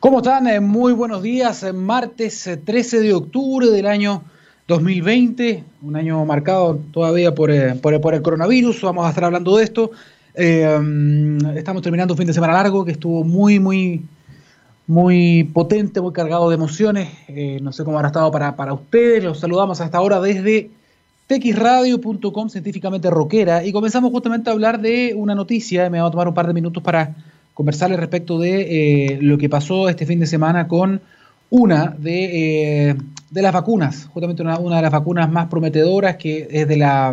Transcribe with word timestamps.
¿Cómo 0.00 0.20
están? 0.20 0.46
Eh, 0.46 0.60
muy 0.60 0.94
buenos 0.94 1.22
días. 1.22 1.62
Eh, 1.62 1.74
martes 1.74 2.48
13 2.64 2.96
eh, 2.96 3.00
de 3.00 3.12
octubre 3.12 3.66
del 3.66 3.84
año 3.84 4.22
2020, 4.66 5.62
un 5.82 5.94
año 5.94 6.24
marcado 6.24 6.80
todavía 6.90 7.34
por, 7.34 7.50
el 7.50 7.82
coronavirus. 8.22 8.80
Vamos 8.80 9.04
a 9.04 9.10
estar 9.10 9.24
hablando 9.24 9.58
de 9.58 9.64
esto. 9.64 9.90
Mm, 10.38 11.54
estamos 11.54 11.82
terminando 11.82 12.14
un 12.14 12.18
fin 12.18 12.26
de 12.26 12.32
semana 12.32 12.54
largo 12.54 12.82
que 12.82 12.92
estuvo 12.92 13.24
muy, 13.24 13.60
muy, 13.60 14.02
muy 14.86 15.44
potente, 15.44 16.00
muy 16.00 16.14
cargado 16.14 16.48
de 16.48 16.54
emociones. 16.54 17.10
no 17.60 17.70
sé 17.70 17.84
cómo 17.84 17.98
habrá 17.98 18.08
estado 18.08 18.30
para, 18.30 18.72
ustedes. 18.72 19.22
Los 19.22 19.38
saludamos 19.38 19.82
a 19.82 19.84
esta 19.84 20.00
hora 20.00 20.18
desde 20.18 20.70
texradio.com, 21.26 22.48
científicamente 22.48 23.10
rockera. 23.10 23.66
Y 23.66 23.72
comenzamos 23.72 24.10
justamente 24.12 24.48
a 24.48 24.54
hablar 24.54 24.80
de 24.80 25.12
una 25.14 25.34
noticia. 25.34 25.90
Me 25.90 26.00
va 26.00 26.08
a 26.08 26.10
tomar 26.10 26.26
un 26.26 26.32
par 26.32 26.46
de 26.46 26.54
minutos 26.54 26.82
para 26.82 27.14
conversarles 27.60 28.00
respecto 28.00 28.38
de 28.38 28.62
eh, 29.10 29.18
lo 29.20 29.36
que 29.36 29.50
pasó 29.50 29.90
este 29.90 30.06
fin 30.06 30.18
de 30.18 30.26
semana 30.26 30.66
con 30.66 31.02
una 31.50 31.94
de, 31.98 32.88
eh, 32.88 32.96
las 33.32 33.52
vacunas, 33.52 34.06
justamente 34.14 34.40
una, 34.40 34.56
de 34.56 34.80
las 34.80 34.90
vacunas 34.90 35.30
más 35.30 35.48
prometedoras 35.48 36.16
que 36.16 36.48
es 36.50 36.66
de 36.66 36.76
la, 36.78 37.12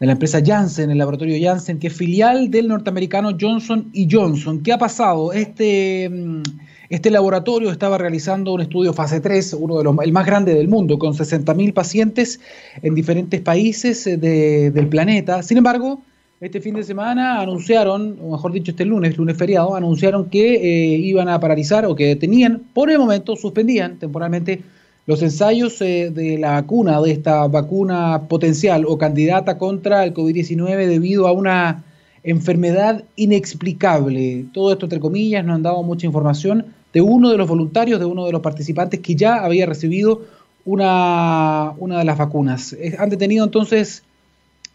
de 0.00 0.06
la 0.06 0.10
empresa 0.10 0.42
Janssen, 0.44 0.90
el 0.90 0.98
laboratorio 0.98 1.36
Janssen, 1.40 1.78
que 1.78 1.86
es 1.86 1.92
filial 1.92 2.50
del 2.50 2.66
norteamericano 2.66 3.30
Johnson 3.40 3.92
Johnson. 4.10 4.60
¿Qué 4.60 4.72
ha 4.72 4.78
pasado? 4.78 5.32
Este, 5.32 6.10
mm, 6.10 6.42
este 6.90 7.08
laboratorio 7.12 7.70
estaba 7.70 7.96
realizando 7.96 8.52
un 8.52 8.62
estudio 8.62 8.92
fase 8.92 9.20
3, 9.20 9.52
uno 9.52 9.78
de 9.78 9.84
los, 9.84 9.96
el 10.02 10.10
más 10.10 10.26
grande 10.26 10.52
del 10.52 10.66
mundo, 10.66 10.98
con 10.98 11.14
60.000 11.14 11.72
pacientes 11.72 12.40
en 12.82 12.92
diferentes 12.96 13.40
países 13.40 14.04
eh, 14.08 14.16
de, 14.16 14.72
del 14.72 14.88
planeta. 14.88 15.44
Sin 15.44 15.58
embargo, 15.58 16.02
este 16.40 16.60
fin 16.60 16.74
de 16.74 16.84
semana 16.84 17.40
anunciaron, 17.40 18.16
o 18.22 18.30
mejor 18.30 18.52
dicho 18.52 18.70
este 18.70 18.84
lunes, 18.84 19.16
lunes 19.16 19.36
feriado, 19.36 19.74
anunciaron 19.74 20.30
que 20.30 20.54
eh, 20.54 20.96
iban 20.96 21.28
a 21.28 21.40
paralizar 21.40 21.84
o 21.84 21.96
que 21.96 22.14
tenían, 22.14 22.62
por 22.72 22.90
el 22.90 22.98
momento, 22.98 23.34
suspendían 23.34 23.98
temporalmente 23.98 24.62
los 25.06 25.20
ensayos 25.22 25.80
eh, 25.80 26.10
de 26.14 26.38
la 26.38 26.52
vacuna, 26.52 27.00
de 27.00 27.10
esta 27.10 27.48
vacuna 27.48 28.28
potencial 28.28 28.84
o 28.86 28.96
candidata 28.98 29.58
contra 29.58 30.04
el 30.04 30.14
COVID-19 30.14 30.86
debido 30.86 31.26
a 31.26 31.32
una 31.32 31.82
enfermedad 32.22 33.02
inexplicable. 33.16 34.46
Todo 34.52 34.72
esto 34.72 34.86
entre 34.86 35.00
comillas, 35.00 35.44
no 35.44 35.54
han 35.54 35.62
dado 35.64 35.82
mucha 35.82 36.06
información 36.06 36.66
de 36.92 37.00
uno 37.00 37.30
de 37.30 37.36
los 37.36 37.48
voluntarios, 37.48 37.98
de 37.98 38.06
uno 38.06 38.26
de 38.26 38.32
los 38.32 38.42
participantes 38.42 39.00
que 39.00 39.16
ya 39.16 39.42
había 39.42 39.66
recibido 39.66 40.22
una, 40.64 41.72
una 41.78 41.98
de 41.98 42.04
las 42.04 42.16
vacunas. 42.16 42.76
Han 42.98 43.10
detenido 43.10 43.44
entonces 43.44 44.04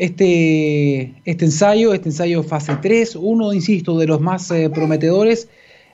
este, 0.03 1.13
este 1.23 1.45
ensayo, 1.45 1.93
este 1.93 2.09
ensayo 2.09 2.43
fase 2.43 2.77
3, 2.81 3.15
uno, 3.15 3.53
insisto, 3.53 3.97
de 3.97 4.05
los 4.05 4.19
más 4.19 4.51
eh, 4.51 4.69
prometedores. 4.69 5.47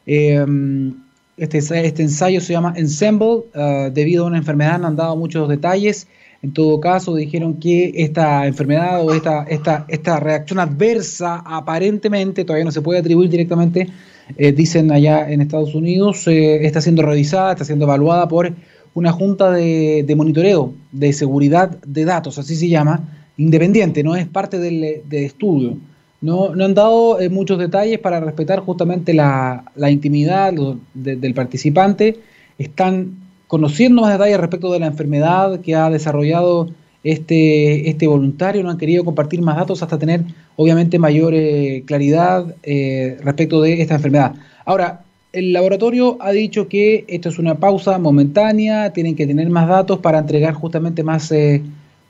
Em, 0.08 0.96
este, 1.38 1.60
este, 1.60 2.02
ensayo 2.02 2.42
se 2.42 2.54
llama 2.54 2.74
Ensemble, 2.76 3.44
ah, 3.54 3.90
debido 3.94 4.24
a 4.24 4.28
una 4.28 4.38
enfermedad, 4.40 4.80
no 4.80 4.88
han 4.88 4.96
dado 4.96 5.16
muchos 5.16 5.48
detalles. 5.48 6.08
En 6.42 6.54
todo 6.54 6.80
caso, 6.80 7.14
dijeron 7.14 7.60
que 7.60 7.92
esta 7.98 8.48
enfermedad 8.48 9.06
o 9.06 9.14
esta, 9.14 9.44
esta, 9.44 9.86
esta 9.90 10.20
reacción 10.20 10.60
adversa 10.60 11.44
aparentemente 11.46 12.46
todavía 12.46 12.66
no 12.66 12.72
se 12.72 12.82
puede 12.82 13.00
atribuir 13.00 13.30
directamente, 13.30 13.90
eh, 14.38 14.52
dicen 14.52 14.92
allá 14.92 15.30
en 15.30 15.42
Estados 15.42 15.76
Unidos, 15.76 16.28
eh, 16.28 16.66
está 16.66 16.82
siendo 16.82 17.04
revisada, 17.04 17.52
está 17.52 17.66
siendo 17.66 17.86
evaluada 17.86 18.28
por 18.28 18.54
una 18.96 19.12
junta 19.12 19.52
de, 19.52 20.04
de 20.08 20.16
monitoreo 20.16 20.74
de 20.92 21.14
seguridad 21.14 21.78
de 21.86 22.06
datos, 22.06 22.40
así 22.40 22.56
se 22.56 22.70
llama, 22.70 23.19
independiente, 23.40 24.04
no 24.04 24.16
es 24.16 24.28
parte 24.28 24.60
del, 24.60 25.02
estudio. 25.12 25.78
No, 26.22 26.54
no, 26.54 26.66
han 26.66 26.74
dado 26.74 27.20
eh, 27.20 27.30
muchos 27.30 27.58
detalles 27.58 27.98
para 27.98 28.20
respetar 28.20 28.60
justamente 28.60 29.14
la, 29.14 29.64
intimidad 29.90 30.54
del 30.94 31.34
participante. 31.34 32.20
Están 32.58 33.16
conociendo 33.48 34.02
más 34.02 34.12
detalles 34.12 34.40
respecto 34.40 34.72
de 34.74 34.80
la 34.80 34.88
enfermedad 34.88 35.62
que 35.62 35.74
ha 35.74 35.90
desarrollado 35.90 36.70
este, 37.06 37.90
este 37.90 38.08
voluntario. 38.08 38.62
No 38.62 38.70
han 38.70 38.78
querido 38.78 39.06
compartir 39.06 39.42
más 39.42 39.56
datos 39.56 39.82
hasta 39.82 39.98
tener, 39.98 40.26
obviamente, 40.58 41.00
mayor 41.00 41.34
eh, 41.34 41.84
claridad 41.88 42.54
eh, 42.64 43.18
respecto 43.24 43.62
de 43.62 43.82
esta 43.82 43.96
enfermedad. 43.96 44.36
Ahora, 44.66 45.06
el 45.32 45.54
laboratorio 45.54 46.18
ha 46.20 46.32
dicho 46.32 46.68
que 46.68 47.06
esto 47.08 47.30
es 47.30 47.40
una 47.40 47.56
pausa 47.56 47.98
momentánea, 48.00 48.92
tienen 48.92 49.16
que 49.16 49.26
tener 49.26 49.50
más 49.50 49.70
datos 49.70 50.00
para 50.00 50.20
entregar 50.20 50.56
justamente 50.56 51.04
más 51.04 51.32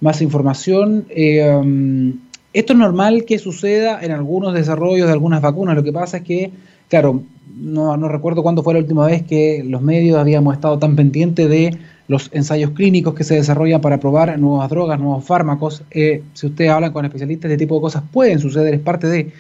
más 0.02 0.22
información. 0.22 1.06
Eh, 1.10 1.50
um, 1.50 2.20
esto 2.54 2.74
es 2.74 2.80
normal 2.80 3.26
que 3.26 3.38
suceda 3.38 4.00
en 4.02 4.12
algunos 4.12 4.54
desarrollos 4.54 5.08
de 5.08 5.14
algunas 5.14 5.42
vacunas. 5.42 5.76
Lo 5.76 5.84
que 5.84 5.92
pasa 5.92 6.18
es 6.18 6.24
que, 6.24 6.52
claro, 6.88 7.24
no, 7.56 7.96
recuerdo 8.08 8.42
cuándo 8.42 8.64
fue 8.64 8.74
la 8.74 8.80
última 8.80 9.06
vez 9.06 9.24
que 9.24 9.64
los 9.64 9.82
medios 9.82 10.18
habíamos 10.18 10.56
estado 10.56 10.80
tan 10.80 10.96
pendientes 10.96 11.50
de 11.50 11.78
los 12.08 12.30
ensayos 12.34 12.72
clínicos 12.72 13.14
que 13.14 13.24
se 13.24 13.36
desarrollan 13.36 13.82
para 13.82 14.00
probar 14.00 14.40
nuevas 14.40 14.70
drogas, 14.70 15.00
nuevos 15.00 15.24
fármacos. 15.26 15.84
Eh, 15.92 16.24
si 16.34 16.48
ustedes 16.48 16.72
hablan 16.72 16.92
con 16.92 17.06
especialistas, 17.06 17.52
este 17.52 17.64
tipo 17.64 17.76
de 17.76 17.82
cosas 17.82 18.04
pueden 18.12 18.40
suceder, 18.40 18.74
es 18.74 18.82
parte 18.82 19.08
de... 19.08 19.32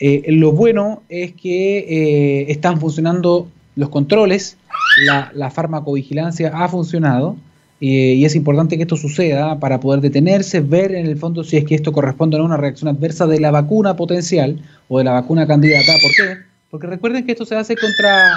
Eh, 0.00 0.24
lo 0.32 0.52
bueno 0.52 1.02
es 1.08 1.32
que 1.34 2.46
están 2.48 2.80
funcionando 2.80 3.46
los 3.76 3.90
controles, 3.90 4.56
la, 5.06 5.30
la 5.34 5.50
farmacovigilancia 5.50 6.50
ha 6.52 6.68
funcionado, 6.68 7.36
y 7.80 8.24
es 8.24 8.34
importante 8.34 8.76
que 8.76 8.82
esto 8.82 8.96
suceda 8.96 9.58
para 9.58 9.80
poder 9.80 10.00
detenerse, 10.00 10.60
ver 10.60 10.94
en 10.94 11.06
el 11.06 11.16
fondo 11.16 11.44
si 11.44 11.56
es 11.56 11.64
que 11.64 11.74
esto 11.74 11.92
corresponde 11.92 12.38
a 12.38 12.42
una 12.42 12.56
reacción 12.56 12.88
adversa 12.88 13.26
de 13.26 13.40
la 13.40 13.50
vacuna 13.50 13.96
potencial 13.96 14.60
o 14.88 14.98
de 14.98 15.04
la 15.04 15.12
vacuna 15.12 15.46
candidata. 15.46 15.92
¿Por 16.00 16.10
qué? 16.12 16.40
Porque 16.70 16.86
recuerden 16.86 17.26
que 17.26 17.32
esto 17.32 17.44
se 17.44 17.56
hace 17.56 17.76
contra 17.76 18.32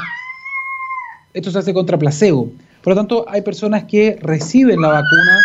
esto 1.34 1.52
se 1.52 1.59
hace 1.59 1.74
contra 1.74 1.98
placebo. 1.98 2.52
Por 2.84 2.92
lo 2.92 2.96
tanto, 2.96 3.25
hay 3.30 3.42
personas 3.42 3.84
que 3.84 4.18
reciben 4.22 4.81
la 4.81 4.90
vacuna, 4.90 5.40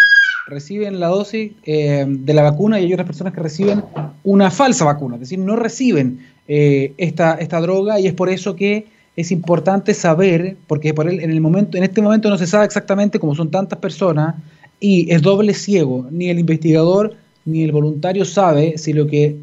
reciben 0.47 1.01
la 1.01 1.09
dosis 1.09 1.53
eh, 1.65 2.05
de 2.09 2.35
la 2.35 2.43
vacuna 2.43 2.81
y 2.81 2.85
hay 2.85 2.93
otras 2.93 3.07
personas 3.07 3.33
que 3.35 3.41
reciben 3.41 3.85
una 4.25 4.51
falsa 4.51 4.85
vacuna, 4.85 5.17
es 5.17 5.21
decir, 5.21 5.39
no 5.39 5.57
reciben 5.57 6.27
eh, 6.49 6.95
esta, 6.97 7.35
esta 7.35 7.61
droga 7.61 8.01
y 8.01 8.07
es 8.07 8.15
por 8.15 8.29
eso 8.29 8.57
que 8.57 8.87
es 9.17 9.31
importante 9.31 9.95
saber, 9.95 10.56
porque 10.67 10.95
por 10.95 11.11
en, 11.11 11.31
el 11.31 11.41
momento, 11.41 11.77
en 11.77 11.84
este 11.84 12.00
momento 12.00 12.31
no 12.31 12.39
se 12.39 12.47
sabe 12.47 12.65
exactamente 12.65 13.19
cómo 13.19 13.34
son 13.34 13.50
tantas 13.50 13.78
personas 13.78 14.37
y 14.81 15.12
es 15.12 15.23
doble 15.23 15.55
ciego, 15.55 16.06
ni 16.11 16.31
el 16.31 16.39
investigador 16.39 17.15
ni 17.45 17.62
el 17.62 17.73
voluntario 17.73 18.25
sabe 18.25 18.78
si 18.78 18.93
lo 18.93 19.06
que 19.06 19.37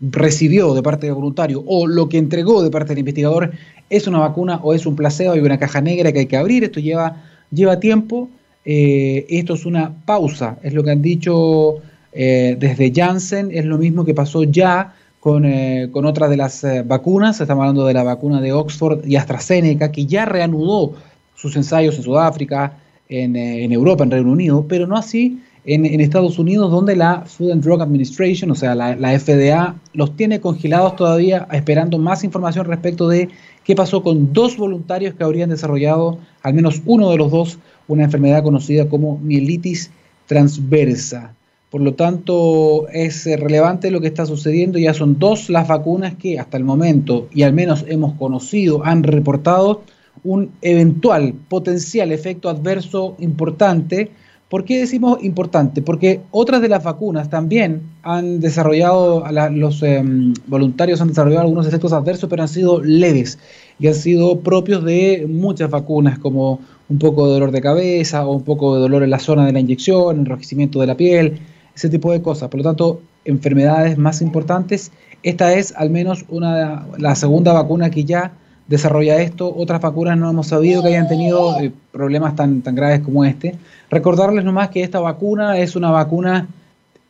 recibió 0.00 0.74
de 0.74 0.82
parte 0.82 1.06
del 1.06 1.14
voluntario 1.14 1.62
o 1.66 1.86
lo 1.86 2.08
que 2.08 2.18
entregó 2.18 2.62
de 2.62 2.70
parte 2.70 2.90
del 2.90 2.98
investigador 2.98 3.52
es 3.88 4.06
una 4.06 4.18
vacuna 4.18 4.60
o 4.62 4.74
es 4.74 4.86
un 4.86 4.96
placebo, 4.96 5.32
hay 5.32 5.40
una 5.40 5.58
caja 5.58 5.80
negra 5.80 6.12
que 6.12 6.20
hay 6.20 6.26
que 6.26 6.36
abrir, 6.36 6.64
esto 6.64 6.80
lleva, 6.80 7.22
lleva 7.52 7.78
tiempo, 7.78 8.28
eh, 8.64 9.26
esto 9.28 9.54
es 9.54 9.66
una 9.66 9.94
pausa, 10.04 10.58
es 10.62 10.74
lo 10.74 10.82
que 10.82 10.90
han 10.90 11.02
dicho 11.02 11.76
eh, 12.12 12.56
desde 12.58 12.92
Janssen, 12.94 13.50
es 13.52 13.64
lo 13.64 13.78
mismo 13.78 14.04
que 14.04 14.14
pasó 14.14 14.42
ya 14.44 14.94
con, 15.24 15.46
eh, 15.46 15.88
con 15.90 16.04
otras 16.04 16.28
de 16.28 16.36
las 16.36 16.62
eh, 16.64 16.82
vacunas. 16.82 17.40
Estamos 17.40 17.62
hablando 17.62 17.86
de 17.86 17.94
la 17.94 18.02
vacuna 18.02 18.42
de 18.42 18.52
Oxford 18.52 19.06
y 19.06 19.16
AstraZeneca, 19.16 19.90
que 19.90 20.04
ya 20.04 20.26
reanudó 20.26 20.92
sus 21.34 21.56
ensayos 21.56 21.96
en 21.96 22.02
Sudáfrica, 22.02 22.76
en, 23.08 23.34
eh, 23.34 23.64
en 23.64 23.72
Europa, 23.72 24.04
en 24.04 24.10
Reino 24.10 24.30
Unido, 24.30 24.66
pero 24.68 24.86
no 24.86 24.98
así 24.98 25.40
en, 25.64 25.86
en, 25.86 26.02
Estados 26.02 26.38
Unidos, 26.38 26.70
donde 26.70 26.94
la 26.94 27.22
Food 27.22 27.52
and 27.52 27.64
Drug 27.64 27.80
Administration, 27.80 28.50
o 28.50 28.54
sea, 28.54 28.74
la, 28.74 28.96
la, 28.96 29.18
FDA, 29.18 29.74
los 29.94 30.14
tiene 30.14 30.40
congelados 30.40 30.94
todavía, 30.94 31.48
esperando 31.52 31.96
más 31.96 32.22
información 32.22 32.66
respecto 32.66 33.08
de 33.08 33.30
qué 33.64 33.74
pasó 33.74 34.02
con 34.02 34.34
dos 34.34 34.58
voluntarios 34.58 35.14
que 35.14 35.24
habrían 35.24 35.48
desarrollado, 35.48 36.18
al 36.42 36.52
menos 36.52 36.82
uno 36.84 37.08
de 37.08 37.16
los 37.16 37.30
dos, 37.30 37.58
una 37.88 38.04
enfermedad 38.04 38.42
conocida 38.42 38.90
como 38.90 39.16
mielitis 39.16 39.90
transversa. 40.26 41.34
Por 41.74 41.82
lo 41.82 41.94
tanto, 41.94 42.86
es 42.92 43.26
eh, 43.26 43.36
relevante 43.36 43.90
lo 43.90 44.00
que 44.00 44.06
está 44.06 44.26
sucediendo. 44.26 44.78
Ya 44.78 44.94
son 44.94 45.18
dos 45.18 45.50
las 45.50 45.66
vacunas 45.66 46.14
que 46.14 46.38
hasta 46.38 46.56
el 46.56 46.62
momento, 46.62 47.26
y 47.34 47.42
al 47.42 47.52
menos 47.52 47.84
hemos 47.88 48.14
conocido, 48.14 48.84
han 48.84 49.02
reportado 49.02 49.82
un 50.22 50.52
eventual 50.62 51.34
potencial 51.48 52.12
efecto 52.12 52.48
adverso 52.48 53.16
importante. 53.18 54.12
¿Por 54.48 54.64
qué 54.64 54.78
decimos 54.78 55.18
importante? 55.24 55.82
Porque 55.82 56.20
otras 56.30 56.62
de 56.62 56.68
las 56.68 56.84
vacunas 56.84 57.28
también 57.28 57.82
han 58.04 58.38
desarrollado, 58.38 59.24
los 59.50 59.82
em, 59.82 60.32
voluntarios 60.46 61.00
han 61.00 61.08
desarrollado 61.08 61.42
algunos 61.42 61.66
efectos 61.66 61.92
adversos, 61.92 62.30
pero 62.30 62.42
han 62.42 62.48
sido 62.48 62.80
leves 62.84 63.36
y 63.80 63.88
han 63.88 63.94
sido 63.94 64.38
propios 64.38 64.84
de 64.84 65.26
muchas 65.28 65.70
vacunas, 65.70 66.20
como 66.20 66.60
un 66.88 67.00
poco 67.00 67.26
de 67.26 67.32
dolor 67.32 67.50
de 67.50 67.60
cabeza 67.60 68.24
o 68.24 68.32
un 68.32 68.44
poco 68.44 68.76
de 68.76 68.82
dolor 68.82 69.02
en 69.02 69.10
la 69.10 69.18
zona 69.18 69.44
de 69.44 69.52
la 69.52 69.58
inyección, 69.58 70.20
enrojecimiento 70.20 70.78
de 70.80 70.86
la 70.86 70.96
piel, 70.96 71.40
ese 71.74 71.88
tipo 71.88 72.12
de 72.12 72.22
cosas. 72.22 72.48
Por 72.48 72.58
lo 72.58 72.64
tanto, 72.64 73.00
enfermedades 73.24 73.98
más 73.98 74.22
importantes. 74.22 74.92
Esta 75.22 75.54
es 75.54 75.74
al 75.76 75.90
menos 75.90 76.24
una 76.28 76.86
la 76.98 77.14
segunda 77.14 77.52
vacuna 77.52 77.90
que 77.90 78.04
ya 78.04 78.32
desarrolla 78.68 79.20
esto. 79.20 79.54
Otras 79.54 79.80
vacunas 79.80 80.18
no 80.18 80.30
hemos 80.30 80.48
sabido 80.48 80.82
que 80.82 80.88
hayan 80.88 81.08
tenido 81.08 81.58
eh, 81.60 81.72
problemas 81.92 82.36
tan, 82.36 82.62
tan 82.62 82.74
graves 82.74 83.00
como 83.00 83.24
este. 83.24 83.56
Recordarles 83.90 84.44
nomás 84.44 84.70
que 84.70 84.82
esta 84.82 85.00
vacuna 85.00 85.58
es 85.58 85.76
una 85.76 85.90
vacuna 85.90 86.48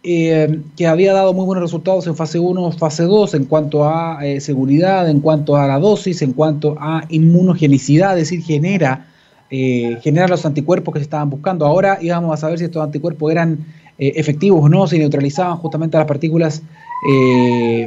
eh, 0.06 0.60
que 0.76 0.86
había 0.86 1.14
dado 1.14 1.32
muy 1.32 1.46
buenos 1.46 1.62
resultados 1.62 2.06
en 2.06 2.14
fase 2.14 2.38
1, 2.38 2.72
fase 2.72 3.04
2 3.04 3.32
en 3.36 3.46
cuanto 3.46 3.88
a 3.88 4.18
eh, 4.22 4.38
seguridad, 4.42 5.08
en 5.08 5.20
cuanto 5.20 5.56
a 5.56 5.66
la 5.66 5.78
dosis, 5.78 6.20
en 6.20 6.34
cuanto 6.34 6.76
a 6.78 7.04
inmunogenicidad, 7.08 8.18
es 8.18 8.28
decir, 8.28 8.44
genera, 8.44 9.06
eh, 9.48 9.98
genera 10.02 10.28
los 10.28 10.44
anticuerpos 10.44 10.92
que 10.92 11.00
se 11.00 11.04
estaban 11.04 11.30
buscando. 11.30 11.64
Ahora 11.64 11.96
íbamos 12.02 12.34
a 12.34 12.36
saber 12.36 12.58
si 12.58 12.66
estos 12.66 12.84
anticuerpos 12.84 13.32
eran 13.32 13.64
efectivos 13.98 14.64
o 14.64 14.68
no, 14.68 14.86
si 14.86 14.98
neutralizaban 14.98 15.56
justamente 15.58 15.96
las 15.96 16.06
partículas 16.06 16.62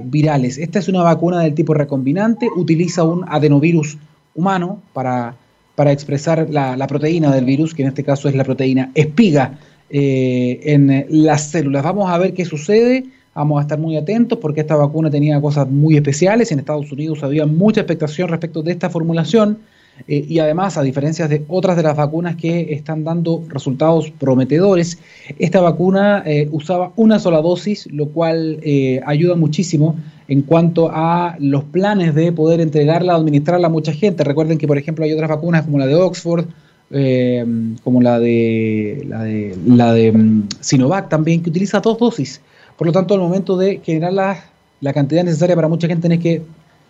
virales. 0.03 0.57
Esta 0.57 0.79
es 0.79 0.87
una 0.87 1.01
vacuna 1.01 1.41
del 1.41 1.55
tipo 1.55 1.73
recombinante, 1.73 2.49
utiliza 2.55 3.03
un 3.03 3.25
adenovirus 3.27 3.97
humano 4.35 4.79
para, 4.93 5.35
para 5.75 5.91
expresar 5.91 6.47
la, 6.49 6.77
la 6.77 6.87
proteína 6.87 7.33
del 7.33 7.45
virus, 7.45 7.73
que 7.73 7.81
en 7.81 7.89
este 7.89 8.03
caso 8.03 8.29
es 8.29 8.35
la 8.35 8.43
proteína 8.43 8.91
espiga 8.93 9.57
eh, 9.89 10.59
en 10.63 11.05
las 11.09 11.49
células. 11.49 11.81
Vamos 11.81 12.09
a 12.09 12.17
ver 12.17 12.33
qué 12.33 12.43
sucede. 12.43 13.05
Vamos 13.33 13.59
a 13.59 13.61
estar 13.61 13.79
muy 13.79 13.95
atentos 13.95 14.37
porque 14.39 14.61
esta 14.61 14.75
vacuna 14.75 15.09
tenía 15.09 15.39
cosas 15.39 15.69
muy 15.69 15.95
especiales. 15.95 16.51
En 16.51 16.59
Estados 16.59 16.91
Unidos 16.91 17.23
había 17.23 17.45
mucha 17.45 17.81
expectación 17.81 18.27
respecto 18.27 18.63
de 18.63 18.71
esta 18.71 18.89
formulación 18.89 19.59
eh, 20.07 20.25
y 20.27 20.39
además, 20.39 20.77
a 20.77 20.83
diferencia 20.83 21.27
de 21.27 21.43
otras 21.47 21.77
de 21.77 21.83
las 21.83 21.95
vacunas 21.95 22.35
que 22.35 22.73
están 22.73 23.03
dando 23.03 23.43
resultados 23.49 24.11
prometedores, 24.11 24.99
esta 25.39 25.61
vacuna 25.61 26.23
eh, 26.25 26.47
usaba 26.51 26.91
una 26.95 27.19
sola 27.19 27.41
dosis, 27.41 27.87
lo 27.91 28.09
cual 28.09 28.59
ayuda 29.05 29.35
muchísimo 29.35 29.95
en 30.27 30.41
cuanto 30.41 30.89
a 30.91 31.35
los 31.39 31.63
planes 31.63 32.13
de 32.13 32.31
poder 32.31 32.59
entregarla 32.59 33.15
administrarla 33.15 33.67
a 33.67 33.69
mucha 33.69 33.93
gente. 33.93 34.23
Recuerden 34.23 34.57
que, 34.57 34.67
por 34.67 34.77
ejemplo, 34.77 35.05
hay 35.05 35.13
otras 35.13 35.29
vacunas 35.29 35.63
como 35.63 35.77
la 35.77 35.87
de 35.87 35.95
Oxford, 35.95 36.45
eh, 36.91 37.45
como 37.83 38.01
la 38.01 38.19
de, 38.19 39.05
la 39.07 39.23
de, 39.23 39.57
la 39.65 39.93
de 39.93 40.11
mm, 40.11 40.47
Sinovac 40.59 41.09
también, 41.09 41.41
que 41.41 41.49
utiliza 41.49 41.79
dos 41.79 41.97
dosis. 41.97 42.41
Por 42.77 42.87
lo 42.87 42.93
tanto, 42.93 43.13
al 43.13 43.19
momento 43.19 43.57
de 43.57 43.81
generar 43.83 44.13
la, 44.13 44.45
la 44.81 44.93
cantidad 44.93 45.23
necesaria 45.23 45.55
para 45.55 45.67
mucha 45.67 45.87
gente, 45.87 46.03
tenés 46.03 46.23
que 46.23 46.41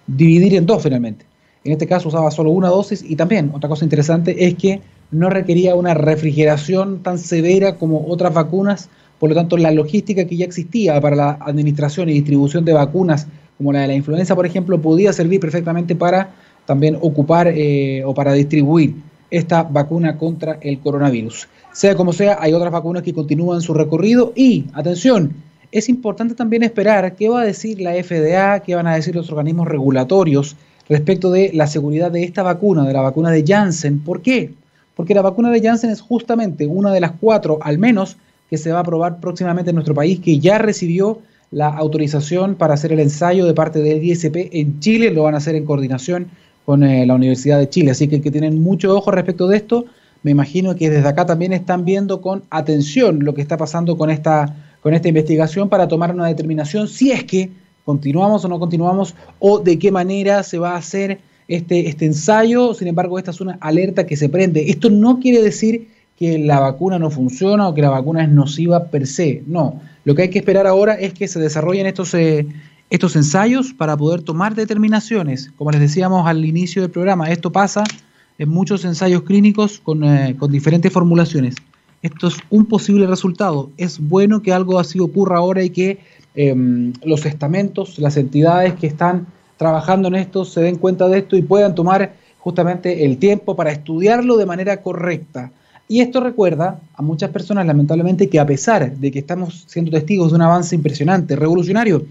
dividir 0.06 0.56
en 0.56 0.66
dos 0.66 0.84
finalmente. 0.84 1.26
En 1.68 1.74
este 1.74 1.86
caso 1.86 2.08
usaba 2.08 2.32
solo 2.32 2.52
una 2.52 2.70
dosis 2.70 3.04
y 3.06 3.18
también 3.18 3.52
otra 3.54 3.68
cosa 3.68 3.84
interesante 3.84 4.46
es 4.46 4.56
que 4.56 4.80
no 5.12 5.30
requería 5.30 5.76
una 5.76 5.94
refrigeración 5.94 7.04
tan 7.04 7.20
severa 7.20 7.76
como 7.76 8.06
otras 8.08 8.34
vacunas, 8.34 8.88
por 9.20 9.28
lo 9.28 9.36
tanto 9.36 9.58
la 9.58 9.72
logística 9.72 10.24
que 10.24 10.38
ya 10.38 10.46
existía 10.46 11.02
para 11.02 11.18
la 11.18 11.32
administración 11.42 12.08
y 12.08 12.14
distribución 12.14 12.64
de 12.64 12.72
vacunas 12.72 13.28
como 13.58 13.74
la 13.74 13.82
de 13.82 13.88
la 13.88 13.96
influenza, 13.96 14.34
por 14.34 14.46
ejemplo, 14.46 14.82
podía 14.82 15.12
servir 15.12 15.42
perfectamente 15.42 15.94
para 15.94 16.30
también 16.66 16.98
ocupar 17.02 17.50
eh, 17.50 18.02
o 18.06 18.14
para 18.14 18.32
distribuir 18.32 18.96
esta 19.30 19.64
vacuna 19.64 20.18
contra 20.18 20.60
el 20.62 20.80
coronavirus. 20.80 21.50
Sea 21.74 21.96
como 21.96 22.14
sea, 22.14 22.38
hay 22.40 22.54
otras 22.54 22.72
vacunas 22.72 23.04
que 23.04 23.14
continúan 23.14 23.60
su 23.60 23.74
recorrido 23.74 24.32
y, 24.38 24.68
atención, 24.72 25.34
es 25.74 25.90
importante 25.90 26.34
también 26.34 26.64
esperar 26.64 27.14
qué 27.18 27.28
va 27.28 27.42
a 27.42 27.46
decir 27.46 27.82
la 27.82 27.92
FDA, 27.92 28.62
qué 28.62 28.74
van 28.74 28.88
a 28.88 28.96
decir 28.96 29.14
los 29.14 29.30
organismos 29.30 29.68
regulatorios 29.68 30.56
respecto 30.90 31.32
de 31.32 31.52
la 31.54 31.68
seguridad 31.68 32.12
de 32.12 32.24
esta 32.24 32.44
vacuna, 32.44 32.86
de 32.86 32.94
la 32.94 33.02
vacuna 33.02 33.32
de 33.32 33.44
Janssen. 33.46 34.00
¿Por 34.00 34.22
qué? 34.22 34.54
Porque 34.96 35.14
la 35.14 35.22
vacuna 35.22 35.52
de 35.52 35.62
Janssen 35.62 35.90
es 35.90 36.02
justamente 36.02 36.66
una 36.66 36.92
de 36.92 37.00
las 37.00 37.12
cuatro, 37.20 37.60
al 37.62 37.78
menos, 37.78 38.18
que 38.50 38.58
se 38.58 38.72
va 38.72 38.80
a 38.80 38.82
aprobar 38.82 39.20
próximamente 39.20 39.72
en 39.72 39.76
nuestro 39.76 39.94
país, 39.94 40.20
que 40.20 40.40
ya 40.40 40.58
recibió 40.58 41.20
la 41.52 41.68
autorización 41.68 42.56
para 42.56 42.74
hacer 42.74 42.92
el 42.92 43.00
ensayo 43.00 43.46
de 43.46 43.54
parte 43.54 43.80
del 43.80 44.04
ISP 44.04 44.50
en 44.52 44.80
Chile, 44.80 45.12
lo 45.12 45.24
van 45.24 45.36
a 45.36 45.38
hacer 45.38 45.56
en 45.56 45.66
coordinación 45.66 46.28
con 46.66 46.84
eh, 46.84 47.06
la 47.06 47.16
Universidad 47.16 47.60
de 47.60 47.70
Chile. 47.70 47.92
Así 47.92 48.08
que 48.08 48.22
que 48.22 48.32
tienen 48.32 48.62
mucho 48.62 48.96
ojo 48.96 49.12
respecto 49.12 49.48
de 49.48 49.58
esto. 49.58 49.86
Me 50.24 50.32
imagino 50.32 50.76
que 50.76 50.90
desde 50.90 51.08
acá 51.08 51.26
también 51.26 51.54
están 51.54 51.86
viendo 51.86 52.22
con 52.22 52.44
atención 52.50 53.24
lo 53.24 53.34
que 53.34 53.42
está 53.42 53.56
pasando 53.56 53.98
con 53.98 54.10
esta, 54.10 54.56
con 54.82 54.94
esta 54.94 55.08
investigación 55.08 55.70
para 55.70 55.88
tomar 55.88 56.14
una 56.14 56.28
determinación 56.28 56.88
si 56.88 57.12
es 57.12 57.24
que 57.24 57.52
continuamos 57.88 58.44
o 58.44 58.50
no 58.50 58.60
continuamos 58.60 59.16
o 59.40 59.60
de 59.60 59.80
qué 59.80 59.92
manera 59.92 60.44
se 60.44 60.60
va 60.60 60.74
a 60.74 60.76
hacer 60.76 61.22
este, 61.48 61.88
este 61.88 62.06
ensayo. 62.06 62.74
Sin 62.74 62.90
embargo, 62.90 63.18
esta 63.18 63.32
es 63.32 63.40
una 63.40 63.58
alerta 63.62 64.06
que 64.06 64.18
se 64.18 64.28
prende. 64.28 64.70
Esto 64.70 64.90
no 64.90 65.22
quiere 65.22 65.42
decir 65.42 65.88
que 66.20 66.38
la 66.38 66.60
vacuna 66.60 67.00
no 67.00 67.10
funciona 67.10 67.66
o 67.66 67.74
que 67.74 67.82
la 67.82 67.90
vacuna 67.90 68.26
es 68.26 68.30
nociva 68.30 68.88
per 68.88 69.08
se. 69.08 69.42
No, 69.48 69.80
lo 70.04 70.16
que 70.16 70.24
hay 70.24 70.30
que 70.30 70.40
esperar 70.40 70.68
ahora 70.68 70.96
es 70.96 71.14
que 71.14 71.30
se 71.30 71.40
desarrollen 71.40 71.86
estos, 71.86 72.14
eh, 72.14 72.46
estos 72.90 73.16
ensayos 73.16 73.72
para 73.72 73.96
poder 73.96 74.22
tomar 74.22 74.54
determinaciones. 74.54 75.54
Como 75.56 75.72
les 75.72 75.80
decíamos 75.80 76.28
al 76.28 76.44
inicio 76.44 76.82
del 76.82 76.92
programa, 76.92 77.32
esto 77.32 77.54
pasa 77.54 77.86
en 78.38 78.50
muchos 78.50 78.84
ensayos 78.84 79.22
clínicos 79.22 79.80
con, 79.80 80.04
eh, 80.04 80.36
diferentes 80.50 80.92
formulaciones. 80.92 81.56
Esto 82.02 82.28
es 82.28 82.36
un 82.50 82.66
posible 82.66 83.08
resultado. 83.08 83.72
Es 83.78 83.98
bueno 83.98 84.42
que 84.42 84.52
algo 84.52 84.78
así 84.78 85.00
ocurra 85.00 85.38
ahora 85.38 85.64
y 85.64 85.70
que 85.70 86.00
em, 86.38 86.94
los 87.04 87.26
estamentos, 87.26 88.00
las 88.00 88.16
entidades 88.16 88.76
que 88.76 88.88
están 88.88 89.28
trabajando 89.58 90.08
en 90.08 90.16
esto 90.16 90.46
se 90.46 90.62
den 90.62 90.78
cuenta 90.78 91.10
de 91.10 91.18
esto 91.18 91.36
y 91.36 91.42
puedan 91.42 91.76
tomar 91.76 92.14
justamente 92.40 93.04
el 93.04 93.18
tiempo 93.18 93.56
para 93.56 93.72
estudiarlo 93.72 94.38
de 94.38 94.46
manera 94.46 94.82
correcta. 94.82 95.52
Y 95.90 96.02
esto 96.02 96.22
recuerda 96.22 96.80
a 96.96 97.02
muchas 97.02 97.32
personas, 97.32 97.66
lamentablemente, 97.66 98.30
que 98.30 98.40
a 98.40 98.46
pesar 98.46 98.98
de 98.98 99.12
que 99.12 99.20
estamos 99.20 99.66
siendo 99.68 99.92
testigos 99.92 100.32
de 100.32 100.36
un 100.36 100.42
avance 100.44 100.76
impresionante, 100.76 101.36
revolucionario, 101.36 102.06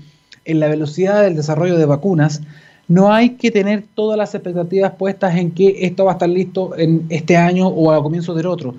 en 0.45 0.61
la 0.61 0.69
velocidad 0.69 1.23
del 1.23 1.37
desarrollo 1.37 1.77
de 1.77 1.87
vacunas, 1.87 2.43
no 2.89 3.13
hay 3.13 3.31
que 3.31 3.51
tener 3.51 3.85
todas 3.95 4.17
las 4.17 4.35
expectativas 4.35 4.93
puestas 4.93 5.37
en 5.37 5.51
que 5.51 5.87
esto 5.87 6.05
va 6.05 6.13
a 6.13 6.15
estar 6.15 6.29
listo 6.29 6.77
en 6.79 7.05
este 7.09 7.37
año 7.37 7.67
o 7.67 7.91
a 7.93 8.03
comienzos 8.03 8.37
del 8.37 8.47
otro. 8.47 8.75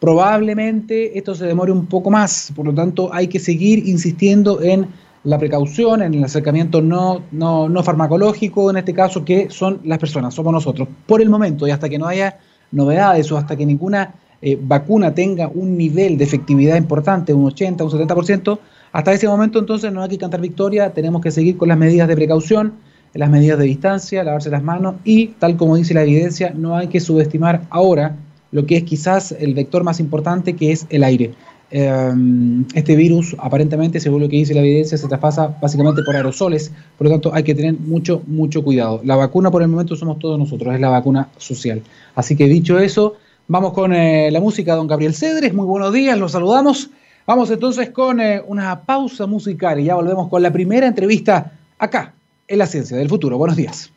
Probablemente 0.00 1.18
esto 1.18 1.34
se 1.34 1.46
demore 1.46 1.72
un 1.72 1.86
poco 1.86 2.10
más, 2.10 2.52
por 2.54 2.66
lo 2.66 2.74
tanto 2.74 3.12
hay 3.12 3.28
que 3.28 3.38
seguir 3.38 3.88
insistiendo 3.88 4.60
en 4.60 4.88
la 5.24 5.38
precaución, 5.38 6.02
en 6.02 6.14
el 6.14 6.22
acercamiento 6.22 6.80
no, 6.80 7.22
no, 7.32 7.68
no 7.68 7.82
farmacológico, 7.82 8.70
en 8.70 8.76
este 8.76 8.94
caso, 8.94 9.24
que 9.24 9.48
son 9.50 9.80
las 9.84 9.98
personas, 9.98 10.34
somos 10.34 10.52
nosotros. 10.52 10.86
Por 11.06 11.20
el 11.20 11.28
momento 11.28 11.66
y 11.66 11.70
hasta 11.70 11.88
que 11.88 11.98
no 11.98 12.06
haya 12.06 12.38
novedades 12.70 13.32
o 13.32 13.36
hasta 13.36 13.56
que 13.56 13.66
ninguna 13.66 14.14
eh, 14.40 14.58
vacuna 14.60 15.14
tenga 15.14 15.48
un 15.48 15.76
nivel 15.76 16.18
de 16.18 16.24
efectividad 16.24 16.76
importante, 16.76 17.32
un 17.32 17.46
80, 17.46 17.82
un 17.82 17.90
70%, 17.90 18.58
hasta 18.92 19.12
ese 19.12 19.26
momento 19.26 19.58
entonces 19.58 19.92
no 19.92 20.02
hay 20.02 20.10
que 20.10 20.18
cantar 20.18 20.40
victoria, 20.40 20.90
tenemos 20.90 21.22
que 21.22 21.30
seguir 21.30 21.56
con 21.56 21.68
las 21.68 21.78
medidas 21.78 22.06
de 22.06 22.14
precaución, 22.14 22.74
las 23.14 23.30
medidas 23.30 23.58
de 23.58 23.64
distancia, 23.64 24.22
lavarse 24.22 24.50
las 24.50 24.62
manos 24.62 24.96
y, 25.04 25.28
tal 25.38 25.56
como 25.56 25.76
dice 25.76 25.94
la 25.94 26.02
evidencia, 26.02 26.52
no 26.54 26.76
hay 26.76 26.88
que 26.88 27.00
subestimar 27.00 27.62
ahora 27.70 28.14
lo 28.52 28.66
que 28.66 28.76
es 28.76 28.84
quizás 28.84 29.32
el 29.32 29.54
vector 29.54 29.84
más 29.84 30.00
importante, 30.00 30.54
que 30.54 30.72
es 30.72 30.86
el 30.90 31.04
aire. 31.04 31.34
Em, 31.70 32.64
este 32.74 32.94
virus, 32.94 33.34
aparentemente, 33.38 33.98
según 33.98 34.22
lo 34.22 34.28
que 34.28 34.36
dice 34.36 34.54
la 34.54 34.60
evidencia, 34.60 34.96
se 34.96 35.08
traspasa 35.08 35.58
básicamente 35.60 36.02
por 36.02 36.14
aerosoles, 36.14 36.72
por 36.96 37.06
lo 37.06 37.12
tanto 37.12 37.34
hay 37.34 37.42
que 37.42 37.54
tener 37.54 37.74
mucho, 37.74 38.22
mucho 38.26 38.62
cuidado. 38.62 39.00
La 39.04 39.16
vacuna 39.16 39.50
por 39.50 39.62
el 39.62 39.68
momento 39.68 39.96
somos 39.96 40.18
todos 40.18 40.38
nosotros, 40.38 40.74
es 40.74 40.80
la 40.80 40.90
vacuna 40.90 41.28
social. 41.38 41.82
Así 42.14 42.36
que 42.36 42.46
dicho 42.46 42.78
eso, 42.78 43.14
vamos 43.48 43.72
con 43.72 43.92
eh, 43.92 44.30
la 44.30 44.40
música 44.40 44.76
don 44.76 44.86
Gabriel 44.86 45.14
Cedres. 45.14 45.52
Muy 45.52 45.66
buenos 45.66 45.92
días, 45.92 46.16
los 46.16 46.32
saludamos. 46.32 46.90
Vamos 47.26 47.50
entonces 47.50 47.90
con 47.90 48.20
eh, 48.20 48.40
una 48.46 48.82
pausa 48.82 49.26
musical 49.26 49.80
y 49.80 49.84
ya 49.84 49.96
volvemos 49.96 50.28
con 50.28 50.42
la 50.42 50.52
primera 50.52 50.86
entrevista 50.86 51.52
acá 51.78 52.14
en 52.46 52.58
la 52.58 52.66
Ciencia 52.66 52.96
del 52.96 53.08
Futuro. 53.08 53.36
Buenos 53.38 53.56
días. 53.56 53.95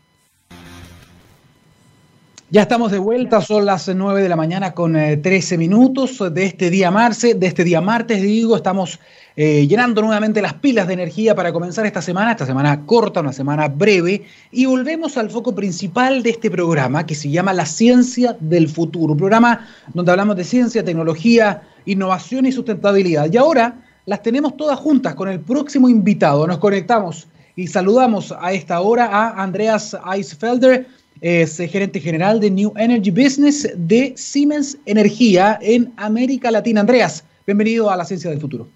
Ya 2.51 2.63
estamos 2.63 2.91
de 2.91 2.97
vuelta, 2.97 3.41
son 3.41 3.67
las 3.67 3.87
9 3.87 4.23
de 4.23 4.27
la 4.27 4.35
mañana 4.35 4.71
con 4.71 4.93
13 4.93 5.53
eh, 5.53 5.57
minutos 5.59 6.17
de 6.33 6.45
este 6.45 6.71
día 6.71 6.89
martes, 6.89 7.39
de 7.39 7.45
este 7.45 7.63
día 7.63 7.79
martes 7.79 8.23
digo, 8.23 8.55
estamos 8.55 8.99
eh, 9.35 9.67
llenando 9.67 10.01
nuevamente 10.01 10.41
las 10.41 10.55
pilas 10.55 10.87
de 10.87 10.95
energía 10.95 11.35
para 11.35 11.53
comenzar 11.53 11.85
esta 11.85 12.01
semana, 12.01 12.31
esta 12.31 12.47
semana 12.47 12.87
corta, 12.87 13.19
una 13.19 13.33
semana 13.33 13.67
breve, 13.67 14.23
y 14.51 14.65
volvemos 14.65 15.15
al 15.17 15.29
foco 15.29 15.53
principal 15.53 16.23
de 16.23 16.31
este 16.31 16.49
programa 16.49 17.05
que 17.05 17.13
se 17.13 17.29
llama 17.29 17.53
La 17.53 17.67
Ciencia 17.67 18.35
del 18.39 18.67
Futuro, 18.67 19.13
un 19.13 19.19
programa 19.19 19.67
donde 19.93 20.09
hablamos 20.09 20.35
de 20.35 20.43
ciencia, 20.43 20.83
tecnología, 20.83 21.61
innovación 21.85 22.47
y 22.47 22.51
sustentabilidad. 22.51 23.31
Y 23.31 23.37
ahora 23.37 23.75
las 24.07 24.23
tenemos 24.23 24.57
todas 24.57 24.79
juntas 24.79 25.13
con 25.13 25.29
el 25.29 25.39
próximo 25.39 25.87
invitado. 25.87 26.47
Nos 26.47 26.57
conectamos 26.57 27.27
y 27.55 27.67
saludamos 27.67 28.33
a 28.39 28.53
esta 28.53 28.79
hora 28.79 29.05
a 29.05 29.43
Andreas 29.43 29.95
Eisfelder, 30.11 30.87
es 31.21 31.57
gerente 31.57 31.99
general 31.99 32.39
de 32.39 32.49
New 32.49 32.73
Energy 32.77 33.11
Business 33.11 33.69
de 33.75 34.13
Siemens 34.15 34.77
Energía 34.85 35.59
en 35.61 35.91
América 35.97 36.49
Latina. 36.51 36.81
Andreas, 36.81 37.25
bienvenido 37.45 37.89
a 37.89 37.97
la 37.97 38.05
Ciencia 38.05 38.29
del 38.29 38.39
Futuro. 38.39 38.67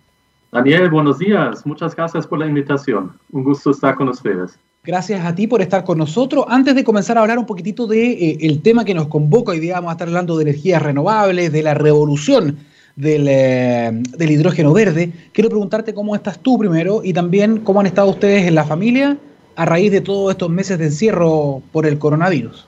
Daniel, 0.52 0.90
buenos 0.90 1.20
días. 1.20 1.66
Muchas 1.66 1.96
gracias 1.96 2.28
por 2.28 2.40
la 2.40 2.46
invitación. 2.46 3.12
Un 3.32 3.44
gusto 3.44 3.72
estar 3.72 3.96
con 3.96 4.10
ustedes. 4.10 4.58
Gracias 4.84 5.26
a 5.26 5.34
ti 5.34 5.48
por 5.48 5.62
estar 5.62 5.84
con 5.84 5.98
nosotros. 5.98 6.46
Antes 6.50 6.76
de 6.76 6.84
comenzar 6.84 7.18
a 7.18 7.22
hablar 7.22 7.40
un 7.40 7.46
poquitito 7.46 7.88
de 7.88 8.12
eh, 8.12 8.38
el 8.42 8.62
tema 8.62 8.84
que 8.84 8.94
nos 8.94 9.08
convoca, 9.08 9.54
hoy 9.54 9.60
día 9.60 9.76
vamos 9.76 9.90
a 9.90 9.94
estar 9.94 10.08
hablando 10.10 10.36
de 10.38 10.44
energías 10.44 10.82
renovables, 10.82 11.52
de 11.52 11.64
la 11.64 11.74
revolución 11.74 12.58
del, 12.98 13.26
eh, 13.30 13.92
del, 14.18 14.32
hidrógeno 14.32 14.74
verde. 14.74 15.12
Quiero 15.32 15.50
preguntarte 15.50 15.94
cómo 15.94 16.16
estás 16.16 16.38
tú 16.40 16.58
primero 16.58 17.02
y 17.04 17.14
también 17.14 17.60
cómo 17.60 17.80
han 17.80 17.86
estado 17.86 18.10
ustedes 18.10 18.46
en 18.46 18.56
la 18.56 18.66
familia 18.66 19.18
a 19.56 19.66
raíz 19.66 19.92
de 19.92 20.02
todos 20.02 20.32
estos 20.32 20.50
meses 20.50 20.78
de 20.80 20.86
encierro 20.86 21.62
por 21.72 21.86
el 21.86 22.00
coronavirus. 22.00 22.68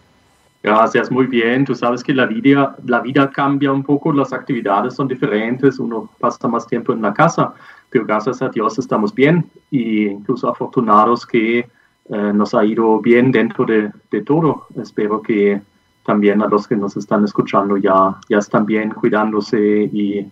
Gracias, 0.63 1.11
muy 1.11 1.27
bien. 1.27 1.63
Tú 1.63 1.75
sabes 1.75 2.03
que 2.03 2.13
la 2.13 2.25
vida, 2.25 2.75
la 2.85 2.99
vida 2.99 3.29
cambia 3.29 3.71
un 3.71 3.83
poco, 3.83 4.11
las 4.11 4.33
actividades 4.33 4.95
son 4.95 5.07
diferentes, 5.07 5.77
uno 5.77 6.09
pasa 6.19 6.47
más 6.47 6.65
tiempo 6.65 6.91
en 6.91 7.03
la 7.03 7.13
casa, 7.13 7.53
pero 7.89 8.03
gracias 8.03 8.41
a 8.41 8.49
Dios 8.49 8.79
estamos 8.79 9.13
bien 9.13 9.45
y 9.69 10.07
incluso 10.07 10.49
afortunados 10.49 11.23
que 11.25 11.59
eh, 11.59 11.67
nos 12.09 12.55
ha 12.55 12.65
ido 12.65 12.99
bien 12.99 13.31
dentro 13.31 13.63
de, 13.65 13.91
de, 14.09 14.21
todo. 14.23 14.65
Espero 14.81 15.21
que 15.21 15.61
también 16.03 16.41
a 16.41 16.47
los 16.47 16.67
que 16.67 16.75
nos 16.75 16.97
están 16.97 17.23
escuchando 17.23 17.77
ya, 17.77 18.15
ya 18.27 18.39
están 18.39 18.65
bien 18.65 18.89
cuidándose 18.89 19.89
y 19.93 20.25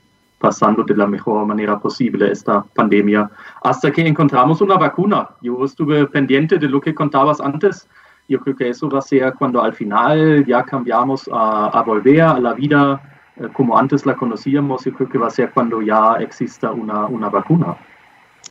pasando 0.44 0.84
de 0.84 0.94
la 0.94 1.08
mejor 1.08 1.46
manera 1.46 1.80
posible 1.80 2.30
esta 2.30 2.62
pandemia 2.76 3.32
hasta 3.64 3.90
que 3.94 4.06
encontramos 4.06 4.60
una 4.60 4.76
vacuna. 4.76 5.30
Yo 5.42 5.64
estuve 5.64 6.06
pendiente 6.08 6.58
de 6.58 6.68
lo 6.68 6.82
que 6.82 6.94
contabas 6.94 7.40
antes 7.40 7.88
yo 8.30 8.40
creo 8.40 8.56
que 8.56 8.70
eso 8.70 8.90
va 8.90 9.00
a 9.00 9.02
ser 9.02 9.34
cuando 9.34 9.62
al 9.62 9.74
final 9.74 10.46
ya 10.46 10.64
cambiamos 10.64 11.30
a, 11.32 11.84
volver 11.86 12.22
a 12.22 12.40
la 12.40 12.54
vida 12.54 13.02
eh, 13.36 13.48
como 13.54 13.78
antes 13.78 14.06
la 14.06 14.16
conocíamos. 14.16 14.86
Yo 14.86 14.94
creo 14.94 15.10
que 15.10 15.18
va 15.18 15.28
a 15.28 15.30
ser 15.30 15.52
cuando 15.52 15.82
ya 15.82 16.16
exista 16.20 16.72
una, 16.72 17.06
una 17.08 17.30
vacuna. 17.30 17.76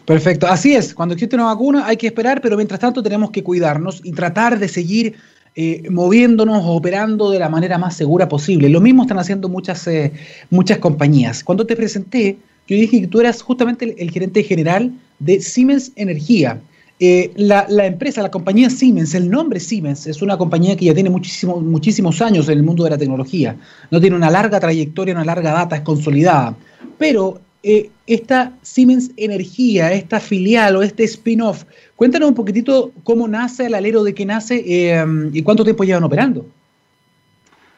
Perfecto, 0.05 0.47
así 0.47 0.75
es. 0.75 0.95
Cuando 0.95 1.15
existe 1.15 1.37
una 1.37 1.47
vacuna 1.47 1.87
hay 1.87 1.97
que 1.97 2.09
esperar, 2.09 2.41
pero 2.41 2.57
mientras 2.57 2.81
tanto 2.81 3.03
tenemos 3.03 3.31
que 3.31 3.43
cuidarnos 3.43 4.01
y 4.05 4.13
tratar 4.13 4.59
de 4.59 4.69
seguir 4.69 5.17
eh, 5.55 5.83
moviéndonos, 5.91 6.63
operando 6.67 7.31
de 7.31 7.39
la 7.39 7.49
manera 7.49 7.79
más 7.79 7.97
segura 7.97 8.29
posible. 8.29 8.69
Lo 8.69 8.81
mismo 8.81 9.03
están 9.03 9.19
haciendo 9.19 9.49
muchas, 9.49 9.87
eh, 9.87 10.13
muchas 10.51 10.79
compañías. 10.79 11.45
Cuando 11.45 11.67
te 11.67 11.77
presenté, 11.77 12.39
yo 12.67 12.77
dije 12.77 13.03
que 13.03 13.07
tú 13.07 13.21
eras 13.21 13.43
justamente 13.43 13.95
el 13.99 14.11
gerente 14.11 14.43
general 14.43 14.93
de 15.19 15.41
Siemens 15.41 15.93
Energía. 15.97 16.61
Eh, 17.05 17.33
la, 17.35 17.67
empresa, 17.85 18.23
la 18.23 18.31
compañía 18.31 18.71
Siemens, 18.71 19.15
el 19.17 19.29
nombre 19.29 19.59
Siemens 19.59 20.07
es 20.07 20.23
una 20.23 20.39
compañía 20.39 20.77
que 20.77 20.85
ya 20.85 20.95
tiene 20.95 21.11
muchísimos 21.11 21.61
muchísimos 21.61 22.23
años 22.23 22.49
en 22.49 22.59
el 22.59 22.63
mundo 22.63 22.85
de 22.85 22.91
la 22.91 22.99
tecnología. 22.99 23.57
No 23.91 24.01
tiene 24.01 24.15
una 24.15 24.31
larga 24.31 24.61
trayectoria, 24.61 25.13
una 25.13 25.25
larga 25.25 25.51
data, 25.51 25.75
es 25.75 25.83
consolidada. 25.83 26.55
Pero 26.99 27.41
eh, 27.63 27.91
esta 28.07 28.53
Siemens 28.63 29.11
Energía, 29.17 29.93
esta 29.93 30.21
filial 30.21 30.77
o 30.77 30.83
este 30.83 31.05
spin-off, 31.05 31.65
cuéntanos 31.97 32.29
un 32.29 32.35
poquitito 32.35 32.93
cómo 33.05 33.29
nace, 33.29 33.67
el 33.67 33.75
alero 33.75 34.03
de 34.03 34.15
qué 34.15 34.27
nace 34.27 34.63
eh, 34.67 35.05
y 35.33 35.43
cuánto 35.43 35.65
tiempo 35.65 35.85
llevan 35.85 36.05
operando. 36.05 36.47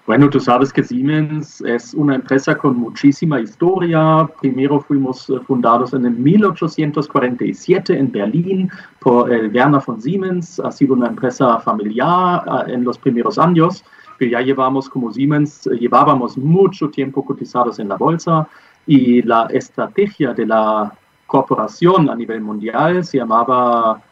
Bueno, 0.06 0.28
tú 0.28 0.38
sabes 0.38 0.70
que 0.70 0.82
Siemens 0.82 1.62
es 1.62 1.94
una 1.94 2.16
empresa 2.16 2.54
con 2.58 2.76
muchísima 2.76 3.40
historia. 3.40 4.28
Primero 4.38 4.78
fuimos 4.80 5.30
eh, 5.30 5.40
fundados 5.46 5.94
en 5.94 6.04
el 6.04 6.12
1847 6.12 7.98
en 7.98 8.12
Berlín 8.12 8.70
por 9.00 9.32
el 9.32 9.50
Werner 9.50 9.80
von 9.86 10.02
Siemens. 10.02 10.60
Ha 10.60 10.70
sido 10.72 10.92
una 10.92 11.06
empresa 11.06 11.58
familiar 11.60 12.44
eh, 12.46 12.74
en 12.74 12.84
los 12.84 12.98
primeros 12.98 13.38
años, 13.38 13.82
pero 14.18 14.32
ya 14.32 14.42
llevamos 14.42 14.90
como 14.90 15.10
Siemens, 15.10 15.66
eh, 15.68 15.78
llevábamos 15.80 16.36
mucho 16.36 16.90
tiempo 16.90 17.24
cotizados 17.24 17.78
en 17.78 17.88
la 17.88 17.96
bolsa 17.96 18.46
y 18.86 19.22
la 19.22 19.46
estrategia 19.50 20.32
de 20.34 20.46
la 20.46 20.92
corporación 21.26 22.10
a 22.10 22.14
nivel 22.14 22.40
mundial 22.40 23.04
se 23.04 23.18
llamaba 23.18 24.02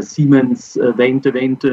Siemens 0.00 0.74
2020 0.74 1.68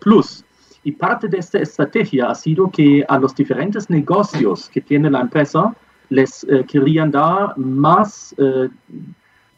Plus 0.00 0.44
y 0.84 0.92
parte 0.92 1.28
de 1.28 1.38
esta 1.38 1.58
estrategia 1.58 2.30
ha 2.30 2.34
sido 2.34 2.70
que 2.70 3.04
a 3.08 3.18
los 3.18 3.34
diferentes 3.34 3.88
negocios 3.88 4.68
que 4.68 4.82
tiene 4.82 5.10
la 5.10 5.22
empresa 5.22 5.74
les 6.10 6.44
eh, 6.44 6.64
querían 6.68 7.10
dar 7.10 7.56
más, 7.56 8.34
eh, 8.36 8.68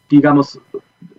digamos, 0.09 0.61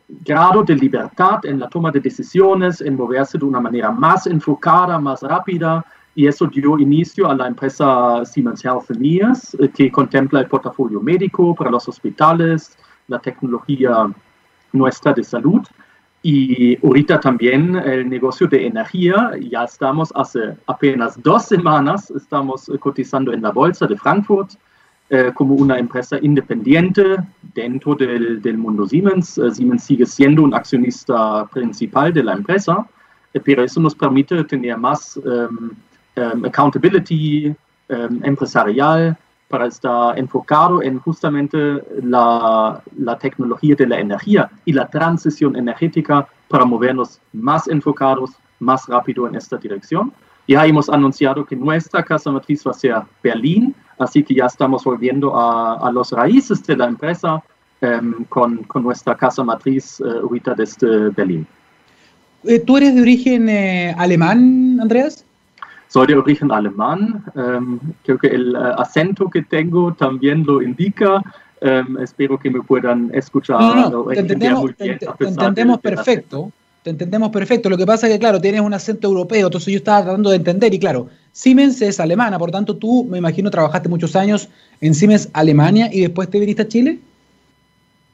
grado 0.07 0.63
de 0.63 0.75
libertad 0.75 1.45
en 1.45 1.59
la 1.59 1.67
toma 1.67 1.91
de 1.91 1.99
decisiones, 1.99 2.79
en 2.79 2.95
moverse 2.95 3.37
de 3.37 3.43
una 3.43 3.59
manera 3.59 3.91
más 3.91 4.25
enfocada, 4.27 4.97
más 4.97 5.21
rápida. 5.21 5.85
Y 6.17 6.25
eso 6.25 6.47
dio 6.47 6.79
inicio 6.79 7.29
a 7.29 7.35
la 7.35 7.45
empresa 7.45 8.25
Siemens 8.25 8.65
Healthineers, 8.65 9.55
eh, 9.59 9.69
que 9.69 9.91
contempla 9.91 10.39
el 10.39 10.47
portafolio 10.47 10.99
médico 10.99 11.53
para 11.53 11.69
los 11.69 11.87
hospitales, 11.87 12.75
la 13.07 13.19
tecnología 13.19 14.07
nuestra 14.73 15.13
de 15.13 15.23
salud 15.23 15.61
y 16.23 16.75
ahorita 16.83 17.19
también 17.19 17.75
el 17.75 18.09
negocio 18.09 18.47
de 18.47 18.65
energía, 18.65 19.31
ya 19.49 19.63
estamos 19.63 20.11
hace 20.15 20.57
apenas 20.65 21.21
dos 21.21 21.45
semanas, 21.45 22.09
estamos 22.11 22.71
cotizando 22.79 23.31
en 23.31 23.43
la 23.43 23.51
bolsa 23.51 23.85
de 23.85 23.95
Frankfurt 23.95 24.53
eh, 25.11 25.31
como 25.35 25.53
una 25.53 25.77
empresa 25.77 26.17
independiente 26.21 27.15
dentro 27.53 27.93
del, 27.93 28.41
del 28.41 28.57
mundo 28.57 28.87
Siemens. 28.87 29.37
Eh, 29.37 29.51
Siemens 29.51 29.83
sigue 29.83 30.07
siendo 30.07 30.41
un 30.41 30.55
accionista 30.55 31.45
principal 31.45 32.11
de 32.11 32.23
la 32.23 32.33
empresa, 32.33 32.85
eh, 33.33 33.39
pero 33.39 33.63
eso 33.63 33.79
nos 33.79 33.93
permite 33.93 34.43
tener 34.45 34.75
más 34.77 35.17
um, 35.17 35.69
um, 36.17 36.45
accountability 36.45 37.55
um, 37.89 38.23
empresarial, 38.23 39.15
para 39.47 39.67
estar 39.67 40.17
enfocado 40.19 40.81
en 40.81 40.99
justamente 40.99 41.57
la, 42.03 42.81
la, 42.97 43.17
tecnología 43.17 43.75
de 43.75 43.87
la 43.87 43.99
energía 43.99 44.49
y 44.65 44.73
la 44.73 44.87
transición 44.87 45.55
energética 45.55 46.27
para 46.49 46.65
movernos 46.65 47.19
más 47.33 47.67
enfocados, 47.67 48.31
más 48.59 48.85
rápido 48.87 49.27
en 49.27 49.35
esta 49.35 49.57
dirección. 49.57 50.11
Ya 50.47 50.65
hemos 50.65 50.89
anunciado 50.89 51.45
que 51.45 51.55
nuestra 51.55 52.03
casa 52.03 52.31
matriz 52.31 52.65
va 52.65 52.71
a 52.71 52.73
ser 52.73 52.95
Berlín, 53.23 53.75
así 53.99 54.23
que 54.23 54.33
ya 54.35 54.45
estamos 54.45 54.83
volviendo 54.83 55.37
a, 55.37 55.75
a 55.75 55.91
los 55.91 56.11
raíces 56.11 56.65
de 56.65 56.75
la 56.75 56.85
empresa 56.87 57.41
um, 57.81 58.23
con, 58.25 58.63
con, 58.63 58.83
nuestra 58.83 59.15
casa 59.15 59.43
matriz 59.43 59.99
uh, 59.99 60.23
ahorita 60.23 60.55
desde 60.55 61.09
Berlín. 61.09 61.45
Eh, 62.43 62.59
¿Tú 62.59 62.77
eres 62.77 62.95
de 62.95 63.01
origen 63.01 63.49
eh, 63.49 63.93
alemán, 63.97 64.79
Andreas? 64.81 65.26
Soy 65.87 66.07
de 66.07 66.15
origen 66.15 66.51
alemán. 66.51 67.23
Um, 67.35 67.79
creo 68.03 68.17
que 68.17 68.27
el 68.27 68.55
uh, 68.55 68.79
acento 68.79 69.29
que 69.29 69.41
tengo 69.43 69.93
también 69.93 70.45
lo 70.45 70.61
indica. 70.61 71.21
Um, 71.61 71.97
espero 71.99 72.37
que 72.37 72.49
me 72.49 72.61
puedan 72.61 73.09
escuchar. 73.13 73.59
No, 73.59 73.89
no, 73.89 74.03
te 74.05 74.19
entendemos, 74.19 74.61
muy 74.61 74.75
bien, 74.77 74.99
te, 74.99 75.07
te 75.17 75.27
entendemos 75.27 75.79
perfecto. 75.79 76.51
Te 76.83 76.91
entendemos 76.91 77.29
perfecto. 77.31 77.69
Lo 77.69 77.77
que 77.77 77.85
pasa 77.85 78.07
es 78.07 78.13
que, 78.13 78.19
claro, 78.19 78.39
tienes 78.39 78.61
un 78.61 78.73
acento 78.73 79.07
europeo, 79.07 79.47
entonces 79.47 79.73
yo 79.73 79.77
estaba 79.77 80.03
tratando 80.03 80.29
de 80.29 80.37
entender. 80.37 80.73
Y 80.73 80.79
claro, 80.79 81.09
Siemens 81.31 81.81
es 81.81 81.99
alemana, 81.99 82.39
por 82.39 82.51
tanto, 82.51 82.77
tú, 82.77 83.05
me 83.05 83.17
imagino, 83.17 83.51
trabajaste 83.51 83.89
muchos 83.89 84.15
años 84.15 84.49
en 84.79 84.93
Siemens 84.93 85.29
Alemania 85.33 85.89
y 85.91 86.01
después 86.01 86.29
te 86.29 86.39
viniste 86.39 86.61
a 86.61 86.67
Chile. 86.67 86.99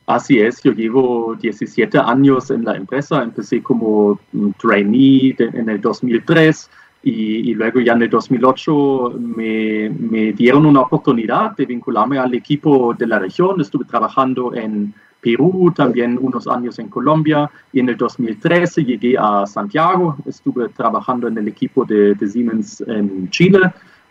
Así 0.06 0.40
es, 0.40 0.62
yo 0.62 0.74
llevo 0.74 1.36
17 1.40 1.98
años 1.98 2.52
en 2.52 2.66
la 2.66 2.76
empresa, 2.76 3.24
empecé 3.24 3.64
como 3.64 4.20
trainee 4.60 5.36
en 5.40 5.70
el 5.70 5.80
2003 5.80 6.70
y, 7.06 7.54
luego 7.54 7.82
ya 7.82 7.94
en 7.94 8.04
el 8.04 8.10
2008 8.10 9.16
me, 9.20 9.90
me, 9.90 10.32
dieron 10.32 10.66
una 10.66 10.82
oportunidad 10.82 11.54
de 11.56 11.66
vincularme 11.66 12.18
al 12.18 12.34
equipo 12.34 12.94
de 12.94 13.08
la 13.08 13.20
región. 13.20 13.60
Estuve 13.60 13.84
trabajando 13.84 14.56
en 14.56 14.94
Perú, 15.20 15.74
también 15.76 16.18
unos 16.22 16.48
años 16.48 16.80
en 16.80 16.88
Colombia 16.88 17.52
y 17.74 17.82
en 17.82 17.90
el 17.90 17.98
2013 17.98 18.86
llegué 18.86 19.18
a 19.20 19.46
Santiago. 19.46 20.16
Estuve 20.26 20.70
trabajando 20.70 21.28
en 21.28 21.38
el 21.38 21.50
equipo 21.50 21.84
de, 21.84 22.16
de 22.16 22.28
Siemens 22.28 22.82
en 22.88 23.30
Chile 23.30 23.60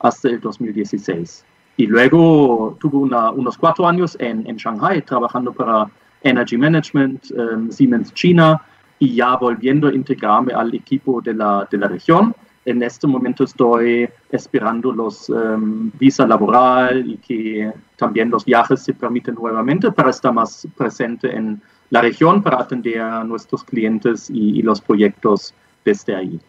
hasta 0.00 0.28
el 0.28 0.40
2016. 0.40 1.46
Y 1.78 1.86
luego 1.86 2.76
tuve 2.78 2.98
una, 2.98 3.30
unos 3.30 3.56
cuatro 3.56 3.86
años 3.88 4.18
en, 4.20 4.46
en, 4.46 4.56
Shanghai 4.56 5.00
trabajando 5.00 5.52
para 5.52 5.90
Energy 6.22 6.58
Management, 6.58 7.30
um, 7.30 7.70
Siemens 7.70 8.12
China 8.12 8.60
y 8.98 9.14
ya 9.14 9.34
volviendo 9.36 9.88
a 9.88 9.94
integrarme 9.94 10.52
al 10.52 10.74
equipo 10.74 11.22
de 11.22 11.32
la, 11.32 11.66
de 11.70 11.78
la 11.78 11.88
región 11.88 12.34
en 12.64 12.82
este 12.82 13.06
momento 13.06 13.44
estoy 13.44 14.08
esperando 14.30 14.92
los 14.92 15.28
um, 15.28 15.90
visa 15.98 16.26
laboral 16.26 17.10
y 17.10 17.16
que 17.16 17.72
también 17.96 18.30
los 18.30 18.44
viajes 18.44 18.82
se 18.82 18.94
permiten 18.94 19.34
nuevamente 19.34 19.90
para 19.90 20.10
estar 20.10 20.32
más 20.32 20.66
presente 20.76 21.34
en 21.34 21.60
la 21.90 22.00
región 22.00 22.42
para 22.42 22.60
atender 22.60 23.00
a 23.00 23.24
nuestros 23.24 23.64
clientes 23.64 24.30
y, 24.30 24.62
los 24.62 24.80
proyectos 24.80 25.52
desde 25.84 26.14
ahí. 26.14 26.40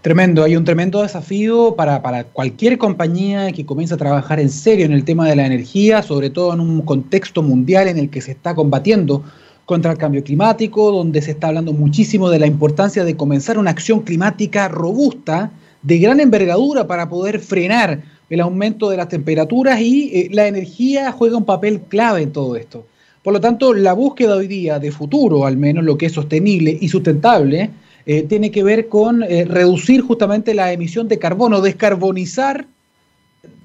Tremendo, 0.00 0.42
hay 0.44 0.56
un 0.56 0.64
tremendo 0.64 1.02
desafío 1.02 1.74
para, 1.76 2.02
para, 2.02 2.24
cualquier 2.24 2.78
compañía 2.78 3.50
que 3.52 3.66
comience 3.66 3.94
a 3.94 3.96
trabajar 3.96 4.38
en 4.38 4.50
serio 4.50 4.86
en 4.86 4.92
el 4.92 5.04
tema 5.04 5.28
de 5.28 5.36
la 5.36 5.46
energía, 5.46 6.02
sobre 6.02 6.30
todo 6.30 6.52
en 6.54 6.60
un 6.60 6.82
contexto 6.82 7.42
mundial 7.42 7.88
en 7.88 7.98
el 7.98 8.10
que 8.10 8.20
se 8.20 8.32
está 8.32 8.54
combatiendo 8.54 9.24
contra 9.64 9.92
el 9.92 9.98
cambio 9.98 10.22
climático, 10.22 10.90
donde 10.92 11.22
se 11.22 11.32
está 11.32 11.48
hablando 11.48 11.72
muchísimo 11.72 12.28
de 12.28 12.38
la 12.38 12.46
importancia 12.46 13.04
de 13.04 13.16
comenzar 13.16 13.58
una 13.58 13.70
acción 13.70 14.00
climática 14.00 14.68
robusta, 14.68 15.50
de 15.82 15.98
gran 15.98 16.20
envergadura 16.20 16.86
para 16.86 17.08
poder 17.08 17.40
frenar 17.40 18.02
el 18.30 18.40
aumento 18.40 18.88
de 18.90 18.96
las 18.96 19.08
temperaturas 19.08 19.80
y 19.80 20.10
eh, 20.12 20.28
la 20.32 20.46
energía 20.46 21.12
juega 21.12 21.36
un 21.36 21.44
papel 21.44 21.82
clave 21.82 22.22
en 22.22 22.32
todo 22.32 22.56
esto. 22.56 22.86
Por 23.22 23.32
lo 23.32 23.40
tanto, 23.40 23.72
la 23.72 23.92
búsqueda 23.92 24.36
hoy 24.36 24.46
día 24.46 24.78
de 24.78 24.92
futuro, 24.92 25.46
al 25.46 25.56
menos 25.56 25.84
lo 25.84 25.96
que 25.96 26.06
es 26.06 26.12
sostenible 26.12 26.76
y 26.78 26.88
sustentable, 26.88 27.70
eh, 28.06 28.22
tiene 28.22 28.50
que 28.50 28.62
ver 28.62 28.88
con 28.88 29.22
eh, 29.22 29.46
reducir 29.46 30.02
justamente 30.02 30.52
la 30.52 30.72
emisión 30.72 31.08
de 31.08 31.18
carbono, 31.18 31.62
descarbonizar, 31.62 32.66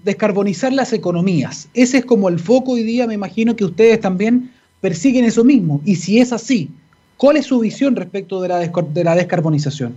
descarbonizar 0.06 0.72
las 0.72 0.94
economías. 0.94 1.68
Ese 1.74 1.98
es 2.00 2.06
como 2.06 2.30
el 2.30 2.40
foco 2.40 2.74
hoy 2.74 2.84
día, 2.84 3.06
me 3.06 3.16
imagino 3.16 3.56
que 3.56 3.66
ustedes 3.66 4.00
también 4.00 4.52
persiguen 4.82 5.26
eso 5.26 5.44
mismo. 5.44 5.82
Y 5.86 5.96
si 5.96 6.20
es 6.20 6.34
así, 6.34 6.70
¿cuál 7.18 7.38
es 7.38 7.46
su 7.48 7.60
visión 7.60 7.96
respecto 7.96 8.42
de 8.42 8.50
la, 8.50 8.60
de 8.60 9.04
la 9.04 9.16
descarbonización? 9.16 9.96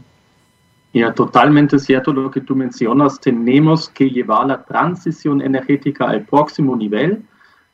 Ya, 0.94 1.12
totalmente 1.14 1.78
cierto 1.78 2.12
lo 2.12 2.30
que 2.30 2.42
tú 2.42 2.54
mencionas. 2.54 3.18
Tenemos 3.18 3.88
que 3.88 4.10
llevar 4.10 4.46
la 4.46 4.62
transición 4.62 5.40
energética 5.40 6.08
al 6.08 6.26
próximo 6.26 6.76
nivel 6.76 7.22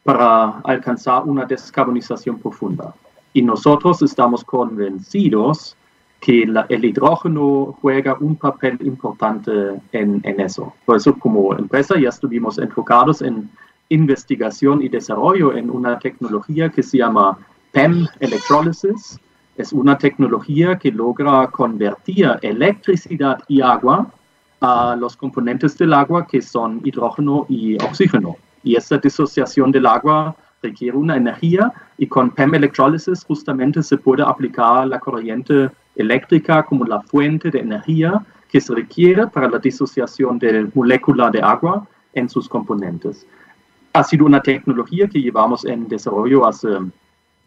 para 0.05 0.61
alcanzar 0.61 1.25
una 1.25 1.45
descarbonización 1.45 2.39
profunda. 2.39 2.95
Y 3.33 3.43
nosotros 3.43 4.03
estamos 4.03 4.45
convencidos 4.45 5.77
que 6.21 6.43
el 6.43 6.85
hidrógeno 6.85 7.77
juega 7.81 8.17
un 8.19 8.37
papel 8.37 8.79
importante 8.83 9.51
en, 9.93 10.21
en, 10.25 10.41
eso. 10.41 10.73
Por 10.85 10.97
eso 10.97 11.15
como 11.19 11.55
empresa 11.57 11.95
ya 12.01 12.09
estuvimos 12.09 12.59
enfocados 12.59 13.23
en 13.23 13.49
investigación 13.89 14.83
y 14.83 14.89
desarrollo 14.89 15.57
en 15.57 15.71
una 15.71 15.99
tecnología 15.99 16.69
que 16.69 16.83
se 16.83 16.99
llama 16.99 17.39
PEM 17.73 18.07
Electrolysis. 18.21 19.19
Es 19.57 19.73
una 19.73 19.99
tecnología 19.99 20.79
que 20.79 20.91
logra 20.91 21.47
convertir 21.49 22.31
electricidad 22.43 23.43
y 23.49 23.61
agua 23.61 24.07
a 24.61 24.97
los 24.99 25.17
componentes 25.17 25.77
del 25.79 25.95
agua 25.95 26.27
que 26.27 26.43
son 26.43 26.81
hidrógeno 26.85 27.47
y 27.49 27.77
oxígeno. 27.83 28.37
Y 28.63 28.77
esta 28.77 28.99
disociación 28.99 29.71
del 29.71 29.87
agua 29.87 30.37
requiere 30.63 30.97
una 30.97 31.17
energía 31.17 31.73
y 31.97 32.07
con 32.07 32.31
PEM 32.31 32.57
Electrolysis 32.57 33.25
justamente 33.25 33.83
se 33.83 33.97
puede 33.97 34.23
aplicar 34.23 34.87
la 34.87 34.99
corriente 34.99 35.71
eléctrica 35.95 36.65
como 36.65 36.85
la 36.85 37.01
fuente 37.03 37.51
de 37.51 37.61
energía 37.61 38.25
que 38.49 38.61
se 38.61 38.75
requiere 38.75 39.27
para 39.27 39.49
la 39.49 39.59
disociación 39.59 40.39
de 40.39 40.69
molécula 40.75 41.31
de 41.31 41.41
agua 41.41 41.87
en 42.15 42.29
sus 42.29 42.49
componentes. 42.49 43.27
Ha 43.99 44.05
sido 44.05 44.27
una 44.27 44.41
tecnología 44.41 45.09
que 45.09 45.21
llevamos 45.21 45.65
en 45.65 45.89
desarrollo 45.89 46.47
hace 46.47 46.69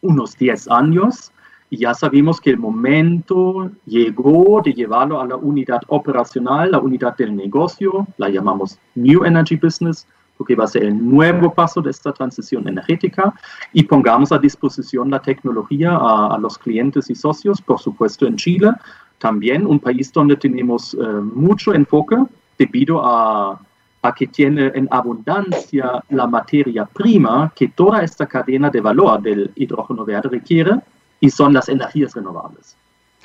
unos 0.02 0.38
10 0.38 0.68
años 0.68 1.32
y 1.70 1.78
ya 1.78 1.94
sabemos 1.94 2.42
que 2.42 2.50
el 2.50 2.58
momento 2.58 3.72
llegó 3.86 4.62
de 4.62 4.74
llevarlo 4.74 5.22
a 5.22 5.28
la 5.28 5.38
unidad 5.38 5.80
operacional, 5.88 6.72
la 6.72 6.80
unidad 6.80 7.16
del 7.16 7.38
negocio, 7.38 8.06
la 8.18 8.28
llamamos 8.28 8.78
New 8.96 9.24
Energy 9.24 9.56
Business, 9.56 10.06
porque 10.38 10.54
va 10.54 10.66
a 10.66 10.68
ser 10.68 10.84
el 10.84 11.10
nuevo 11.10 11.54
paso 11.54 11.82
de 11.82 11.92
esta 11.92 12.12
transición 12.12 12.68
energética. 12.68 13.34
Y 13.72 13.84
pongamos 13.84 14.34
a 14.34 14.38
disposición 14.38 15.10
la 15.10 15.22
tecnología 15.22 15.96
a, 15.96 16.38
los 16.38 16.58
clientes 16.58 17.10
y 17.10 17.16
socios, 17.16 17.62
por 17.62 17.80
supuesto 17.80 18.28
en 18.28 18.36
Chile, 18.36 18.72
también 19.20 19.66
un 19.66 19.80
país 19.80 20.12
donde 20.12 20.36
tenemos 20.36 20.96
eh, 20.96 20.98
mucho 21.00 21.74
enfoque 21.74 22.18
debido 22.58 23.02
a, 23.06 23.58
a 24.02 24.14
que 24.14 24.28
tiene 24.28 24.72
en 24.74 24.88
abundancia 24.92 26.04
la 26.10 26.28
materia 26.28 26.86
prima 26.86 27.52
que 27.56 27.68
toda 27.70 28.04
esta 28.04 28.26
cadena 28.26 28.70
de 28.70 28.82
valor 28.82 29.22
del 29.22 29.52
hidrógeno 29.56 30.04
verde 30.06 30.30
requiere 30.30 30.80
y 31.20 31.30
son 31.30 31.54
las 31.54 31.70
energías 31.70 32.16
renovables. 32.16 32.76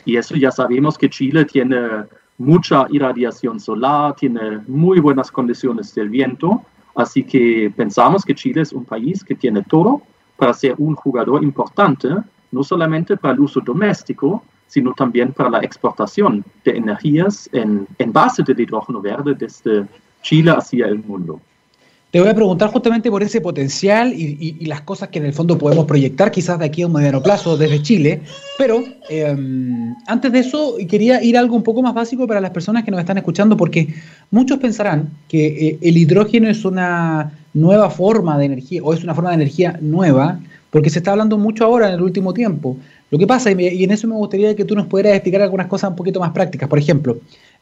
Y 0.05 0.17
eso 0.17 0.37
ya 0.37 0.51
sabemos 0.51 0.99
que 0.99 1.09
Chile 1.09 1.45
tiene 1.47 2.05
mucha 2.39 2.87
irradiación 2.91 3.59
solar, 3.59 4.15
tiene 4.15 4.61
muy 4.69 5.01
buenas 5.01 5.31
condiciones 5.31 5.95
del 5.95 6.11
viento 6.11 6.63
Así 6.97 7.23
que 7.25 7.71
pensamos 7.77 8.25
que 8.25 8.35
Chile 8.35 8.63
es 8.63 8.73
un 8.73 8.85
país 8.85 9.23
que 9.23 9.35
tiene 9.35 9.63
todo 9.63 10.01
para 10.37 10.55
ser 10.55 10.75
un 10.79 10.95
jugador 10.95 11.45
importante, 11.45 12.09
no 12.51 12.65
solamente 12.65 13.19
para 13.19 13.35
el 13.35 13.41
uso 13.41 13.61
doméstico, 13.61 14.43
sino 14.67 14.93
también 14.95 15.33
para 15.33 15.51
la 15.51 15.61
exportación 15.61 16.43
de 16.65 16.71
energías 16.73 17.49
en, 17.53 17.87
en 17.99 18.13
base 18.13 18.43
del 18.43 18.59
hidrógeno 18.59 19.01
verde 19.03 19.35
desde 19.35 19.87
Chile 20.27 20.51
hacia 20.51 20.87
el 20.87 20.99
mundo. 21.05 21.41
Te 22.11 22.19
voy 22.21 22.29
a 22.29 22.35
preguntar 22.35 22.71
justamente 22.71 23.11
por 23.11 23.23
ese 23.23 23.41
potencial 23.41 24.13
y, 24.13 24.65
las 24.65 24.81
cosas 24.81 25.11
que 25.11 25.19
en 25.19 25.27
el 25.27 25.33
fondo 25.33 25.57
podemos 25.57 25.85
proyectar 25.85 26.33
quizás 26.33 26.59
de 26.59 26.65
aquí 26.65 26.83
a 26.83 26.87
un 26.89 26.95
mediano 26.95 27.23
plazo 27.23 27.57
desde 27.57 27.83
Chile, 27.83 28.23
pero 28.59 28.83
em, 29.09 29.95
antes 30.07 30.33
de 30.33 30.39
eso 30.41 30.77
quería 30.89 31.23
ir 31.23 31.37
a 31.37 31.41
algo 31.41 31.55
un 31.55 31.63
poco 31.63 31.83
más 31.83 31.95
básico 31.95 32.27
para 32.27 32.41
las 32.41 32.51
personas 32.51 32.85
que 32.85 32.91
nos 32.91 32.99
están 32.99 33.19
escuchando, 33.19 33.57
porque 33.57 33.95
muchos 34.31 34.59
pensarán 34.59 35.11
que 35.29 35.47
eh, 35.47 35.79
el 35.83 35.97
hidrógeno 35.97 36.49
es 36.49 36.65
una 36.65 37.33
nueva 37.55 37.91
forma 37.91 38.37
de 38.39 38.47
energía 38.47 38.83
o 38.83 38.95
es 38.95 39.05
una 39.05 39.15
forma 39.15 39.31
de 39.31 39.37
energía 39.37 39.79
nueva, 39.81 40.41
porque 40.71 40.91
se 40.91 40.99
está 40.99 41.13
hablando 41.13 41.39
mucho 41.39 41.65
ahora 41.65 41.89
en 41.89 41.95
el 41.95 42.03
último 42.03 42.35
tiempo. 42.35 42.77
Lo 43.11 43.19
que 43.19 43.27
pasa, 43.27 43.53
y, 43.53 43.85
en 43.85 43.91
eso 43.93 44.09
me 44.09 44.15
gustaría 44.15 44.57
que 44.57 44.65
tú 44.65 44.75
nos 44.75 44.87
pudieras 44.87 45.15
explicar 45.15 45.41
algunas 45.41 45.69
cosas 45.69 45.91
un 45.91 45.97
poquito 45.97 46.19
más 46.19 46.33
prácticas, 46.33 46.69
por 46.69 46.79
ejemplo, 46.79 47.19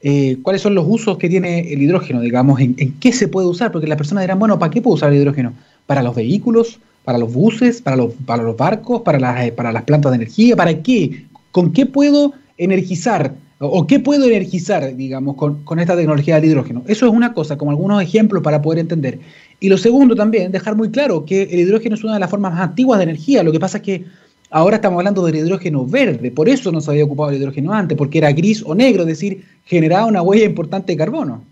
eh, 0.06 0.36
cuáles 0.42 0.60
son 0.60 0.74
los 0.74 0.84
usos 0.86 1.16
que 1.16 1.30
tiene 1.30 1.72
el 1.72 1.80
hidrógeno, 1.80 2.20
digamos, 2.20 2.60
en, 2.60 2.74
qué 3.00 3.10
se 3.10 3.26
puede 3.26 3.46
usar, 3.46 3.72
porque 3.72 3.86
las 3.86 3.96
personas 3.96 4.22
dirán, 4.22 4.38
bueno, 4.38 4.58
¿para 4.58 4.70
qué 4.70 4.82
puedo 4.82 4.96
usar 4.96 5.10
el 5.10 5.18
hidrógeno? 5.18 5.54
¿Para 5.86 6.02
los 6.02 6.14
vehículos? 6.14 6.78
¿Para 7.06 7.16
los 7.16 7.32
buses? 7.32 7.80
¿Para 7.80 7.96
los, 7.96 8.12
para 8.26 8.42
los 8.42 8.54
barcos? 8.54 9.00
¿Para 9.00 9.18
las, 9.18 9.46
eh, 9.46 9.52
¿Para 9.52 9.72
las 9.72 9.84
plantas 9.84 10.12
de 10.12 10.16
energía? 10.16 10.56
¿Para 10.56 10.82
qué? 10.82 11.24
¿Con 11.52 11.72
qué 11.72 11.86
puedo 11.86 12.34
energizar? 12.58 13.34
¿O 13.58 13.86
qué 13.86 13.98
puedo 13.98 14.26
energizar, 14.26 14.94
digamos, 14.94 15.36
con, 15.36 15.64
con 15.64 15.78
esta 15.78 15.96
tecnología 15.96 16.34
del 16.34 16.50
hidrógeno? 16.50 16.82
Eso 16.86 17.06
es 17.06 17.12
una 17.12 17.32
cosa, 17.32 17.56
como 17.56 17.70
algunos 17.70 18.02
ejemplos 18.02 18.42
para 18.42 18.60
poder 18.60 18.80
entender. 18.80 19.20
Y 19.58 19.70
lo 19.70 19.78
segundo 19.78 20.14
también, 20.14 20.52
dejar 20.52 20.76
muy 20.76 20.90
claro 20.90 21.24
que 21.24 21.44
el 21.44 21.60
hidrógeno 21.60 21.94
es 21.94 22.04
una 22.04 22.12
de 22.12 22.20
las 22.20 22.28
formas 22.28 22.52
más 22.52 22.60
antiguas 22.60 22.98
de 22.98 23.04
energía. 23.04 23.42
Lo 23.42 23.52
que 23.52 23.60
pasa 23.60 23.78
es 23.78 23.82
que 23.82 24.04
Ahora 24.50 24.76
estamos 24.76 24.98
hablando 24.98 25.24
del 25.24 25.36
hidrógeno 25.36 25.86
verde, 25.86 26.30
por 26.30 26.48
eso 26.48 26.70
no 26.70 26.80
se 26.80 26.90
había 26.90 27.04
ocupado 27.04 27.30
el 27.30 27.36
hidrógeno 27.36 27.72
antes, 27.72 27.96
porque 27.96 28.18
era 28.18 28.30
gris 28.32 28.62
o 28.64 28.74
negro, 28.74 29.02
es 29.02 29.08
decir, 29.08 29.44
generaba 29.64 30.06
una 30.06 30.22
huella 30.22 30.44
importante 30.44 30.92
de 30.92 30.98
carbono. 30.98 31.42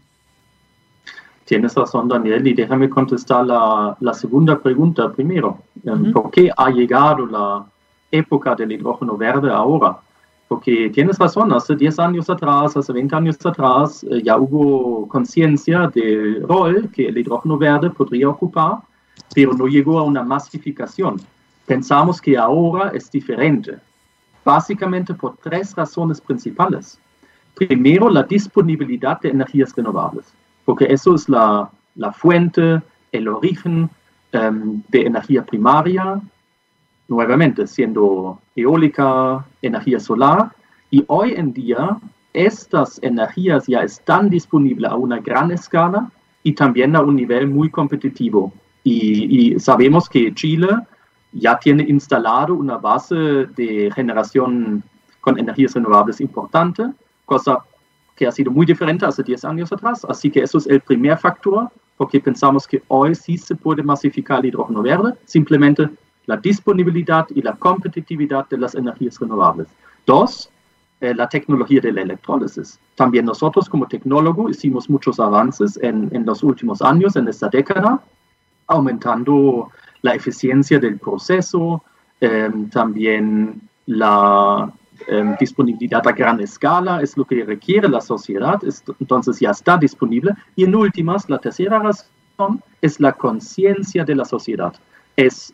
Tienes 1.44 1.74
razón, 1.74 2.08
Daniel, 2.08 2.46
y 2.46 2.54
déjame 2.54 2.88
contestar 2.88 3.44
la, 3.44 4.14
segunda 4.14 4.58
pregunta 4.58 5.10
primero. 5.10 5.58
Em, 5.84 6.12
¿Por 6.12 6.30
qué 6.30 6.50
ha 6.56 6.70
llegado 6.70 7.26
la 7.26 7.66
época 8.10 8.54
del 8.54 8.72
hidrógeno 8.72 9.16
verde 9.16 9.50
ahora? 9.50 9.98
Porque 10.46 10.90
tienes 10.90 11.18
razón, 11.18 11.52
hace 11.52 11.74
10 11.74 11.98
años 11.98 12.30
atrás, 12.30 12.76
hace 12.76 12.92
20 12.92 13.16
años 13.16 13.36
atrás, 13.44 14.04
eh, 14.04 14.22
ya 14.22 14.36
hubo 14.36 15.08
conciencia 15.08 15.90
del 15.92 16.42
rol 16.46 16.88
que 16.94 17.08
el 17.08 17.18
hidrógeno 17.18 17.58
verde 17.58 17.90
podría 17.90 18.28
ocupar, 18.28 18.78
pero 19.34 19.54
no 19.54 19.66
llegó 19.66 19.98
a 19.98 20.04
una 20.04 20.22
masificación 20.22 21.16
pensamos 21.72 22.20
que 22.20 22.36
ahora 22.36 22.90
es 22.92 23.10
diferente, 23.10 23.78
básicamente 24.44 25.14
por 25.14 25.38
tres 25.38 25.74
razones 25.74 26.20
principales. 26.20 26.98
Primero, 27.54 28.10
la 28.10 28.24
disponibilidad 28.24 29.18
de 29.22 29.30
energías 29.30 29.74
renovables, 29.74 30.26
porque 30.66 30.84
eso 30.90 31.14
es 31.14 31.30
la, 31.30 31.70
fuente, 32.12 32.82
el 33.10 33.26
origen 33.26 33.88
em, 34.32 34.82
de 34.88 35.00
energía 35.10 35.42
primaria, 35.46 36.20
nuevamente 37.08 37.66
siendo 37.66 38.38
eólica, 38.54 39.42
energía 39.62 39.98
solar, 39.98 40.52
y 40.90 41.02
hoy 41.06 41.32
en 41.42 41.54
día 41.54 41.96
estas 42.34 43.02
energías 43.02 43.66
ya 43.66 43.80
están 43.82 44.28
disponibles 44.28 44.90
a 44.90 44.96
una 44.96 45.20
gran 45.20 45.50
escala 45.50 46.10
y 46.42 46.52
también 46.52 46.94
a 46.96 47.00
un 47.00 47.16
nivel 47.16 47.48
muy 47.48 47.70
competitivo. 47.70 48.52
y 48.84 49.54
sabemos 49.60 50.08
que 50.08 50.34
Chile 50.34 50.68
ya 51.32 51.58
tiene 51.58 51.84
instalado 51.84 52.54
una 52.54 52.76
base 52.76 53.14
de 53.14 53.90
generación 53.94 54.82
con 55.20 55.38
energías 55.38 55.74
renovables 55.74 56.20
importante, 56.20 56.84
cosa 57.24 57.58
que 58.14 58.26
ha 58.26 58.32
sido 58.32 58.50
muy 58.50 58.66
diferente 58.66 59.06
hace 59.06 59.22
10 59.22 59.44
años 59.46 59.72
atrás. 59.72 60.04
Así 60.08 60.30
que 60.30 60.40
eso 60.40 60.58
es 60.58 60.66
el 60.66 60.80
primer 60.80 61.16
factor, 61.18 61.70
porque 61.96 62.20
pensamos 62.20 62.66
que 62.66 62.82
hoy 62.88 63.14
sí 63.14 63.38
se 63.38 63.54
puede 63.54 63.82
masificar 63.82 64.40
el 64.40 64.46
hidrógeno 64.46 64.82
verde, 64.82 65.14
simplemente 65.24 65.88
la 66.26 66.36
disponibilidad 66.36 67.26
y 67.30 67.42
la 67.42 67.54
competitividad 67.54 68.48
de 68.48 68.58
las 68.58 68.74
energías 68.74 69.18
renovables. 69.18 69.68
Dos, 70.06 70.50
eh, 71.00 71.14
la 71.14 71.28
tecnología 71.28 71.80
de 71.80 71.92
la 71.92 72.02
electrólisis. 72.02 72.78
También 72.94 73.24
nosotros 73.24 73.68
como 73.68 73.86
tecnólogo 73.86 74.48
hicimos 74.48 74.88
muchos 74.88 75.18
avances 75.18 75.78
en, 75.82 76.08
en 76.12 76.24
los 76.26 76.42
últimos 76.42 76.82
años, 76.82 77.16
en 77.16 77.26
esta 77.28 77.48
década, 77.48 78.00
aumentando 78.66 79.70
la 80.02 80.14
eficiencia 80.14 80.78
del 80.78 80.98
proceso, 80.98 81.82
em, 82.20 82.68
también 82.68 83.60
la 83.86 84.70
em, 85.08 85.36
disponibilidad 85.38 86.06
a 86.06 86.12
gran 86.12 86.40
escala 86.40 87.00
es 87.00 87.16
lo 87.16 87.24
que 87.24 87.44
requiere 87.44 87.88
la 87.88 88.00
sociedad, 88.00 88.60
entonces 89.00 89.40
ya 89.40 89.50
está 89.50 89.76
disponible. 89.76 90.32
Y 90.54 90.64
en 90.64 90.74
últimas, 90.76 91.28
la 91.28 91.38
tercera 91.38 91.78
razón 91.78 92.62
es 92.80 93.00
la 93.00 93.12
conciencia 93.12 94.04
de 94.04 94.14
la 94.14 94.24
sociedad. 94.24 94.72
Es 95.16 95.52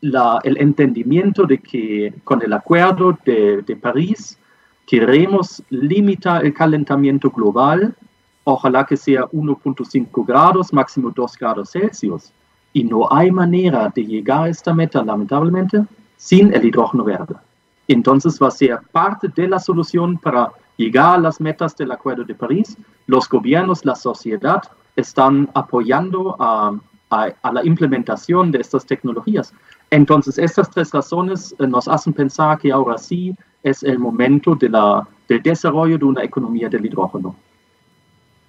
la, 0.00 0.38
el 0.44 0.58
entendimiento 0.58 1.44
de 1.44 1.58
que 1.58 2.14
con 2.22 2.40
el 2.42 2.52
acuerdo 2.52 3.18
de, 3.24 3.62
de 3.62 3.76
París 3.76 4.38
queremos 4.86 5.62
limitar 5.70 6.44
el 6.44 6.54
calentamiento 6.54 7.30
global, 7.30 7.96
ojalá 8.44 8.86
que 8.86 8.96
sea 8.96 9.22
1.5 9.22 10.24
grados, 10.24 10.72
máximo 10.72 11.10
2 11.10 11.36
grados 11.36 11.70
Celsius 11.72 12.32
y 12.72 12.84
no 12.84 13.08
hay 13.10 13.30
manera 13.30 13.90
de 13.94 14.04
llegar 14.04 14.44
a 14.44 14.48
esta 14.48 14.74
meta, 14.74 15.02
lamentablemente, 15.02 15.84
sin 16.16 16.52
el 16.52 16.64
hidrógeno 16.64 17.04
verde. 17.04 17.34
Entonces 17.88 18.38
va 18.40 18.48
a 18.48 18.50
ser 18.50 18.78
parte 18.92 19.28
de 19.28 19.48
la 19.48 19.58
solución 19.58 20.18
para 20.18 20.52
llegar 20.76 21.16
a 21.16 21.18
las 21.18 21.40
metas 21.40 21.76
del 21.76 21.90
Acuerdo 21.92 22.24
de 22.24 22.34
París. 22.34 22.76
Los 23.06 23.28
gobiernos, 23.28 23.84
la 23.84 23.94
sociedad 23.94 24.62
están 24.96 25.48
apoyando 25.54 26.36
a, 26.38 26.74
la 27.10 27.64
implementación 27.64 28.50
de 28.50 28.58
estas 28.58 28.84
tecnologías. 28.84 29.54
Entonces, 29.90 30.36
estas 30.36 30.70
tres 30.70 30.90
razones 30.92 31.54
eh, 31.58 31.66
nos 31.66 31.88
hacen 31.88 32.12
pensar 32.12 32.58
que 32.58 32.70
ahora 32.70 32.98
sí 32.98 33.34
es 33.62 33.82
el 33.82 33.98
momento 33.98 34.54
de 34.54 34.68
la, 34.68 35.08
del 35.26 35.42
desarrollo 35.42 35.96
de 35.96 36.04
una 36.04 36.22
economía 36.22 36.68
del 36.68 36.84
hidrógeno. 36.84 37.34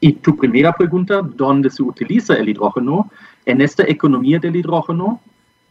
Y 0.01 0.13
tu 0.13 0.35
primera 0.35 0.71
pregunta, 0.71 1.21
¿dónde 1.21 1.69
se 1.69 1.83
utiliza 1.83 2.35
el 2.35 2.49
hidrógeno? 2.49 3.11
En 3.45 3.61
esta 3.61 3.83
economía 3.83 4.39
del 4.39 4.55
hidrógeno 4.55 5.19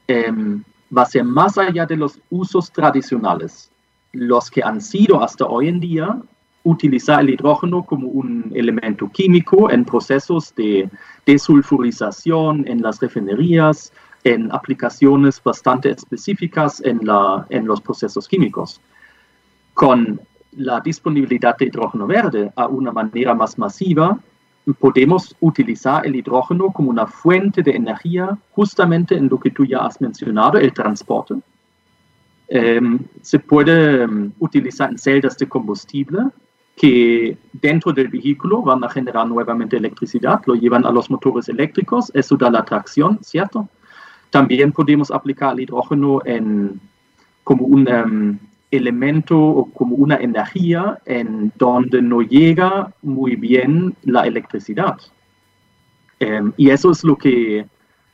em, 0.06 0.62
va 0.96 1.02
a 1.02 1.06
ser 1.06 1.24
más 1.24 1.56
allá 1.56 1.86
de 1.86 1.96
los 1.96 2.20
usos 2.30 2.70
tradicionales, 2.70 3.70
los 4.12 4.50
que 4.50 4.62
han 4.62 4.80
sido 4.80 5.22
hasta 5.22 5.46
hoy 5.46 5.68
en 5.68 5.80
día 5.80 6.20
utilizar 6.64 7.20
el 7.20 7.30
hidrógeno 7.30 7.82
como 7.82 8.08
un 8.08 8.50
elemento 8.54 9.08
químico 9.10 9.70
en 9.70 9.84
procesos 9.84 10.54
de 10.54 10.90
desulfurización 11.24 12.66
en 12.68 12.82
las 12.82 13.00
refinerías, 13.00 13.92
en 14.24 14.52
aplicaciones 14.52 15.42
bastante 15.42 15.90
específicas 15.90 16.82
en, 16.84 17.00
la, 17.02 17.46
en 17.48 17.66
los 17.66 17.80
procesos 17.80 18.28
químicos. 18.28 18.80
Con 19.72 20.20
la 20.52 20.80
disponibilidad 20.80 21.56
de 21.56 21.66
hidrógeno 21.66 22.06
verde 22.06 22.52
a 22.56 22.66
una 22.66 22.92
manera 22.92 23.34
más 23.34 23.58
masiva, 23.58 24.18
podemos 24.78 25.34
utilizar 25.40 26.06
el 26.06 26.16
hidrógeno 26.16 26.70
como 26.72 26.90
una 26.90 27.06
fuente 27.06 27.62
de 27.62 27.72
energía 27.72 28.36
justamente 28.50 29.14
en 29.16 29.28
lo 29.28 29.38
que 29.38 29.50
tú 29.50 29.64
ya 29.64 29.78
has 29.78 30.00
mencionado, 30.00 30.58
el 30.58 30.72
transporte. 30.72 31.34
Em, 32.48 32.98
se 33.20 33.38
puede 33.38 34.02
em, 34.02 34.32
utilizar 34.38 34.90
en 34.90 34.98
celdas 34.98 35.36
de 35.36 35.46
combustible 35.46 36.20
que 36.76 37.36
dentro 37.52 37.92
del 37.92 38.08
vehículo 38.08 38.62
van 38.62 38.82
a 38.84 38.88
generar 38.88 39.26
nuevamente 39.26 39.76
electricidad, 39.76 40.40
lo 40.46 40.54
llevan 40.54 40.86
a 40.86 40.90
los 40.90 41.10
motores 41.10 41.48
eléctricos, 41.48 42.10
eso 42.14 42.36
da 42.36 42.50
la 42.50 42.64
tracción, 42.64 43.18
¿cierto? 43.22 43.68
También 44.30 44.72
podemos 44.72 45.10
aplicar 45.10 45.54
el 45.54 45.60
hidrógeno 45.60 46.20
en, 46.24 46.80
como 47.42 47.64
un 47.64 47.88
um, 47.88 48.38
elemento 48.70 49.38
o 49.38 49.64
como 49.72 49.96
una 49.96 50.16
energía 50.16 50.98
en 51.06 51.52
donde 51.56 52.02
no 52.02 52.20
llega 52.22 52.92
muy 53.02 53.36
bien 53.36 53.94
la 54.04 54.26
electricidad. 54.26 54.96
Um, 56.20 56.52
y 56.56 56.70
eso 56.70 56.90
es 56.90 57.04
lo 57.04 57.16
que 57.16 57.66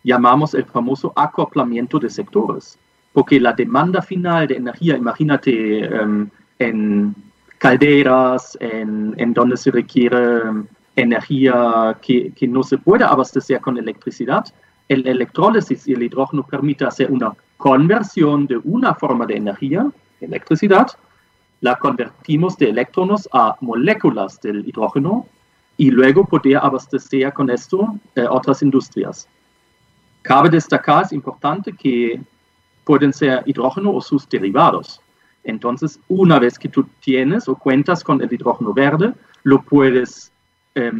llamamos 0.03 0.55
el 0.55 0.65
famoso 0.65 1.13
acoplamiento 1.17 1.99
de 1.99 2.11
sectores, 2.11 2.79
porque 3.13 3.41
la 3.41 3.53
demanda 3.53 4.03
final 4.03 4.47
de 4.47 4.57
energía, 4.57 4.97
imagínate 4.97 5.89
um, 5.89 6.29
en 6.59 7.15
calderas, 7.59 8.57
en, 8.61 9.15
en, 9.17 9.33
donde 9.33 9.57
se 9.57 9.71
requiere 9.71 10.43
energía 10.97 11.97
que, 12.03 12.31
que 12.33 12.47
no 12.47 12.63
se 12.63 12.77
puede 12.77 13.05
abastecer 13.05 13.61
con 13.61 13.79
electricidad, 13.79 14.45
el 14.89 15.07
electrólisis 15.07 15.89
y 15.89 15.95
el 15.95 16.03
hidrógeno 16.03 16.43
permite 16.43 16.85
hacer 16.85 17.11
una 17.11 17.33
conversión 17.57 18.47
de 18.47 18.59
una 18.65 18.95
forma 18.95 19.25
de 19.25 19.37
energía, 19.37 19.91
electricidad, 20.21 20.89
la 21.61 21.77
convertimos 21.77 22.57
de 22.57 22.71
electrones 22.71 23.29
a 23.33 23.57
moléculas 23.61 24.41
del 24.41 24.69
hidrógeno 24.69 25.27
y 25.77 25.91
luego 25.91 26.25
poder 26.25 26.59
abastecer 26.59 27.33
con 27.33 27.51
esto 27.51 27.95
eh, 28.15 28.27
otras 28.29 28.63
industrias. 28.63 29.29
Cabe 30.23 30.49
destacar, 30.51 31.05
es 31.05 31.13
importante, 31.13 31.73
que 31.73 32.21
pueden 32.85 33.13
ser 33.13 33.43
hidrógeno 33.47 33.93
o 33.93 34.01
sus 34.01 34.29
derivados. 34.29 35.01
Entonces, 35.43 35.99
una 36.09 36.39
vez 36.39 36.59
que 36.59 36.69
tú 36.69 36.87
tienes 37.01 37.49
o 37.49 37.57
cuentas 37.57 38.03
con 38.03 38.23
el 38.23 38.33
hidrógeno 38.33 38.73
verde, 38.73 39.13
lo 39.43 39.63
puedes 39.63 40.33
eh, 40.75 40.93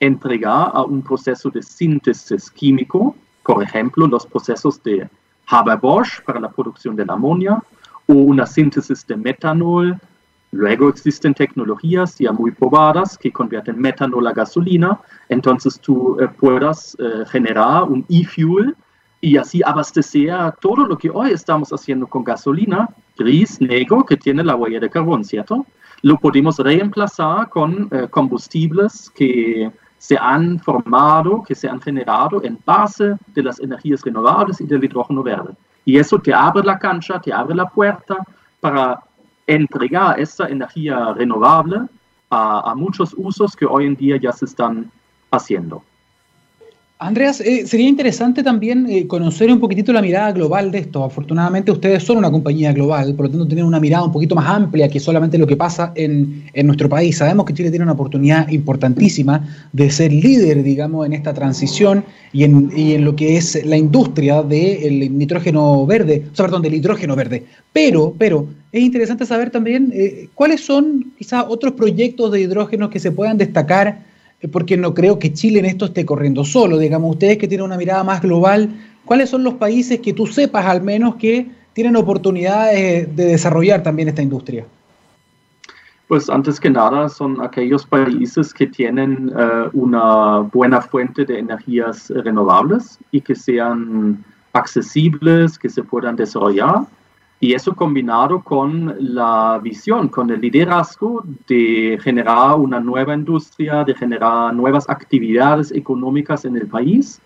entregar 0.00 0.70
a 0.72 0.82
un 0.82 1.02
proceso 1.02 1.50
de 1.50 1.62
síntesis 1.62 2.50
químico 2.50 3.14
por 3.42 3.62
ejemplo, 3.62 4.06
los 4.06 4.26
procesos 4.26 4.82
de 4.82 5.08
Haber-Bosch 5.46 6.22
para 6.24 6.40
la 6.40 6.50
producción 6.50 6.96
de 6.96 7.04
la 7.04 7.16
o 8.12 8.14
una 8.14 8.46
síntesis 8.46 9.06
de 9.06 9.16
metanol. 9.16 9.98
Luego 10.52 10.90
existen 10.90 11.32
tecnologías 11.32 12.18
ya 12.18 12.30
muy 12.30 12.50
probadas 12.50 13.16
que 13.16 13.32
convierten 13.32 13.80
metanol 13.80 14.26
a 14.26 14.32
gasolina. 14.32 15.00
Entonces 15.28 15.80
tú 15.80 16.18
eh, 16.20 16.28
puedas 16.28 16.96
eh, 16.98 17.24
generar 17.30 17.84
un 17.84 18.04
e-fuel 18.10 18.76
y 19.20 19.36
así 19.36 19.62
abastecer 19.64 20.52
todo 20.60 20.86
lo 20.86 20.98
que 20.98 21.08
hoy 21.08 21.30
estamos 21.30 21.70
haciendo 21.70 22.06
con 22.06 22.24
gasolina, 22.24 22.88
gris, 23.16 23.60
negro, 23.60 24.04
que 24.04 24.16
tiene 24.16 24.42
la 24.44 24.56
huella 24.56 24.80
de 24.80 24.90
carbón, 24.90 25.24
¿cierto? 25.24 25.64
Lo 26.02 26.18
podemos 26.18 26.58
reemplazar 26.58 27.48
con 27.48 27.88
eh, 27.92 28.08
combustibles 28.10 29.10
que 29.14 29.70
se 29.96 30.18
han 30.18 30.58
formado, 30.58 31.42
que 31.46 31.54
se 31.54 31.68
han 31.68 31.80
generado 31.80 32.42
en 32.42 32.58
base 32.66 33.14
de 33.28 33.42
las 33.42 33.60
energías 33.60 34.02
renovables 34.02 34.60
y 34.60 34.66
del 34.66 34.84
hidrógeno 34.84 35.22
verde. 35.22 35.54
Y 35.84 35.98
eso 35.98 36.18
te 36.18 36.32
abre 36.32 36.62
la 36.62 36.78
cancha, 36.78 37.20
te 37.20 37.32
abre 37.32 37.54
la 37.54 37.68
puerta 37.68 38.16
para 38.60 39.02
entregar 39.46 40.20
esa 40.20 40.48
energía 40.48 41.12
renovable 41.14 41.80
a, 42.30 42.70
a 42.70 42.74
muchos 42.74 43.14
usos 43.16 43.56
que 43.56 43.66
hoy 43.66 43.86
en 43.86 43.96
día 43.96 44.16
ya 44.16 44.32
se 44.32 44.44
están 44.44 44.90
haciendo. 45.30 45.82
Andreas, 47.02 47.40
eh, 47.40 47.66
sería 47.66 47.88
interesante 47.88 48.44
también 48.44 48.86
eh, 48.88 49.08
conocer 49.08 49.50
un 49.50 49.58
poquitito 49.58 49.92
la 49.92 50.00
mirada 50.00 50.30
global 50.30 50.70
de 50.70 50.78
esto. 50.78 51.02
Afortunadamente 51.02 51.72
ustedes 51.72 52.04
son 52.04 52.18
una 52.18 52.30
compañía 52.30 52.72
global, 52.72 53.16
por 53.16 53.26
lo 53.26 53.30
tanto 53.30 53.46
tienen 53.48 53.64
una 53.64 53.80
mirada 53.80 54.04
un 54.04 54.12
poquito 54.12 54.36
más 54.36 54.46
amplia 54.48 54.88
que 54.88 55.00
solamente 55.00 55.36
lo 55.36 55.44
que 55.44 55.56
pasa 55.56 55.92
en, 55.96 56.44
nuestro 56.64 56.88
país. 56.88 57.16
Sabemos 57.16 57.44
que 57.44 57.54
Chile 57.54 57.70
tiene 57.70 57.82
una 57.82 57.94
oportunidad 57.94 58.48
importantísima 58.50 59.44
de 59.72 59.90
ser 59.90 60.12
líder, 60.12 60.62
digamos, 60.62 61.04
en 61.04 61.12
esta 61.12 61.34
transición 61.34 62.04
y 62.32 62.44
en, 62.44 63.04
lo 63.04 63.16
que 63.16 63.36
es 63.36 63.64
la 63.66 63.76
industria 63.76 64.42
del 64.44 65.18
nitrógeno 65.18 65.84
verde, 65.84 66.26
o 66.32 66.36
sea, 66.36 66.44
perdón, 66.44 66.62
del 66.62 66.74
hidrógeno 66.74 67.16
verde. 67.16 67.44
Pero, 67.72 68.14
pero, 68.16 68.46
es 68.70 68.80
interesante 68.80 69.26
saber 69.26 69.50
también 69.50 69.92
eh, 69.92 70.28
cuáles 70.34 70.60
son 70.60 71.12
quizás 71.18 71.44
otros 71.48 71.72
proyectos 71.72 72.30
de 72.30 72.42
hidrógeno 72.42 72.88
que 72.90 73.00
se 73.00 73.10
puedan 73.10 73.36
destacar 73.36 74.11
porque 74.50 74.76
no 74.76 74.94
creo 74.94 75.18
que 75.18 75.32
Chile 75.32 75.60
en 75.60 75.66
esto 75.66 75.86
esté 75.86 76.04
corriendo 76.04 76.44
solo. 76.44 76.78
Digamos, 76.78 77.12
ustedes 77.12 77.38
que 77.38 77.48
tienen 77.48 77.66
una 77.66 77.76
mirada 77.76 78.02
más 78.02 78.22
global, 78.22 78.70
¿cuáles 79.04 79.30
son 79.30 79.44
los 79.44 79.54
países 79.54 80.00
que 80.00 80.12
tú 80.12 80.26
sepas 80.26 80.66
al 80.66 80.82
menos 80.82 81.16
que 81.16 81.50
tienen 81.72 81.96
oportunidades 81.96 83.14
de 83.14 83.24
desarrollar 83.24 83.82
también 83.82 84.08
esta 84.08 84.22
industria? 84.22 84.66
Pues 86.08 86.28
antes 86.28 86.60
que 86.60 86.68
nada 86.68 87.08
son 87.08 87.40
aquellos 87.40 87.86
países 87.86 88.52
que 88.52 88.66
tienen 88.66 89.32
eh, 89.34 89.68
una 89.72 90.40
buena 90.40 90.82
fuente 90.82 91.24
de 91.24 91.38
energías 91.38 92.10
renovables 92.10 92.98
y 93.12 93.20
que 93.20 93.34
sean 93.34 94.22
accesibles, 94.52 95.58
que 95.58 95.70
se 95.70 95.82
puedan 95.82 96.16
desarrollar 96.16 96.84
y 97.42 97.54
eso 97.54 97.74
combinado 97.74 98.40
con 98.40 98.94
la 99.00 99.58
visión, 99.60 100.06
con 100.06 100.30
el 100.30 100.40
liderazgo 100.40 101.24
de 101.48 101.98
generar 102.00 102.54
una 102.54 102.78
nueva 102.78 103.14
industria, 103.14 103.82
de 103.82 103.96
generar 103.96 104.54
nuevas 104.54 104.88
actividades 104.88 105.72
económicas 105.72 106.44
en 106.44 106.54
el 106.56 106.68
país, 106.68 107.20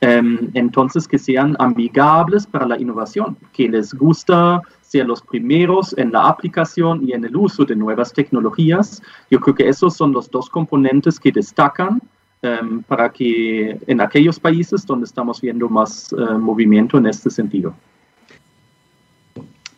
em, 0.00 0.48
entonces 0.54 1.06
que 1.06 1.18
sean 1.18 1.54
amigables 1.58 2.46
para 2.46 2.66
la 2.66 2.80
innovación, 2.80 3.36
que 3.52 3.68
les 3.68 3.92
gusta 3.92 4.62
ser 4.80 5.06
los 5.06 5.20
primeros 5.20 5.94
en 5.98 6.12
la 6.12 6.28
aplicación 6.28 7.06
y 7.06 7.12
en 7.12 7.26
el 7.26 7.36
uso 7.36 7.66
de 7.66 7.76
nuevas 7.76 8.14
tecnologías. 8.14 9.02
Yo 9.30 9.38
creo 9.38 9.54
que 9.54 9.68
esos 9.68 9.94
son 9.94 10.12
los 10.12 10.30
dos 10.30 10.48
componentes 10.48 11.20
que 11.20 11.30
destacan 11.30 12.00
em, 12.40 12.82
para 12.84 13.10
que 13.10 13.78
en 13.86 14.00
aquellos 14.00 14.40
países 14.40 14.86
donde 14.86 15.04
estamos 15.04 15.42
viendo 15.42 15.68
más 15.68 16.10
eh, 16.14 16.38
movimiento 16.38 16.96
en 16.96 17.04
este 17.04 17.28
sentido. 17.28 17.74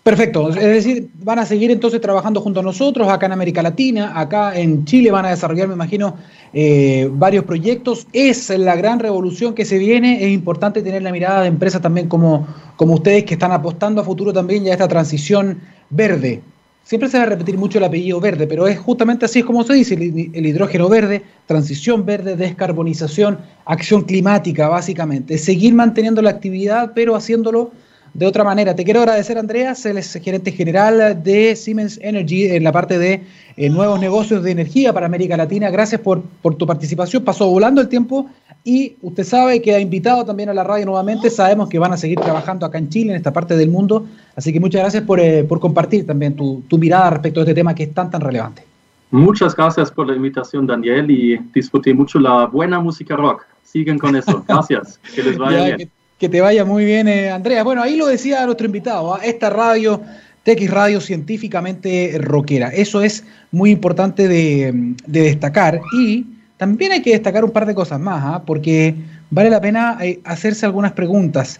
Perfecto, 0.02 0.48
es 0.48 0.54
decir, 0.54 1.10
van 1.22 1.40
a 1.40 1.44
seguir 1.44 1.70
entonces 1.70 2.00
trabajando 2.00 2.40
junto 2.40 2.60
a 2.60 2.62
nosotros 2.62 3.06
acá 3.08 3.26
en 3.26 3.32
América 3.32 3.62
Latina, 3.62 4.18
acá 4.18 4.58
en 4.58 4.86
Chile 4.86 5.10
van 5.10 5.26
a 5.26 5.30
desarrollar, 5.30 5.68
me 5.68 5.74
imagino, 5.74 6.16
eh, 6.54 7.10
varios 7.12 7.44
proyectos. 7.44 8.06
Es 8.14 8.48
la 8.48 8.76
gran 8.76 8.98
revolución 8.98 9.54
que 9.54 9.66
se 9.66 9.76
viene, 9.76 10.24
es 10.24 10.30
importante 10.30 10.80
tener 10.80 11.02
la 11.02 11.12
mirada 11.12 11.42
de 11.42 11.48
empresas 11.48 11.82
también 11.82 12.08
como, 12.08 12.46
como 12.76 12.94
ustedes 12.94 13.24
que 13.24 13.34
están 13.34 13.52
apostando 13.52 14.00
a 14.00 14.04
futuro 14.04 14.32
también 14.32 14.64
ya 14.64 14.70
a 14.70 14.74
esta 14.74 14.88
transición 14.88 15.60
verde. 15.90 16.40
Siempre 16.82 17.10
se 17.10 17.18
va 17.18 17.24
a 17.24 17.26
repetir 17.26 17.58
mucho 17.58 17.76
el 17.76 17.84
apellido 17.84 18.20
verde, 18.20 18.46
pero 18.46 18.66
es 18.66 18.78
justamente 18.78 19.26
así 19.26 19.40
es 19.40 19.44
como 19.44 19.64
se 19.64 19.74
dice, 19.74 19.94
el 19.94 20.46
hidrógeno 20.46 20.88
verde, 20.88 21.22
transición 21.44 22.06
verde, 22.06 22.36
descarbonización, 22.36 23.38
acción 23.66 24.02
climática, 24.04 24.66
básicamente. 24.70 25.36
Seguir 25.36 25.74
manteniendo 25.74 26.22
la 26.22 26.30
actividad, 26.30 26.92
pero 26.94 27.14
haciéndolo 27.14 27.70
de 28.14 28.26
otra 28.26 28.44
manera. 28.44 28.74
Te 28.74 28.84
quiero 28.84 29.00
agradecer, 29.00 29.38
Andreas, 29.38 29.84
el 29.86 30.02
gerente 30.02 30.52
general 30.52 31.22
de 31.22 31.54
Siemens 31.56 31.98
Energy 32.02 32.46
en 32.46 32.64
la 32.64 32.72
parte 32.72 32.98
de 32.98 33.22
eh, 33.56 33.70
nuevos 33.70 34.00
negocios 34.00 34.42
de 34.42 34.50
energía 34.50 34.92
para 34.92 35.06
América 35.06 35.36
Latina. 35.36 35.70
Gracias 35.70 36.00
por, 36.00 36.22
por, 36.42 36.54
tu 36.56 36.66
participación. 36.66 37.24
Pasó 37.24 37.48
volando 37.48 37.80
el 37.80 37.88
tiempo 37.88 38.28
y 38.64 38.96
usted 39.02 39.24
sabe 39.24 39.62
que 39.62 39.74
ha 39.74 39.80
invitado 39.80 40.24
también 40.24 40.48
a 40.48 40.54
la 40.54 40.64
radio 40.64 40.86
nuevamente. 40.86 41.30
Sabemos 41.30 41.68
que 41.68 41.78
van 41.78 41.92
a 41.92 41.96
seguir 41.96 42.18
trabajando 42.20 42.66
acá 42.66 42.78
en 42.78 42.88
Chile, 42.88 43.12
en 43.12 43.16
esta 43.16 43.32
parte 43.32 43.56
del 43.56 43.70
mundo. 43.70 44.06
Así 44.34 44.52
que 44.52 44.60
muchas 44.60 44.82
gracias 44.82 45.04
por, 45.04 45.20
eh, 45.20 45.44
por 45.44 45.60
compartir 45.60 46.06
también 46.06 46.34
tu, 46.34 46.62
tu 46.68 46.78
mirada 46.78 47.10
respecto 47.10 47.40
a 47.40 47.42
este 47.44 47.54
tema 47.54 47.74
que 47.74 47.84
es 47.84 47.94
tan, 47.94 48.10
tan 48.10 48.20
relevante. 48.20 48.64
Muchas 49.10 49.56
gracias 49.56 49.90
por 49.90 50.06
la 50.06 50.14
invitación, 50.14 50.66
Daniel, 50.66 51.10
y 51.10 51.36
disfruté 51.52 51.92
mucho 51.92 52.20
la 52.20 52.46
buena 52.46 52.78
música 52.78 53.16
rock. 53.16 53.44
Siguen 53.64 53.98
con 53.98 54.14
eso. 54.14 54.44
Gracias. 54.48 55.00
Que 55.14 55.22
les 55.22 55.38
vaya 55.38 55.76
bien. 55.76 55.90
Que 56.20 56.28
te 56.28 56.42
vaya 56.42 56.66
muy 56.66 56.84
bien, 56.84 57.08
eh, 57.08 57.30
Andrea. 57.30 57.64
Bueno, 57.64 57.82
ahí 57.82 57.96
lo 57.96 58.06
decía 58.06 58.44
nuestro 58.44 58.66
invitado, 58.66 59.14
¿ah? 59.14 59.20
esta 59.24 59.48
radio 59.48 60.02
TX 60.44 60.70
Radio 60.70 61.00
científicamente 61.00 62.18
rockera. 62.20 62.68
Eso 62.68 63.00
es 63.00 63.24
muy 63.50 63.70
importante 63.70 64.28
de, 64.28 64.94
destacar 65.06 65.80
y 65.98 66.26
también 66.58 66.92
hay 66.92 67.00
que 67.00 67.12
destacar 67.12 67.42
un 67.42 67.50
par 67.50 67.64
de 67.64 67.74
cosas 67.74 67.98
más, 67.98 68.22
¿ah? 68.22 68.42
porque 68.44 68.94
vale 69.30 69.48
la 69.48 69.62
pena 69.62 69.96
eh, 70.02 70.20
hacerse 70.24 70.66
algunas 70.66 70.92
preguntas 70.92 71.58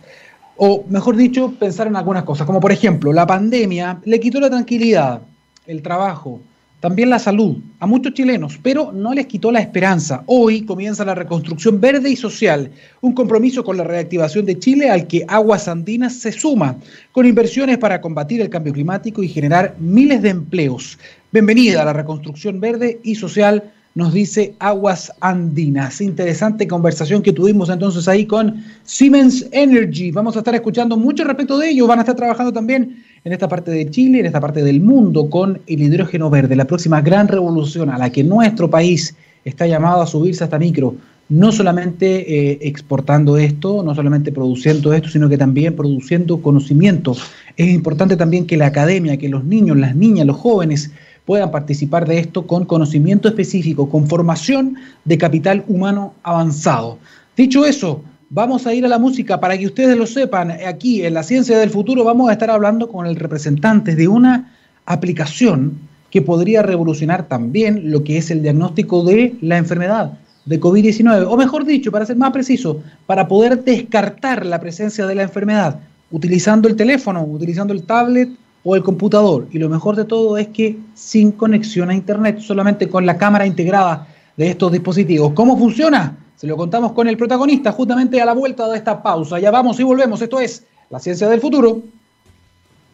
o 0.62 0.84
mejor 0.90 1.16
dicho, 1.16 1.54
pensar 1.58 1.86
en 1.86 1.96
algunas 1.96 2.24
cosas, 2.24 2.46
como 2.46 2.60
por 2.60 2.70
ejemplo, 2.70 3.14
la 3.14 3.26
pandemia 3.26 3.98
le 4.04 4.20
quitó 4.20 4.40
la 4.40 4.50
tranquilidad, 4.50 5.22
el 5.66 5.80
trabajo, 5.80 6.42
también 6.80 7.10
la 7.10 7.18
salud 7.18 7.58
a 7.78 7.86
muchos 7.86 8.14
chilenos, 8.14 8.58
pero 8.62 8.90
no 8.90 9.12
les 9.12 9.26
quitó 9.26 9.52
la 9.52 9.60
esperanza. 9.60 10.22
Hoy 10.26 10.62
comienza 10.62 11.04
la 11.04 11.14
reconstrucción 11.14 11.80
verde 11.80 12.10
y 12.10 12.16
social, 12.16 12.70
un 13.02 13.12
compromiso 13.12 13.62
con 13.62 13.76
la 13.76 13.84
reactivación 13.84 14.46
de 14.46 14.58
Chile 14.58 14.90
al 14.90 15.06
que 15.06 15.24
Aguas 15.28 15.68
Andinas 15.68 16.14
se 16.14 16.32
suma, 16.32 16.76
con 17.12 17.26
inversiones 17.26 17.78
para 17.78 18.00
combatir 18.00 18.40
el 18.40 18.48
cambio 18.48 18.72
climático 18.72 19.22
y 19.22 19.28
generar 19.28 19.76
miles 19.78 20.22
de 20.22 20.30
empleos. 20.30 20.98
Bienvenida 21.30 21.82
a 21.82 21.84
la 21.84 21.92
reconstrucción 21.92 22.60
verde 22.60 22.98
y 23.02 23.14
social 23.14 23.72
nos 23.94 24.12
dice 24.14 24.54
Aguas 24.60 25.12
Andinas. 25.20 26.00
Interesante 26.00 26.66
conversación 26.66 27.22
que 27.22 27.32
tuvimos 27.32 27.68
entonces 27.68 28.06
ahí 28.08 28.24
con 28.24 28.64
Siemens 28.84 29.46
Energy. 29.52 30.12
Vamos 30.12 30.36
a 30.36 30.38
estar 30.40 30.54
escuchando 30.54 30.96
mucho 30.96 31.24
respecto 31.24 31.58
de 31.58 31.70
ello. 31.70 31.86
Van 31.86 31.98
a 31.98 32.02
estar 32.02 32.16
trabajando 32.16 32.52
también 32.52 33.04
en 33.24 33.32
esta 33.32 33.48
parte 33.48 33.70
de 33.70 33.90
Chile, 33.90 34.20
en 34.20 34.26
esta 34.26 34.40
parte 34.40 34.62
del 34.62 34.80
mundo, 34.80 35.28
con 35.28 35.60
el 35.66 35.82
hidrógeno 35.82 36.30
verde, 36.30 36.56
la 36.56 36.66
próxima 36.66 37.02
gran 37.02 37.28
revolución 37.28 37.90
a 37.90 37.98
la 37.98 38.10
que 38.10 38.24
nuestro 38.24 38.70
país 38.70 39.14
está 39.44 39.66
llamado 39.66 40.02
a 40.02 40.06
subirse 40.06 40.44
hasta 40.44 40.58
micro. 40.58 40.94
No 41.28 41.52
solamente 41.52 42.50
eh, 42.50 42.58
exportando 42.62 43.36
esto, 43.36 43.84
no 43.84 43.94
solamente 43.94 44.32
produciendo 44.32 44.92
esto, 44.92 45.08
sino 45.10 45.28
que 45.28 45.38
también 45.38 45.76
produciendo 45.76 46.42
conocimiento. 46.42 47.14
Es 47.56 47.68
importante 47.68 48.16
también 48.16 48.46
que 48.46 48.56
la 48.56 48.66
academia, 48.66 49.16
que 49.16 49.28
los 49.28 49.44
niños, 49.44 49.76
las 49.76 49.94
niñas, 49.94 50.26
los 50.26 50.36
jóvenes, 50.36 50.90
puedan 51.26 51.52
participar 51.52 52.08
de 52.08 52.18
esto 52.18 52.46
con 52.46 52.64
conocimiento 52.64 53.28
específico, 53.28 53.88
con 53.88 54.08
formación 54.08 54.76
de 55.04 55.18
capital 55.18 55.64
humano 55.68 56.14
avanzado. 56.24 56.98
Dicho 57.36 57.64
eso, 57.64 58.02
vamos 58.30 58.64
a 58.66 58.72
ir 58.72 58.84
a 58.84 58.88
la 58.88 58.98
música 58.98 59.40
para 59.40 59.58
que 59.58 59.66
ustedes 59.66 59.96
lo 59.96 60.06
sepan. 60.06 60.52
Aquí 60.66 61.04
en 61.04 61.14
la 61.14 61.22
Ciencia 61.22 61.58
del 61.58 61.68
Futuro 61.68 62.04
vamos 62.04 62.30
a 62.30 62.32
estar 62.32 62.50
hablando 62.50 62.88
con 62.88 63.06
el 63.06 63.16
representante 63.16 63.96
de 63.96 64.08
una 64.08 64.54
aplicación 64.86 65.78
que 66.10 66.22
podría 66.22 66.62
revolucionar 66.62 67.28
también 67.28 67.90
lo 67.90 68.02
que 68.02 68.16
es 68.16 68.30
el 68.30 68.42
diagnóstico 68.42 69.04
de 69.04 69.36
la 69.40 69.58
enfermedad 69.58 70.18
de 70.46 70.60
COVID-19, 70.60 71.26
o 71.28 71.36
mejor 71.36 71.64
dicho, 71.64 71.92
para 71.92 72.06
ser 72.06 72.16
más 72.16 72.32
preciso, 72.32 72.82
para 73.06 73.28
poder 73.28 73.62
descartar 73.62 74.46
la 74.46 74.58
presencia 74.58 75.06
de 75.06 75.14
la 75.14 75.22
enfermedad 75.22 75.80
utilizando 76.10 76.66
el 76.66 76.76
teléfono, 76.76 77.22
utilizando 77.24 77.72
el 77.72 77.84
tablet 77.84 78.30
o 78.64 78.74
el 78.74 78.82
computador. 78.82 79.46
Y 79.52 79.58
lo 79.58 79.68
mejor 79.68 79.96
de 79.96 80.04
todo 80.04 80.36
es 80.38 80.48
que 80.48 80.78
sin 80.94 81.32
conexión 81.32 81.90
a 81.90 81.94
Internet, 81.94 82.40
solamente 82.40 82.88
con 82.88 83.06
la 83.06 83.16
cámara 83.16 83.46
integrada 83.46 84.08
de 84.36 84.48
estos 84.48 84.72
dispositivos. 84.72 85.32
¿Cómo 85.34 85.56
funciona? 85.56 86.16
Se 86.40 86.46
lo 86.46 86.56
contamos 86.56 86.92
con 86.92 87.06
el 87.06 87.18
protagonista 87.18 87.70
justamente 87.70 88.18
a 88.18 88.24
la 88.24 88.32
vuelta 88.32 88.66
de 88.66 88.78
esta 88.78 89.02
pausa. 89.02 89.38
Ya 89.38 89.50
vamos 89.50 89.78
y 89.78 89.82
volvemos. 89.82 90.22
Esto 90.22 90.40
es 90.40 90.64
La 90.88 90.98
Ciencia 90.98 91.28
del 91.28 91.38
Futuro. 91.38 91.82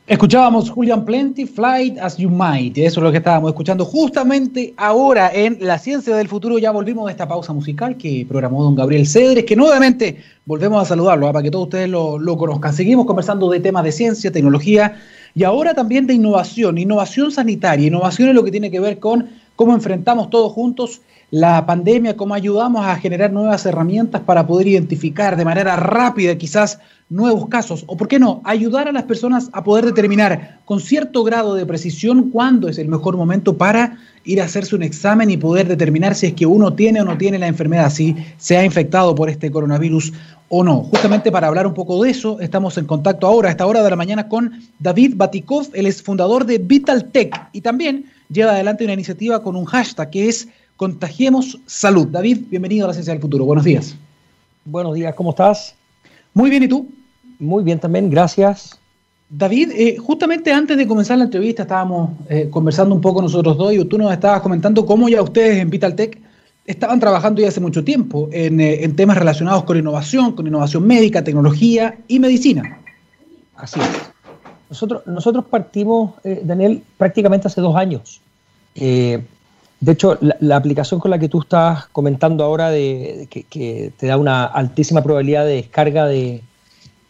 Escuchábamos 0.05 0.69
Julian 0.69 1.05
Plenty, 1.05 1.47
Flight 1.47 1.97
as 2.01 2.17
You 2.17 2.29
Might. 2.29 2.77
Eso 2.77 2.99
es 2.99 3.05
lo 3.05 3.13
que 3.13 3.19
estábamos 3.19 3.51
escuchando 3.51 3.85
justamente 3.85 4.75
ahora 4.77 5.31
en 5.33 5.59
La 5.61 5.79
Ciencia 5.79 6.17
del 6.17 6.27
Futuro. 6.27 6.59
Ya 6.59 6.73
volvimos 6.73 7.07
de 7.07 7.13
esta 7.13 7.29
pausa 7.29 7.53
musical 7.53 7.97
que 7.97 8.27
programó 8.29 8.65
don 8.65 8.75
Gabriel 8.75 9.07
Cedres, 9.07 9.45
que 9.45 9.55
nuevamente 9.55 10.25
volvemos 10.45 10.83
a 10.83 10.85
saludarlo 10.85 11.29
¿ah? 11.29 11.33
para 11.33 11.45
que 11.45 11.53
todos 11.53 11.67
ustedes 11.67 11.89
lo, 11.89 12.19
lo 12.19 12.37
conozcan. 12.37 12.73
Seguimos 12.73 13.07
conversando 13.07 13.49
de 13.49 13.61
temas 13.61 13.85
de 13.85 13.93
ciencia, 13.93 14.33
tecnología 14.33 14.97
y 15.37 15.45
ahora 15.45 15.73
también 15.73 16.09
de 16.09 16.15
innovación, 16.15 16.79
innovación 16.79 17.31
sanitaria, 17.31 17.87
innovación 17.87 18.29
en 18.31 18.35
lo 18.35 18.43
que 18.43 18.51
tiene 18.51 18.73
que 18.73 18.81
ver 18.81 18.99
con 18.99 19.29
cómo 19.55 19.73
enfrentamos 19.73 20.31
todos 20.31 20.53
juntos 20.53 21.01
la 21.31 21.67
pandemia, 21.67 22.17
cómo 22.17 22.35
ayudamos 22.35 22.87
a 22.87 22.97
generar 22.97 23.33
nuevas 23.33 23.67
herramientas 23.67 24.23
para 24.23 24.47
poder 24.47 24.69
identificar 24.69 25.37
de 25.37 25.45
manera 25.45 25.75
rápida 25.77 26.37
quizás 26.39 26.79
nuevos 27.09 27.49
casos, 27.49 27.85
o 27.87 27.97
por 27.97 28.09
qué 28.09 28.19
no, 28.19 28.41
ayudar 28.45 28.89
a 28.89 28.93
las 28.93 29.05
personas 29.05 29.49
a 29.53 29.63
poder 29.63 29.85
determinar 29.85 30.61
con 30.65 30.81
cierto 30.81 31.23
grado 31.23 31.55
de 31.55 31.65
precisión 31.65 32.31
cuándo 32.31 32.69
es 32.69 32.79
el 32.79 32.89
mejor 32.89 33.17
momento 33.17 33.57
para 33.57 33.99
ir 34.25 34.41
a 34.41 34.45
hacerse 34.45 34.75
un 34.75 34.83
examen 34.83 35.31
y 35.31 35.37
poder 35.37 35.69
determinar 35.69 36.17
si 36.17 36.27
es 36.27 36.33
que 36.33 36.47
uno 36.47 36.75
tiene 36.75 37.01
o 37.01 37.05
no 37.05 37.17
tiene 37.17 37.39
la 37.39 37.47
enfermedad, 37.47 37.91
si 37.91 38.17
se 38.39 38.57
ha 38.57 38.65
infectado 38.65 39.15
por 39.15 39.31
este 39.31 39.53
coronavirus 39.53 40.13
o 40.49 40.65
no. 40.65 40.83
Justamente 40.83 41.31
para 41.31 41.47
hablar 41.47 41.67
un 41.67 41.75
poco 41.75 42.03
de 42.03 42.11
eso, 42.11 42.41
estamos 42.41 42.77
en 42.77 42.87
contacto 42.87 43.27
ahora, 43.27 43.49
a 43.49 43.53
esta 43.53 43.67
hora 43.67 43.85
de 43.85 43.91
la 43.91 43.97
mañana, 43.97 44.29
con 44.29 44.53
David 44.81 45.15
Batikov, 45.17 45.69
él 45.75 45.87
es 45.87 46.03
fundador 46.03 46.45
de 46.45 46.59
VitalTech 46.59 47.51
y 47.53 47.61
también 47.61 48.07
lleva 48.29 48.53
adelante 48.53 48.83
una 48.83 48.95
iniciativa 48.95 49.43
con 49.43 49.55
un 49.55 49.65
hashtag 49.65 50.11
que 50.11 50.29
es 50.29 50.49
Contagiemos 50.77 51.59
Salud. 51.65 52.07
David, 52.09 52.45
bienvenido 52.51 52.85
a 52.85 52.89
la 52.89 52.93
Ciencia 52.93 53.15
del 53.15 53.23
Futuro. 53.23 53.47
Buenos 53.47 53.65
días. 53.65 53.97
Buenos 54.67 54.95
días, 54.95 55.15
¿cómo 55.15 55.31
estás? 55.31 55.75
Muy 56.35 56.51
bien, 56.51 56.65
¿y 56.65 56.69
tú? 56.69 56.87
Muy 57.39 57.65
bien 57.65 57.81
también, 57.81 58.11
gracias. 58.11 58.79
David, 59.31 59.71
eh, 59.73 59.97
justamente 59.97 60.53
antes 60.53 60.77
de 60.77 60.87
comenzar 60.87 61.17
la 61.17 61.25
entrevista 61.25 61.63
estábamos 61.63 62.11
eh, 62.29 62.49
conversando 62.51 62.95
un 62.95 63.01
poco 63.01 63.23
nosotros 63.23 63.57
dos 63.57 63.73
y 63.73 63.83
tú 63.87 63.97
nos 63.97 64.13
estabas 64.13 64.43
comentando 64.43 64.85
cómo 64.85 65.09
ya 65.09 65.23
ustedes 65.23 65.57
en 65.57 65.71
VitalTech 65.71 66.21
estaban 66.67 67.01
trabajando 67.01 67.41
ya 67.41 67.49
hace 67.49 67.61
mucho 67.61 67.83
tiempo 67.83 68.29
en, 68.31 68.61
eh, 68.61 68.85
en, 68.85 68.95
temas 68.95 69.17
relacionados 69.17 69.65
con 69.65 69.79
innovación, 69.79 70.33
con 70.33 70.47
innovación 70.47 70.87
médica, 70.87 71.25
tecnología 71.25 71.97
y 72.07 72.19
medicina. 72.19 72.81
Así 73.57 73.81
es. 73.81 74.13
Nosotros, 74.69 75.07
nosotros 75.07 75.47
partimos, 75.47 76.15
Daniel, 76.43 76.83
prácticamente 76.99 77.47
hace 77.47 77.61
dos 77.63 77.77
años. 77.77 78.21
De 79.81 79.93
hecho, 79.93 80.19
la, 80.21 80.57
aplicación 80.57 81.01
con 81.01 81.11
la 81.11 81.19
que 81.19 81.29
tú 81.29 81.41
estás 81.41 81.87
comentando 81.89 82.45
ahora, 82.45 82.71
que, 82.71 83.93
te 83.97 84.07
da 84.07 84.17
una 84.17 84.45
altísima 84.45 85.03
probabilidad 85.03 85.45
de 85.45 85.57
descarga 85.57 86.07
de, 86.07 86.43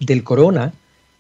del 0.01 0.25
corona, 0.25 0.73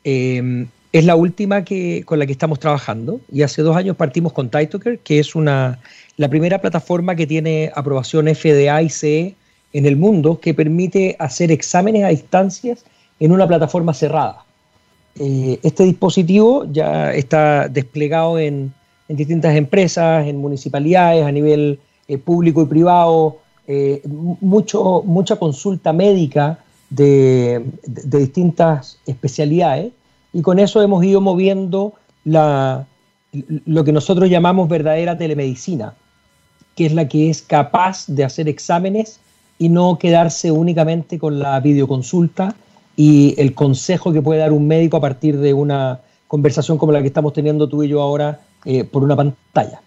es 0.03 1.05
la 1.05 1.15
última 1.15 1.65
que, 1.65 2.03
con 2.05 2.19
la 2.19 2.27
que 2.27 2.33
estamos 2.33 2.59
trabajando. 2.59 3.21
Y 3.31 3.43
hace 3.43 3.63
dos 3.63 3.77
años 3.77 3.97
partimos 3.97 4.33
con 4.33 4.51
Tytoker, 4.51 4.99
que 4.99 5.19
es 5.21 5.35
una 5.35 5.79
la 6.17 6.29
primera 6.29 6.61
plataforma 6.61 7.15
que 7.15 7.27
tiene 7.27 7.71
aprobación 7.75 8.27
FDA 8.35 8.83
y 8.83 8.89
CE 8.89 9.35
en 9.73 9.87
el 9.87 9.97
mundo 9.97 10.41
que 10.41 10.55
permite 10.55 11.17
hacer 11.19 11.53
exámenes 11.53 12.05
a 12.05 12.09
distancias 12.09 12.85
en 13.21 13.33
una 13.33 13.47
plataforma 13.47 13.93
cerrada. 13.93 14.45
Eh, 15.19 15.59
este 15.63 15.85
dispositivo 15.85 16.67
ya 16.71 17.13
está 17.13 17.69
desplegado 17.69 18.39
en, 18.39 18.73
en, 19.09 19.17
distintas 19.17 19.55
empresas, 19.57 20.27
en 20.27 20.39
municipalidades, 20.39 21.25
a 21.25 21.33
nivel 21.33 21.79
eh, 22.09 22.19
público 22.19 22.63
y 22.63 22.67
privado, 22.67 23.39
eh, 23.67 24.03
mucho, 24.07 25.03
mucha 25.05 25.37
consulta 25.37 25.93
médica 25.93 26.59
de, 26.91 27.65
de, 27.85 28.03
de, 28.03 28.19
distintas 28.19 28.99
especialidades. 29.07 29.93
Y 30.33 30.43
con 30.43 30.59
eso 30.59 30.83
hemos 30.83 31.05
ido 31.05 31.21
moviendo 31.21 31.95
la, 32.25 32.87
lo 33.33 33.85
que 33.85 33.93
nosotros 33.93 34.29
llamamos 34.29 34.69
verdadera 34.69 35.17
telemedicina 35.17 35.95
que 36.77 36.87
es 36.87 36.93
la 36.93 37.09
que 37.09 37.31
es 37.31 37.43
capaz 37.43 38.07
de 38.07 38.23
hacer 38.23 38.49
exámenes 38.49 39.19
y 39.59 39.71
no 39.71 39.99
quedarse 39.99 40.53
únicamente 40.53 41.19
con 41.19 41.39
la 41.41 41.59
videoconsulta 41.59 42.55
y 42.95 43.35
el 43.39 43.55
consejo 43.55 44.13
que 44.13 44.23
puede 44.23 44.41
dar 44.41 44.53
un 44.53 44.69
médico 44.69 44.99
a 44.99 45.01
partir 45.01 45.39
de 45.39 45.55
una 45.55 46.01
conversación 46.29 46.77
como 46.77 46.93
la 46.93 47.01
que 47.01 47.09
estamos 47.09 47.33
teniendo 47.33 47.69
tú 47.69 47.83
y 47.83 47.89
yo 47.89 48.03
ahora 48.03 48.41
eh, 48.65 48.85
por 48.85 49.03
una 49.03 49.17
pantalla. 49.17 49.81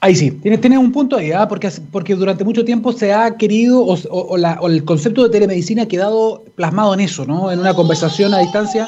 Ahí 0.00 0.14
sí, 0.14 0.30
tienes, 0.30 0.60
tienes 0.60 0.78
un 0.78 0.92
punto 0.92 1.16
ahí, 1.16 1.32
¿ah? 1.32 1.48
porque, 1.48 1.70
porque 1.90 2.14
durante 2.14 2.44
mucho 2.44 2.64
tiempo 2.64 2.92
se 2.92 3.12
ha 3.12 3.36
querido, 3.36 3.82
o, 3.82 3.96
o, 4.10 4.36
la, 4.36 4.58
o, 4.60 4.68
el 4.68 4.84
concepto 4.84 5.24
de 5.24 5.30
telemedicina 5.30 5.82
ha 5.82 5.86
quedado 5.86 6.44
plasmado 6.54 6.94
en 6.94 7.00
eso, 7.00 7.24
¿no? 7.26 7.50
En 7.50 7.58
una 7.58 7.74
conversación 7.74 8.32
a 8.32 8.38
distancia 8.38 8.86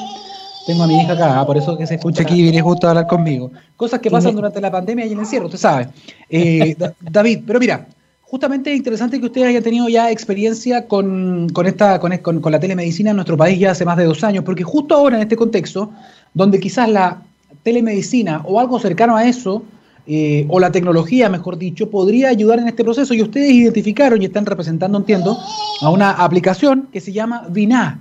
tengo 0.67 0.85
a 0.85 0.87
mi 0.87 1.01
hija 1.01 1.15
acá, 1.15 1.45
por 1.47 1.57
eso 1.57 1.77
que 1.77 1.87
se 1.87 1.95
escucha 1.95 2.23
aquí 2.23 2.35
y 2.35 2.43
viene 2.43 2.61
justo 2.61 2.87
a 2.87 2.91
hablar 2.91 3.07
conmigo. 3.07 3.51
Cosas 3.77 4.01
que 4.01 4.11
pasan 4.11 4.37
durante 4.37 4.61
la 4.61 4.71
pandemia 4.71 5.07
y 5.07 5.13
el 5.13 5.19
encierro, 5.19 5.47
usted 5.47 5.59
sabe. 5.59 5.89
Eh, 6.29 6.77
David, 7.01 7.41
pero 7.47 7.59
mira, 7.59 7.89
justamente 8.31 8.71
es 8.71 8.77
interesante 8.77 9.19
que 9.19 9.27
ustedes 9.27 9.49
hayan 9.49 9.63
tenido 9.65 9.89
ya 9.89 10.09
experiencia 10.09 10.87
con, 10.87 11.49
con 11.49 11.67
esta, 11.67 11.99
con, 11.99 12.17
con, 12.19 12.41
con, 12.41 12.53
la 12.53 12.61
telemedicina 12.61 13.11
en 13.11 13.17
nuestro 13.17 13.37
país 13.37 13.59
ya 13.59 13.73
hace 13.73 13.85
más 13.85 13.97
de 13.97 14.05
dos 14.05 14.23
años, 14.23 14.45
porque 14.45 14.63
justo 14.63 14.95
ahora 14.95 15.17
en 15.17 15.23
este 15.23 15.35
contexto, 15.35 15.91
donde 16.33 16.61
quizás 16.61 16.89
la 16.89 17.25
telemedicina 17.65 18.43
o 18.45 18.61
algo 18.61 18.79
cercano 18.79 19.17
a 19.17 19.27
eso, 19.27 19.65
eh, 20.07 20.47
o 20.49 20.61
la 20.61 20.71
tecnología, 20.71 21.29
mejor 21.29 21.59
dicho, 21.59 21.91
podría 21.91 22.29
ayudar 22.29 22.61
en 22.61 22.69
este 22.69 22.85
proceso, 22.85 23.15
y 23.15 23.23
ustedes 23.23 23.51
identificaron 23.51 24.23
y 24.23 24.27
están 24.27 24.47
representando, 24.47 24.97
entiendo, 24.97 25.37
a 25.81 25.91
una 25.91 26.13
aplicación 26.13 26.89
que 26.93 27.01
se 27.01 27.13
llama 27.13 27.47
VINA 27.51 27.99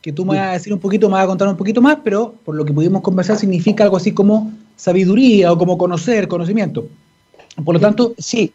que 0.00 0.12
tú 0.12 0.24
me 0.24 0.36
vas 0.36 0.48
a 0.48 0.52
decir 0.52 0.72
un 0.72 0.80
poquito, 0.80 1.08
me 1.08 1.14
vas 1.14 1.24
a 1.24 1.28
contar 1.28 1.48
un 1.48 1.56
poquito 1.56 1.80
más, 1.80 1.98
pero 2.04 2.34
por 2.44 2.54
lo 2.54 2.64
que 2.64 2.72
pudimos 2.72 3.02
conversar 3.02 3.36
significa 3.36 3.84
algo 3.84 3.96
así 3.96 4.12
como 4.12 4.52
sabiduría 4.76 5.52
o 5.52 5.58
como 5.58 5.78
conocer, 5.78 6.26
conocimiento. 6.26 6.86
Por 7.64 7.74
lo 7.74 7.80
tanto, 7.80 8.14
sí, 8.18 8.52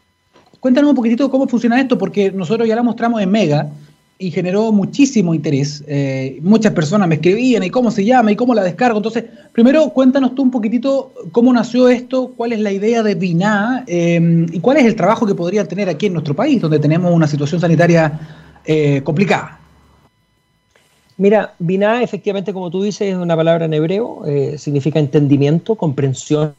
cuéntanos 0.60 0.90
un 0.90 0.96
poquitito 0.96 1.30
cómo 1.30 1.48
funciona 1.48 1.80
esto, 1.80 1.98
porque 1.98 2.32
nosotros 2.32 2.68
ya 2.68 2.76
la 2.76 2.84
mostramos 2.84 3.22
en 3.22 3.32
Mega 3.32 3.72
y 4.20 4.32
generó 4.32 4.72
muchísimo 4.72 5.34
interés. 5.34 5.84
Eh, 5.88 6.40
muchas 6.42 6.74
personas 6.74 7.08
me 7.08 7.16
escribían 7.16 7.64
y 7.64 7.70
cómo 7.70 7.92
se 7.92 8.04
llama 8.04 8.32
y 8.32 8.36
cómo 8.36 8.56
la 8.56 8.64
descargo. 8.64 8.98
Entonces, 8.98 9.26
primero 9.54 9.90
cuéntanos 9.90 10.34
tú 10.34 10.42
un 10.42 10.52
poquitito 10.52 11.12
cómo 11.32 11.54
nació 11.54 11.88
esto, 11.88 12.34
cuál 12.36 12.54
es 12.54 12.60
la 12.60 12.72
idea 12.72 13.04
de 13.04 13.16
Biná 13.16 13.84
eh, 13.88 14.48
y 14.52 14.60
cuál 14.60 14.78
es 14.78 14.86
el 14.86 14.96
trabajo 14.96 15.26
que 15.28 15.36
podrían 15.36 15.68
tener 15.68 15.88
aquí 15.88 16.08
en 16.08 16.14
nuestro 16.14 16.36
país, 16.36 16.60
donde 16.60 16.80
tenemos 16.80 17.14
una 17.14 17.28
situación 17.28 17.62
sanitaria 17.62 18.20
eh, 18.66 19.02
complicada. 19.04 19.60
Mira, 21.18 21.54
Biná, 21.60 22.02
efectivamente, 22.02 22.54
como 22.54 22.70
tú 22.70 22.84
dices, 22.84 23.14
es 23.14 23.16
una 23.16 23.36
palabra 23.36 23.66
en 23.66 23.74
hebreo, 23.74 24.24
significa 24.58 25.00
entendimiento, 25.00 25.76
comprensión. 25.76 26.54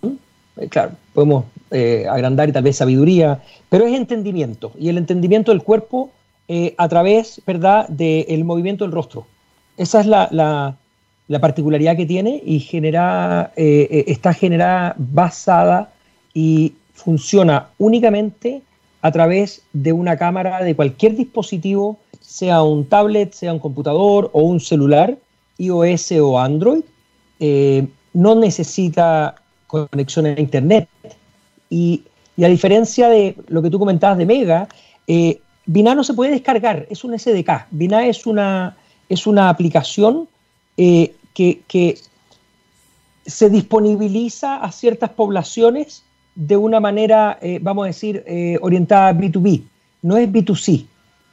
Claro, 0.71 0.93
podemos 1.13 1.45
agrandar 1.71 2.49
y 2.49 2.53
tal 2.53 2.63
vez 2.63 2.77
sabiduría, 2.77 3.43
pero 3.69 3.87
es 3.87 3.95
entendimiento. 3.95 4.73
Y 4.79 4.89
el 4.89 4.99
entendimiento 4.99 5.53
del 5.53 5.63
cuerpo 5.63 6.11
eh, 6.51 6.75
a 6.79 6.89
través, 6.89 7.43
¿verdad?, 7.47 7.87
del 7.89 8.43
movimiento 8.47 8.85
del 8.85 8.93
rostro. 8.93 9.27
Esa 9.77 10.01
es 10.01 10.07
la, 10.07 10.75
particularidad 11.43 11.95
que 11.95 12.07
tiene 12.07 12.43
y 12.43 12.61
genera, 12.61 13.53
eh, 13.55 13.87
eh, 13.91 14.05
está 14.07 14.33
generada, 14.33 14.95
basada 14.97 15.93
y 16.33 16.73
funciona 16.95 17.69
únicamente 17.77 18.63
a 19.03 19.13
través 19.13 19.61
de 19.75 19.93
una 19.93 20.17
cámara 20.17 20.65
de 20.65 20.75
cualquier 20.75 21.17
dispositivo, 21.17 21.99
sea 22.19 22.63
un 22.63 22.87
tablet, 22.87 23.35
sea 23.35 23.53
un 23.53 23.59
computador 23.59 24.31
o 24.33 24.41
un 24.41 24.59
celular, 24.59 25.19
iOS 25.59 26.13
o 26.13 26.41
Android. 26.41 26.83
no 28.15 28.35
necesita 28.35 29.35
conexión 29.69 30.27
a 30.27 30.41
Internet. 30.41 30.89
Y, 31.71 32.03
a 32.43 32.47
diferencia 32.47 33.09
de 33.09 33.37
lo 33.49 33.63
que 33.63 33.71
tú 33.71 33.81
comentabas 33.81 34.17
de 34.17 34.25
Mega, 34.25 34.69
Bina 35.71 35.95
no 35.95 36.03
se 36.03 36.15
puede 36.15 36.31
descargar, 36.31 36.87
es 36.89 37.05
un 37.05 37.17
SDK. 37.17 37.67
Bina 37.71 38.07
es 38.07 38.25
una, 38.25 38.75
es 39.11 39.27
una 39.27 39.51
aplicación 39.51 40.27
eh, 40.79 41.15
que, 41.35 41.99
se 43.27 43.51
disponibiliza 43.51 44.57
a 44.57 44.73
ciertas 44.73 45.11
poblaciones 45.11 46.03
de 46.35 46.57
una 46.57 46.81
manera, 46.81 47.39
eh, 47.43 47.59
vamos 47.61 47.85
a 47.85 47.89
decir, 47.89 48.25
eh, 48.27 48.57
orientada 48.63 49.09
a 49.09 49.13
B2B, 49.13 49.65
no 50.01 50.17
es 50.17 50.33
B2C. 50.33 50.87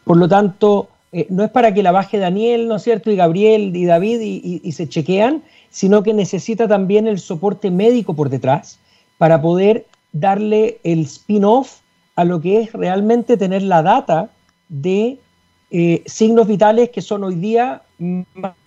Por 0.03 0.17
lo 0.17 0.27
tanto, 0.27 0.89
no 1.29 1.45
es 1.45 1.49
para 1.51 1.73
que 1.73 1.81
la 1.81 1.93
baje 1.93 2.17
Daniel, 2.17 2.67
¿no 2.67 2.75
es 2.75 2.83
cierto?, 2.83 3.09
y 3.09 3.15
Gabriel 3.15 3.73
y 3.73 3.85
David 3.85 4.19
y 4.19 4.71
se 4.73 4.89
chequean, 4.89 5.41
sino 5.75 6.03
que 6.03 6.13
necesita 6.13 6.69
también 6.69 7.05
el 7.05 7.19
soporte 7.19 7.69
médico 7.69 8.13
por 8.13 8.29
detrás 8.29 8.79
para 9.17 9.41
poder 9.41 9.85
darle 10.13 10.79
el 10.85 11.01
spin-off 11.01 11.79
a 12.15 12.23
lo 12.23 12.39
que 12.39 12.61
es 12.61 12.71
realmente 12.71 13.35
tener 13.35 13.61
la 13.61 13.83
data 13.83 14.29
de 14.69 15.17
eh, 15.71 16.01
signos 16.05 16.47
vitales 16.47 16.91
que 16.91 17.01
son 17.01 17.25
hoy 17.25 17.35
día 17.35 17.81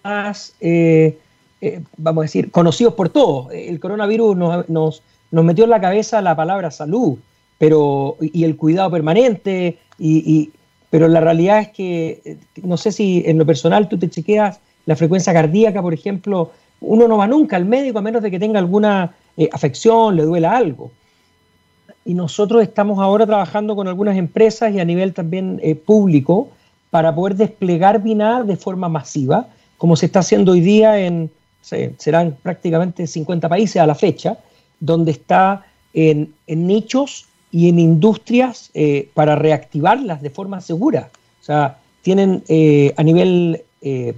más, 0.03 0.55
eh, 0.61 1.19
eh, 1.63 1.83
vamos 1.97 2.21
a 2.21 2.27
decir, 2.27 2.51
conocidos 2.51 2.93
por 2.93 3.09
todos. 3.09 3.55
El 3.55 3.81
coronavirus 3.81 4.37
nos, 4.37 4.69
nos, 4.69 5.03
metió 5.31 5.65
en 5.65 5.71
la 5.71 5.81
cabeza 5.81 6.21
la 6.21 6.37
palabra 6.37 6.71
salud 6.71 7.17
pero, 7.57 8.19
y 8.21 8.45
el 8.45 8.55
cuidado 8.57 8.91
permanente, 8.91 9.79
y, 9.99 10.51
pero 10.91 11.09
la 11.09 11.23
realidad 11.23 11.61
es 11.61 11.69
que, 11.69 12.37
no 12.63 12.77
sé 12.77 12.93
si 12.93 13.23
en 13.25 13.39
lo 13.39 13.47
personal 13.47 13.89
tú 13.89 13.99
te 13.99 14.11
chequeas 14.11 14.61
la 14.85 14.95
frecuencia 14.95 15.33
cardíaca, 15.33 15.81
por 15.81 15.95
ejemplo, 15.95 16.53
uno 16.81 17.09
no 17.09 17.17
va 17.17 17.27
nunca 17.27 17.57
al 17.57 17.65
médico 17.65 17.99
a 17.99 18.03
menos 18.03 18.23
de 18.23 18.31
que 18.31 18.39
tenga 18.39 18.59
alguna 18.59 19.15
afección, 19.53 20.17
le 20.17 20.25
duela 20.25 20.57
algo 20.57 20.91
y 22.09 22.15
nosotros 22.15 22.63
estamos 22.63 22.99
ahora 23.01 23.27
trabajando 23.27 23.77
con 23.77 23.87
algunas 23.87 24.17
empresas 24.17 24.73
y 24.73 24.81
a 24.81 24.85
nivel 24.87 25.13
también 25.13 25.61
eh, 25.63 25.75
público 25.75 26.49
para 26.89 27.15
poder 27.15 27.37
desplegar 27.37 28.03
BINAR 28.03 28.47
de 28.47 28.57
forma 28.57 28.89
masiva, 28.89 29.49
como 29.77 29.95
se 29.95 30.07
está 30.07 30.21
haciendo 30.21 30.53
hoy 30.53 30.63
día 30.63 30.99
en, 30.99 31.31
serán 31.61 32.35
prácticamente 32.43 33.07
50 33.07 33.47
países 33.51 33.77
a 33.77 33.87
la 33.87 33.95
fecha, 33.95 34.39
donde 34.81 35.11
está 35.11 35.67
en, 35.93 36.33
nichos 36.47 37.27
y 37.53 37.69
en 37.69 37.79
industrias 37.79 38.71
eh, 38.73 39.11
para 39.13 39.37
reactivarlas 39.37 40.23
de 40.23 40.31
forma 40.31 40.63
segura. 40.63 41.11
O 41.43 41.45
sea, 41.45 41.77
tienen 42.01 42.43
eh, 42.49 42.95
a 42.97 43.03
nivel, 43.03 43.65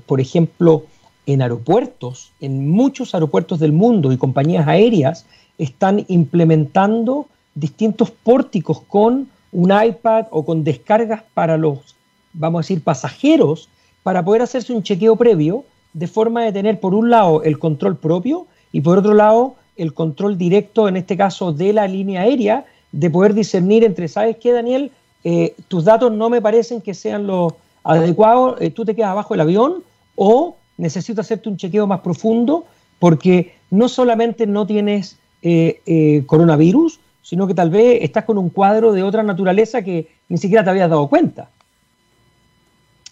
por 0.06 0.20
ejemplo, 0.20 0.84
en 1.32 1.42
aeropuertos, 1.42 2.32
en 2.40 2.68
muchos 2.68 3.14
aeropuertos 3.14 3.60
del 3.60 3.72
mundo 3.72 4.12
y 4.12 4.16
compañías 4.16 4.66
aéreas, 4.66 5.26
están 5.58 6.04
implementando 6.08 7.26
distintos 7.54 8.10
pórticos 8.10 8.80
con 8.80 9.28
un 9.52 9.70
iPad 9.70 10.26
o 10.30 10.44
con 10.44 10.64
descargas 10.64 11.22
para 11.34 11.56
los, 11.56 11.96
vamos 12.32 12.60
a 12.60 12.62
decir, 12.62 12.82
pasajeros, 12.82 13.68
para 14.02 14.24
poder 14.24 14.42
hacerse 14.42 14.72
un 14.72 14.82
chequeo 14.82 15.16
previo, 15.16 15.64
de 15.92 16.06
forma 16.06 16.44
de 16.44 16.52
tener 16.52 16.80
por 16.80 16.94
un 16.94 17.10
lado 17.10 17.42
el 17.42 17.58
control 17.58 17.96
propio 17.96 18.46
y 18.72 18.80
por 18.80 18.98
otro 18.98 19.14
lado 19.14 19.56
el 19.76 19.92
control 19.92 20.38
directo, 20.38 20.88
en 20.88 20.96
este 20.96 21.16
caso 21.16 21.52
de 21.52 21.72
la 21.72 21.86
línea 21.86 22.22
aérea, 22.22 22.64
de 22.92 23.10
poder 23.10 23.34
discernir 23.34 23.84
entre, 23.84 24.08
¿sabes 24.08 24.36
qué, 24.36 24.52
Daniel? 24.52 24.90
Eh, 25.24 25.54
tus 25.68 25.84
datos 25.84 26.12
no 26.12 26.30
me 26.30 26.40
parecen 26.40 26.80
que 26.80 26.94
sean 26.94 27.26
los 27.26 27.54
adecuados, 27.84 28.60
eh, 28.60 28.70
tú 28.70 28.84
te 28.84 28.94
quedas 28.94 29.10
abajo 29.10 29.34
del 29.34 29.42
avión 29.42 29.82
o 30.16 30.56
necesito 30.80 31.20
hacerte 31.20 31.48
un 31.48 31.56
chequeo 31.56 31.86
más 31.86 32.00
profundo 32.00 32.64
porque 32.98 33.54
no 33.70 33.88
solamente 33.88 34.46
no 34.46 34.66
tienes 34.66 35.18
eh, 35.42 36.22
coronavirus, 36.26 37.00
sino 37.22 37.46
que 37.46 37.54
tal 37.54 37.70
vez 37.70 37.98
estás 38.02 38.24
con 38.24 38.38
un 38.38 38.50
cuadro 38.50 38.92
de 38.92 39.02
otra 39.02 39.22
naturaleza 39.22 39.82
que 39.82 40.08
ni 40.28 40.38
siquiera 40.38 40.64
te 40.64 40.70
habías 40.70 40.90
dado 40.90 41.08
cuenta. 41.08 41.48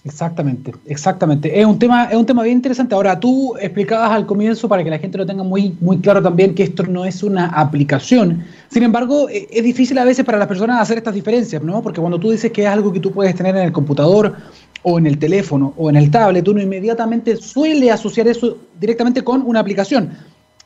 Exactamente, 0.05 0.73
exactamente. 0.87 1.61
Es 1.61 1.67
un 1.67 1.79
tema, 1.79 2.05
es 2.05 2.17
un 2.17 2.25
tema 2.25 2.43
bien 2.43 2.57
interesante. 2.57 2.95
Ahora, 2.95 3.19
tú 3.19 3.55
explicabas 3.61 4.11
al 4.13 4.27
comienzo 4.27 4.69
para 4.69 4.83
que 4.83 4.91
la 4.91 4.99
gente 4.99 5.19
lo 5.19 5.27
tenga 5.27 5.43
muy, 5.43 5.77
muy 5.81 5.99
claro 5.99 6.23
también 6.23 6.55
que 6.55 6.63
esto 6.63 6.85
no 6.85 7.05
es 7.05 7.23
una 7.23 7.47
aplicación. 7.47 8.45
Sin 8.71 8.85
embargo, 8.85 9.29
e, 9.29 9.49
es 9.51 9.63
difícil 9.63 9.99
a 9.99 10.05
veces 10.05 10.25
para 10.25 10.39
las 10.39 10.47
personas 10.47 10.81
hacer 10.81 10.99
estas 10.99 11.15
diferencias, 11.15 11.63
¿no? 11.63 11.83
Porque 11.83 12.01
cuando 12.01 12.19
tú 12.19 12.31
dices 12.31 12.53
que 12.53 12.63
es 12.63 12.69
algo 12.69 12.93
que 12.93 13.01
tú 13.01 13.13
puedes 13.13 13.35
tener 13.35 13.57
en 13.57 13.65
el 13.65 13.73
computador 13.73 14.37
o 14.83 14.99
en 14.99 15.07
el 15.07 15.19
teléfono 15.19 15.75
o 15.77 15.91
en 15.91 15.97
el 15.97 16.11
tablet, 16.11 16.47
uno 16.47 16.63
inmediatamente 16.63 17.37
suele 17.37 17.91
asociar 17.91 18.29
eso 18.29 18.59
directamente 18.79 19.23
con 19.23 19.43
una 19.43 19.61
aplicación 19.61 20.11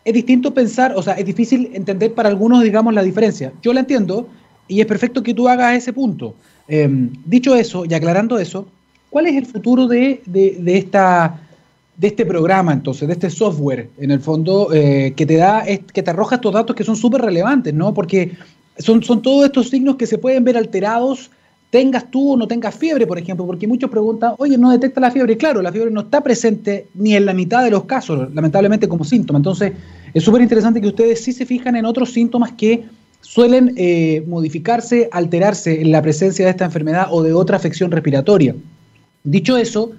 es 0.05 0.15
distinto 0.15 0.53
pensar, 0.53 0.95
o 0.97 1.03
sea, 1.03 1.15
es 1.15 1.25
difícil 1.25 1.71
entender 1.75 2.13
para 2.15 2.29
algunos, 2.29 2.63
digamos, 2.63 2.93
la 2.95 3.03
diferencia. 3.03 3.53
Yo 3.63 3.73
la 3.73 3.81
entiendo 3.81 4.29
y 4.69 4.81
es 4.81 4.87
perfecto 4.87 5.23
que 5.23 5.35
tú 5.35 5.49
hagas 5.49 5.77
ese 5.77 5.93
punto. 5.93 6.35
Em, 6.69 7.11
dicho 7.25 7.55
eso 7.55 7.85
y 7.85 7.95
aclarando 7.95 8.39
eso, 8.39 8.67
¿cuál 9.11 9.27
es 9.27 9.37
el 9.37 9.47
futuro 9.47 9.87
de, 9.87 10.23
esta, 10.67 11.41
de 11.97 12.09
este 12.09 12.25
programa 12.27 12.73
entonces, 12.73 13.07
de 13.07 13.15
este 13.15 13.31
software, 13.31 13.91
en 13.99 14.11
el 14.11 14.21
fondo, 14.21 14.73
eh, 14.73 15.13
que 15.17 15.27
te 15.27 15.37
da, 15.37 15.65
que 15.65 16.03
te 16.03 16.11
arroja 16.11 16.37
estos 16.37 16.53
datos 16.53 16.75
que 16.75 16.85
son 16.85 16.97
súper 16.97 17.21
relevantes, 17.21 17.75
¿no? 17.75 17.95
Porque 17.95 18.33
son, 18.79 19.03
son 19.03 19.23
todos 19.23 19.45
estos 19.45 19.69
signos 19.71 19.97
que 19.97 20.07
se 20.07 20.19
pueden 20.19 20.45
ver 20.45 20.57
alterados 20.57 21.31
tengas 21.73 22.11
tú 22.11 22.35
o 22.35 22.37
no 22.37 22.47
tengas 22.47 22.75
fiebre, 22.75 23.07
por 23.07 23.19
ejemplo, 23.19 23.47
porque 23.47 23.67
muchos 23.67 23.89
preguntan, 23.89 24.35
oye, 24.37 24.59
no 24.59 24.71
detecta 24.71 25.01
la 25.01 25.11
fiebre. 25.11 25.39
Claro, 25.39 25.63
la 25.63 25.73
fiebre 25.73 25.91
no 25.91 26.03
está 26.03 26.21
presente 26.21 26.89
ni 26.93 27.15
en 27.15 27.25
la 27.25 27.33
mitad 27.33 27.65
de 27.65 27.71
los 27.71 27.85
casos, 27.85 28.29
lamentablemente 28.35 28.87
como 28.87 29.05
síntoma. 29.05 29.39
Entonces, 29.39 29.73
es 30.13 30.23
súper 30.23 30.43
interesante 30.43 30.83
que 30.83 30.89
ustedes 30.89 31.25
sí 31.25 31.33
se 31.33 31.47
fijan 31.47 31.75
en 31.75 31.87
otros 31.87 32.13
síntomas 32.13 32.53
que 32.53 32.85
suelen 33.23 33.73
eh, 33.79 34.23
modificarse, 34.27 35.09
alterarse 35.11 35.81
en 35.81 35.93
la 35.93 36.03
presencia 36.03 36.45
de 36.45 36.51
esta 36.51 36.67
enfermedad 36.67 37.07
o 37.11 37.23
de 37.23 37.33
otra 37.33 37.57
afección 37.57 37.91
respiratoria. 37.91 38.55
Dicho 39.25 39.57
eso, 39.57 39.93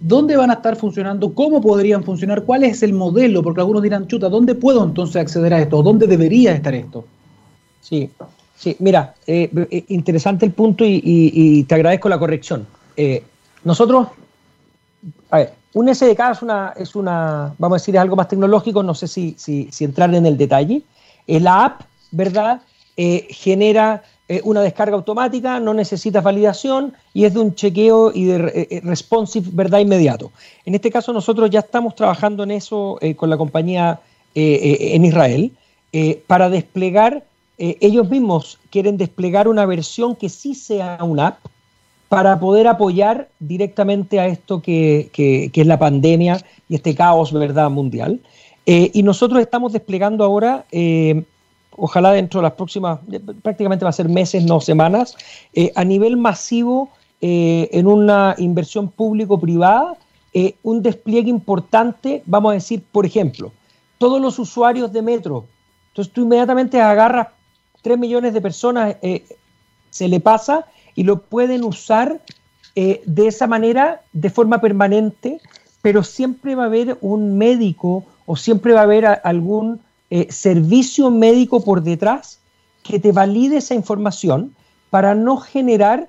¿dónde 0.00 0.36
van 0.36 0.50
a 0.50 0.54
estar 0.54 0.74
funcionando? 0.74 1.32
¿Cómo 1.34 1.60
podrían 1.60 2.02
funcionar? 2.02 2.42
¿Cuál 2.42 2.64
es 2.64 2.82
el 2.82 2.94
modelo? 2.94 3.44
Porque 3.44 3.60
algunos 3.60 3.84
dirán, 3.84 4.08
chuta, 4.08 4.28
¿dónde 4.28 4.56
puedo 4.56 4.82
entonces 4.82 5.22
acceder 5.22 5.54
a 5.54 5.60
esto? 5.60 5.84
¿Dónde 5.84 6.08
debería 6.08 6.52
estar 6.52 6.74
esto? 6.74 7.04
Sí, 7.80 8.10
Sí, 8.62 8.76
mira, 8.78 9.12
eh, 9.26 9.50
eh, 9.72 9.84
interesante 9.88 10.46
el 10.46 10.52
punto 10.52 10.84
y, 10.86 11.64
te 11.64 11.74
agradezco 11.74 12.08
la 12.08 12.16
corrección. 12.16 12.64
Eh, 12.96 13.24
nosotros, 13.64 14.06
a 15.30 15.38
ver, 15.38 15.54
un 15.74 15.92
SDK 15.92 16.20
es 16.30 16.42
una, 16.42 16.72
es 16.76 16.94
una, 16.94 17.52
vamos 17.58 17.74
a 17.74 17.80
decir, 17.80 17.96
es 17.96 18.00
algo 18.00 18.14
más 18.14 18.28
tecnológico, 18.28 18.84
no 18.84 18.94
sé 18.94 19.08
si, 19.08 19.34
si, 19.36 19.68
entrar 19.80 20.14
en 20.14 20.26
el 20.26 20.36
detalle. 20.36 20.82
la 21.26 21.64
app, 21.64 21.80
¿verdad? 22.12 22.60
genera 22.96 24.04
una 24.44 24.60
descarga 24.60 24.94
automática, 24.94 25.58
no 25.58 25.74
necesita 25.74 26.20
validación 26.20 26.92
y 27.12 27.24
es 27.24 27.34
de 27.34 27.40
un 27.40 27.56
chequeo 27.56 28.12
y 28.14 28.26
de 28.26 28.80
responsive, 28.84 29.48
¿verdad? 29.52 29.80
Inmediato. 29.80 30.30
En 30.64 30.76
este 30.76 30.90
caso 30.90 31.12
nosotros 31.12 31.50
ya 31.50 31.60
estamos 31.60 31.96
trabajando 31.96 32.44
en 32.44 32.52
eso 32.52 33.00
con 33.16 33.28
la 33.28 33.36
compañía 33.36 33.98
en 34.34 35.04
Israel 35.04 35.52
para 36.28 36.48
desplegar 36.48 37.24
eh, 37.58 37.76
ellos 37.80 38.08
mismos 38.08 38.58
quieren 38.70 38.96
desplegar 38.96 39.46
una 39.48 39.66
versión 39.66 40.16
que 40.16 40.28
sí 40.28 40.54
sea 40.54 40.98
una 41.02 41.28
app 41.28 41.38
para 42.08 42.38
poder 42.38 42.66
apoyar 42.66 43.28
directamente 43.38 44.20
a 44.20 44.26
esto 44.26 44.60
que, 44.60 45.10
es 45.52 45.66
la 45.66 45.78
pandemia 45.78 46.38
y 46.68 46.74
este 46.74 46.94
caos 46.94 47.32
¿verdad? 47.32 47.70
mundial. 47.70 48.20
Eh, 48.66 48.90
y 48.92 49.02
nosotros 49.02 49.40
estamos 49.40 49.72
desplegando 49.72 50.24
ahora, 50.24 50.66
eh, 50.72 51.24
ojalá 51.76 52.12
dentro 52.12 52.40
de 52.40 52.42
las 52.42 52.52
próximas, 52.52 53.00
prácticamente 53.42 53.84
va 53.84 53.90
a 53.90 53.94
ser 53.94 54.08
meses, 54.08 54.44
no 54.44 54.60
semanas, 54.60 55.16
a 55.74 55.84
nivel 55.84 56.16
masivo 56.16 56.90
en 57.20 57.86
una 57.86 58.34
inversión 58.38 58.88
público-privada 58.88 59.96
un 60.62 60.82
despliegue 60.82 61.30
importante, 61.30 62.22
vamos 62.26 62.50
a 62.50 62.54
decir, 62.54 62.82
por 62.90 63.06
ejemplo, 63.06 63.52
todos 63.98 64.20
los 64.20 64.38
usuarios 64.38 64.92
de 64.92 65.00
metro. 65.00 65.46
Entonces 65.92 66.12
tú 66.12 66.22
inmediatamente 66.22 66.80
agarras 66.80 67.28
3 67.82 67.98
millones 67.98 68.32
de 68.32 68.40
personas, 68.40 68.96
eh, 69.02 69.24
se 69.90 70.08
le 70.08 70.20
pasa 70.20 70.66
y 70.94 71.02
lo 71.02 71.22
pueden 71.22 71.64
usar 71.64 72.20
de 72.74 73.26
esa 73.26 73.46
manera 73.46 74.00
de 74.14 74.30
forma 74.30 74.62
permanente, 74.62 75.42
pero 75.82 76.02
siempre 76.02 76.54
va 76.54 76.62
a 76.62 76.66
haber 76.66 76.96
un 77.02 77.36
médico 77.36 78.06
o 78.24 78.34
siempre 78.34 78.72
va 78.72 78.80
a 78.80 78.84
haber 78.84 79.04
algún 79.24 79.80
servicio 80.30 81.10
médico 81.10 81.62
por 81.62 81.82
detrás 81.82 82.38
que 82.82 82.98
te 82.98 83.12
valide 83.12 83.58
esa 83.58 83.74
información 83.74 84.54
para 84.90 85.14
no 85.14 85.36
generar 85.36 86.08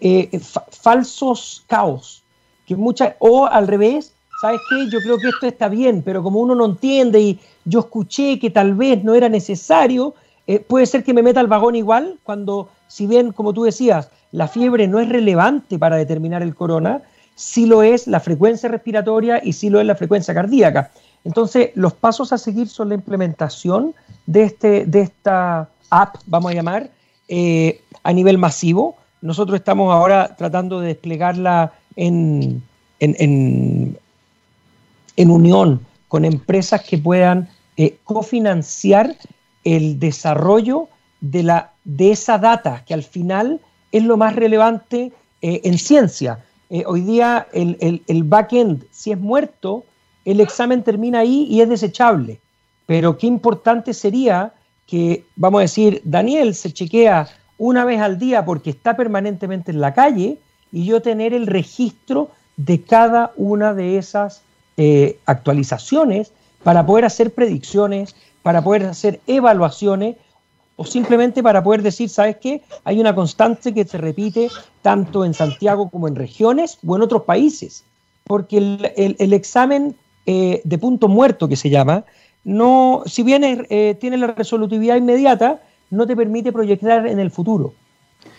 eh, 0.00 0.38
falsos 0.70 1.64
caos. 1.66 2.22
Que 2.66 2.76
mucha, 2.76 3.16
o 3.18 3.46
al 3.46 3.66
revés, 3.66 4.14
¿sabes 4.40 4.60
qué? 4.68 4.88
Yo 4.90 5.00
creo 5.00 5.18
que 5.18 5.28
esto 5.28 5.46
está 5.46 5.68
bien, 5.68 6.02
pero 6.02 6.22
como 6.22 6.40
uno 6.40 6.54
no 6.54 6.66
entiende 6.66 7.20
y 7.20 7.40
yo 7.64 7.80
escuché 7.80 8.38
que 8.38 8.50
tal 8.50 8.74
vez 8.74 9.02
no 9.02 9.14
era 9.14 9.28
necesario, 9.28 10.14
eh, 10.46 10.58
puede 10.58 10.86
ser 10.86 11.04
que 11.04 11.14
me 11.14 11.22
meta 11.22 11.40
al 11.40 11.46
vagón 11.46 11.76
igual 11.76 12.18
cuando, 12.22 12.68
si 12.88 13.06
bien, 13.06 13.32
como 13.32 13.52
tú 13.52 13.64
decías, 13.64 14.10
la 14.32 14.48
fiebre 14.48 14.88
no 14.88 14.98
es 14.98 15.08
relevante 15.08 15.78
para 15.78 15.96
determinar 15.96 16.42
el 16.42 16.54
corona, 16.54 17.02
sí 17.34 17.66
lo 17.66 17.82
es 17.82 18.06
la 18.06 18.20
frecuencia 18.20 18.68
respiratoria 18.68 19.40
y 19.42 19.52
sí 19.52 19.70
lo 19.70 19.80
es 19.80 19.86
la 19.86 19.94
frecuencia 19.94 20.34
cardíaca. 20.34 20.90
Entonces, 21.24 21.70
los 21.74 21.92
pasos 21.92 22.32
a 22.32 22.38
seguir 22.38 22.68
son 22.68 22.88
la 22.88 22.96
implementación 22.96 23.94
de, 24.26 24.42
este, 24.42 24.86
de 24.86 25.02
esta 25.02 25.68
app, 25.90 26.16
vamos 26.26 26.50
a 26.50 26.54
llamar, 26.54 26.90
eh, 27.28 27.80
a 28.02 28.12
nivel 28.12 28.38
masivo. 28.38 28.96
Nosotros 29.20 29.56
estamos 29.56 29.92
ahora 29.92 30.34
tratando 30.36 30.80
de 30.80 30.88
desplegarla 30.88 31.72
en, 31.94 32.62
en, 32.98 33.96
unión 35.16 35.80
con 36.08 36.24
empresas 36.24 36.82
que 36.82 36.98
puedan 36.98 37.48
eh, 37.76 37.96
cofinanciar 38.04 39.14
el 39.64 39.98
desarrollo 39.98 40.88
de, 41.20 41.42
la, 41.42 41.72
de 41.84 42.12
esa 42.12 42.38
data, 42.38 42.84
que 42.86 42.94
al 42.94 43.02
final 43.02 43.60
es 43.90 44.04
lo 44.04 44.16
más 44.16 44.34
relevante 44.36 45.12
eh, 45.42 45.60
en 45.64 45.78
ciencia. 45.78 46.44
hoy 46.86 47.02
día 47.02 47.46
el, 47.52 47.76
el, 47.80 48.02
el 48.06 48.24
backend, 48.24 48.84
si 48.90 49.12
es 49.12 49.18
muerto, 49.18 49.84
el 50.24 50.40
examen 50.40 50.82
termina 50.82 51.20
ahí 51.20 51.46
y 51.50 51.60
es 51.60 51.68
desechable. 51.68 52.40
Pero 52.86 53.18
qué 53.18 53.26
importante 53.26 53.94
sería 53.94 54.52
que, 54.86 55.24
vamos 55.36 55.60
a 55.60 55.62
decir, 55.62 56.02
Daniel 56.04 56.54
se 56.54 56.72
chequea 56.72 57.28
una 57.58 57.84
vez 57.84 58.00
al 58.00 58.18
día 58.18 58.44
porque 58.44 58.70
está 58.70 58.96
permanentemente 58.96 59.70
en 59.70 59.80
la 59.80 59.94
calle 59.94 60.38
y 60.70 60.84
yo 60.84 61.00
tener 61.02 61.32
el 61.32 61.46
registro 61.46 62.30
de 62.56 62.82
cada 62.82 63.32
una 63.36 63.74
de 63.74 63.98
esas 63.98 64.42
eh, 64.76 65.18
actualizaciones 65.26 66.32
para 66.62 66.84
poder 66.84 67.04
hacer 67.04 67.32
predicciones, 67.32 68.14
para 68.42 68.62
poder 68.62 68.84
hacer 68.84 69.20
evaluaciones 69.26 70.16
o 70.76 70.84
simplemente 70.84 71.42
para 71.42 71.62
poder 71.62 71.82
decir, 71.82 72.08
¿sabes 72.08 72.36
qué? 72.38 72.62
Hay 72.84 73.00
una 73.00 73.14
constante 73.14 73.74
que 73.74 73.84
se 73.84 73.98
repite 73.98 74.48
tanto 74.80 75.24
en 75.24 75.34
Santiago 75.34 75.90
como 75.90 76.08
en 76.08 76.16
regiones 76.16 76.78
o 76.86 76.96
en 76.96 77.02
otros 77.02 77.22
países. 77.22 77.84
Porque 78.24 78.56
el, 78.56 79.32
examen 79.32 79.94
eh, 80.26 80.60
de 80.64 80.78
punto 80.78 81.08
muerto 81.08 81.48
que 81.48 81.56
se 81.56 81.70
llama, 81.70 82.04
no, 82.44 83.02
si 83.06 83.22
bien 83.22 83.42
eh, 83.44 83.96
tiene 84.00 84.16
la 84.16 84.28
resolutividad 84.28 84.96
inmediata, 84.96 85.60
no 85.90 86.06
te 86.06 86.16
permite 86.16 86.52
proyectar 86.52 87.06
en 87.06 87.20
el 87.20 87.30
futuro. 87.30 87.74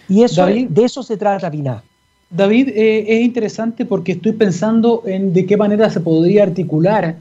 Y 0.10 0.24
eso, 0.24 0.46
de 0.46 0.84
eso 0.84 1.04
se 1.04 1.18
trata 1.18 1.52
PINA. 1.52 1.84
David, 2.30 2.70
eh, 2.70 3.06
es 3.08 3.22
interesante 3.22 3.86
porque 3.86 4.14
estoy 4.14 4.32
pensando 4.32 5.04
en 5.06 5.34
de 5.34 5.46
qué 5.46 5.56
manera 5.56 5.90
se 5.90 6.00
podría 6.00 6.44
articular 6.44 7.18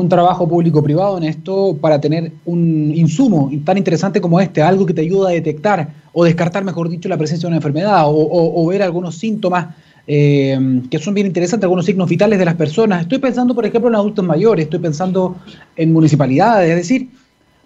un 0.00 0.08
trabajo 0.08 0.48
público-privado 0.48 1.18
en 1.18 1.24
esto 1.24 1.76
para 1.80 2.00
tener 2.00 2.32
un 2.44 2.92
insumo 2.94 3.50
tan 3.64 3.78
interesante 3.78 4.20
como 4.20 4.40
este, 4.40 4.62
algo 4.62 4.86
que 4.86 4.94
te 4.94 5.02
ayuda 5.02 5.28
a 5.28 5.32
detectar 5.32 5.88
o 6.12 6.24
descartar, 6.24 6.64
mejor 6.64 6.88
dicho, 6.88 7.08
la 7.08 7.16
presencia 7.16 7.46
de 7.46 7.48
una 7.48 7.56
enfermedad 7.56 8.04
o 8.06 8.66
ver 8.66 8.82
algunos 8.82 9.16
síntomas 9.16 9.68
eh, 10.06 10.82
que 10.90 10.98
son 10.98 11.14
bien 11.14 11.28
interesantes, 11.28 11.64
algunos 11.64 11.86
signos 11.86 12.08
vitales 12.08 12.38
de 12.38 12.44
las 12.44 12.54
personas. 12.54 13.02
Estoy 13.02 13.18
pensando, 13.18 13.54
por 13.54 13.64
ejemplo, 13.64 13.88
en 13.88 13.94
adultos 13.94 14.24
mayores, 14.24 14.64
estoy 14.64 14.80
pensando 14.80 15.36
en 15.76 15.92
municipalidades, 15.92 16.70
es 16.70 16.76
decir, 16.76 17.08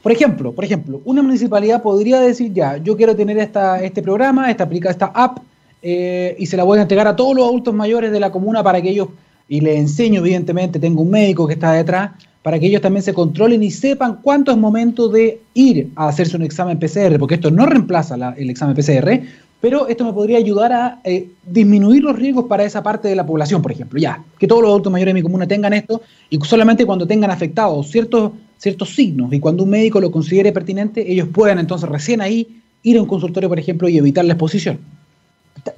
por 0.03 0.13
ejemplo, 0.13 0.53
por 0.53 0.65
ejemplo, 0.65 1.01
una 1.05 1.23
municipalidad 1.23 1.83
podría 1.83 2.21
decir 2.21 2.53
ya, 2.53 2.77
yo 2.77 2.97
quiero 2.97 3.17
tener 3.17 3.39
esta, 3.39 3.83
este 3.83 4.03
programa, 4.03 4.51
esta 4.51 4.65
aplica 4.65 4.91
esta 4.91 5.07
app 5.07 5.39
eh, 5.83 6.37
y 6.39 6.47
se 6.47 6.57
la 6.57 6.65
voy 6.65 6.79
a 6.79 6.83
entregar 6.83 7.09
a 7.09 7.17
todos 7.17 7.35
los 7.35 7.47
adultos 7.47 7.75
mayores 7.75 8.13
de 8.13 8.21
la 8.21 8.31
comuna 8.31 8.63
para 8.63 8.83
que 8.83 8.91
ellos, 8.91 9.09
y 9.49 9.61
les 9.61 9.77
enseño 9.79 10.21
evidentemente, 10.21 10.79
tengo 10.79 11.03
un 11.03 11.11
médico 11.11 11.47
que 11.47 11.55
está 11.55 11.73
detrás, 11.73 12.13
para 12.43 12.61
que 12.61 12.67
ellos 12.67 12.81
también 12.81 13.03
se 13.03 13.13
controlen 13.13 13.63
y 13.63 13.73
sepan 13.73 14.21
cuánto 14.23 14.53
es 14.53 14.57
momento 14.57 15.09
de 15.09 15.41
ir 15.55 15.91
a 15.97 16.07
hacerse 16.07 16.37
un 16.37 16.43
examen 16.43 16.79
PCR, 16.79 17.19
porque 17.19 17.35
esto 17.35 17.51
no 17.51 17.67
reemplaza 17.67 18.15
el 18.37 18.51
examen 18.51 18.77
PCR, 18.77 19.21
pero 19.61 19.89
esto 19.89 20.05
me 20.05 20.13
podría 20.13 20.39
ayudar 20.39 20.73
a 20.73 21.01
eh, 21.03 21.29
disminuir 21.45 22.05
los 22.05 22.17
riesgos 22.17 22.45
para 22.45 22.65
esa 22.65 22.85
parte 22.85 23.09
de 23.09 23.17
la 23.17 23.27
población, 23.27 23.63
por 23.63 23.73
ejemplo. 23.73 23.99
Ya, 23.99 24.23
que 24.39 24.47
todos 24.47 24.63
los 24.63 24.69
adultos 24.69 24.93
mayores 24.93 25.13
de 25.13 25.21
mi 25.21 25.23
comuna 25.23 25.49
tengan 25.49 25.73
esto 25.73 26.03
y 26.31 26.39
solamente 26.45 26.87
cuando 26.87 27.05
tengan 27.05 27.33
afectados 27.33 27.91
ciertos, 27.91 28.31
ciertos 28.59 28.95
signos 28.95 29.33
y 29.33 29.41
cuando 29.41 29.65
un 29.65 29.71
médico 29.71 30.01
lo 30.01 30.13
considere 30.13 30.53
pertinente, 30.53 31.11
ellos 31.11 31.29
puedan 31.33 31.59
entonces 31.59 31.89
recién 31.89 32.21
ahí 32.21 32.63
ir 32.85 32.97
a 32.97 33.03
un 33.03 33.09
consultorio, 33.09 33.49
por 33.49 33.59
ejemplo, 33.59 33.89
y 33.89 33.99
evitar 33.99 34.25
la 34.25 34.35
exposición. 34.35 34.79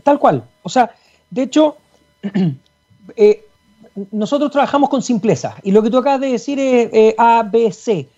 Tal 0.03 0.19
cual. 0.19 0.45
O 0.63 0.69
sea, 0.69 0.91
de 1.31 1.45
hecho, 1.45 1.77
eh, 3.17 3.45
nosotros 4.11 4.51
trabajamos 4.51 4.89
con 4.89 5.03
simpleza 5.03 5.57
y 5.63 5.71
lo 5.71 5.83
que 5.83 5.91
tú 5.91 5.99
acabas 5.99 6.21
de 6.21 6.33
decir 6.33 6.59
es 6.59 6.91
eh, 6.93 7.15
A, 7.19 7.43
B, 7.43 7.73
C. 7.73 8.09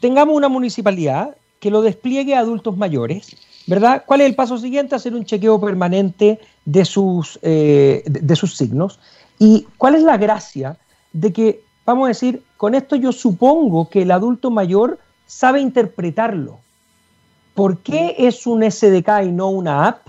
Tengamos 0.00 0.36
una 0.36 0.48
municipalidad 0.48 1.36
que 1.60 1.70
lo 1.70 1.82
despliegue 1.82 2.34
a 2.34 2.40
adultos 2.40 2.76
mayores 2.76 3.36
¿verdad? 3.66 4.04
¿Cuál 4.06 4.20
es 4.20 4.26
el 4.26 4.34
paso 4.34 4.58
siguiente? 4.58 4.94
Hacer 4.94 5.14
un 5.14 5.24
chequeo 5.24 5.60
permanente 5.60 6.40
de 6.64 6.84
sus, 6.84 7.38
eh, 7.42 8.02
de, 8.06 8.36
sus 8.36 8.56
signos. 8.56 8.98
¿Y 9.38 9.66
cuál 9.78 9.94
es 9.94 10.02
la 10.02 10.16
gracia 10.16 10.78
de 11.12 11.32
que, 11.32 11.62
vamos 11.84 12.06
a 12.06 12.08
decir, 12.08 12.42
con 12.56 12.74
esto 12.74 12.96
yo 12.96 13.12
supongo 13.12 13.88
que 13.88 14.02
el 14.02 14.10
adulto 14.10 14.50
mayor 14.50 14.98
sabe 15.26 15.60
interpretarlo? 15.60 16.58
¿Por 17.54 17.78
qué 17.78 18.16
es 18.18 18.46
un 18.46 18.68
SDK 18.68 19.24
y 19.24 19.32
no 19.32 19.48
una 19.48 19.86
app? 19.86 20.06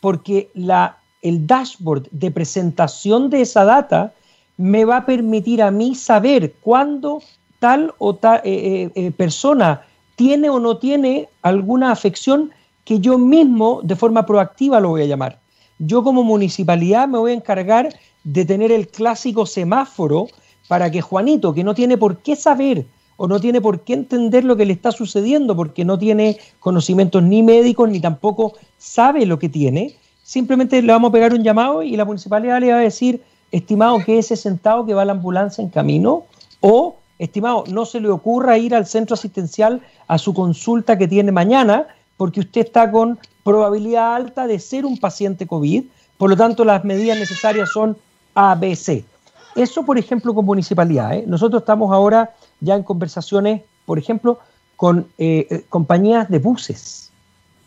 Porque 0.00 0.50
la, 0.54 0.98
el 1.22 1.46
dashboard 1.46 2.08
de 2.10 2.30
presentación 2.30 3.30
de 3.30 3.42
esa 3.42 3.64
data 3.64 4.12
me 4.58 4.84
va 4.84 4.98
a 4.98 5.06
permitir 5.06 5.62
a 5.62 5.70
mí 5.70 5.94
saber 5.94 6.52
cuándo 6.60 7.22
tal 7.58 7.94
o 7.98 8.14
tal 8.14 8.42
eh, 8.44 8.90
eh, 8.94 9.10
persona 9.12 9.82
tiene 10.16 10.50
o 10.50 10.58
no 10.58 10.76
tiene 10.76 11.28
alguna 11.42 11.92
afección 11.92 12.50
que 12.84 13.00
yo 13.00 13.18
mismo 13.18 13.80
de 13.82 13.96
forma 13.96 14.26
proactiva 14.26 14.80
lo 14.80 14.90
voy 14.90 15.02
a 15.02 15.06
llamar. 15.06 15.40
Yo 15.78 16.02
como 16.02 16.24
municipalidad 16.24 17.06
me 17.06 17.18
voy 17.18 17.32
a 17.32 17.36
encargar 17.36 17.94
de 18.24 18.44
tener 18.44 18.72
el 18.72 18.88
clásico 18.88 19.46
semáforo 19.46 20.26
para 20.66 20.90
que 20.90 21.00
Juanito, 21.00 21.54
que 21.54 21.64
no 21.64 21.74
tiene 21.74 21.96
por 21.96 22.18
qué 22.18 22.34
saber 22.34 22.86
o 23.16 23.28
no 23.28 23.40
tiene 23.40 23.60
por 23.60 23.80
qué 23.80 23.94
entender 23.94 24.44
lo 24.44 24.56
que 24.56 24.66
le 24.66 24.72
está 24.72 24.92
sucediendo, 24.92 25.54
porque 25.54 25.84
no 25.84 25.98
tiene 25.98 26.38
conocimientos 26.60 27.22
ni 27.22 27.42
médicos 27.42 27.88
ni 27.88 28.00
tampoco 28.00 28.54
sabe 28.76 29.26
lo 29.26 29.38
que 29.38 29.48
tiene, 29.48 29.96
simplemente 30.22 30.80
le 30.82 30.92
vamos 30.92 31.08
a 31.08 31.12
pegar 31.12 31.34
un 31.34 31.42
llamado 31.42 31.82
y 31.82 31.96
la 31.96 32.04
municipalidad 32.04 32.60
le 32.60 32.70
va 32.70 32.78
a 32.78 32.82
decir, 32.82 33.22
estimado, 33.52 33.98
que 34.04 34.18
ese 34.18 34.36
sentado 34.36 34.84
que 34.86 34.94
va 34.94 35.04
la 35.04 35.12
ambulancia 35.12 35.62
en 35.62 35.70
camino, 35.70 36.24
o 36.60 36.96
estimado, 37.18 37.64
no 37.68 37.84
se 37.84 38.00
le 38.00 38.08
ocurra 38.08 38.58
ir 38.58 38.74
al 38.74 38.86
centro 38.86 39.14
asistencial 39.14 39.82
a 40.06 40.18
su 40.18 40.34
consulta 40.34 40.98
que 40.98 41.08
tiene 41.08 41.32
mañana, 41.32 41.86
porque 42.16 42.40
usted 42.40 42.62
está 42.62 42.90
con 42.90 43.18
probabilidad 43.44 44.14
alta 44.14 44.46
de 44.46 44.58
ser 44.58 44.84
un 44.84 44.98
paciente 44.98 45.46
COVID, 45.46 45.84
por 46.16 46.30
lo 46.30 46.36
tanto 46.36 46.64
las 46.64 46.84
medidas 46.84 47.18
necesarias 47.18 47.70
son 47.72 47.96
ABC. 48.34 49.04
Eso, 49.56 49.84
por 49.84 49.98
ejemplo, 49.98 50.34
con 50.34 50.44
municipalidad. 50.44 51.14
¿eh? 51.14 51.24
Nosotros 51.26 51.62
estamos 51.62 51.92
ahora 51.92 52.34
ya 52.60 52.74
en 52.76 52.82
conversaciones, 52.82 53.62
por 53.86 53.98
ejemplo, 53.98 54.38
con 54.76 55.08
eh, 55.18 55.46
eh, 55.50 55.64
compañías 55.68 56.28
de 56.28 56.38
buses, 56.38 57.10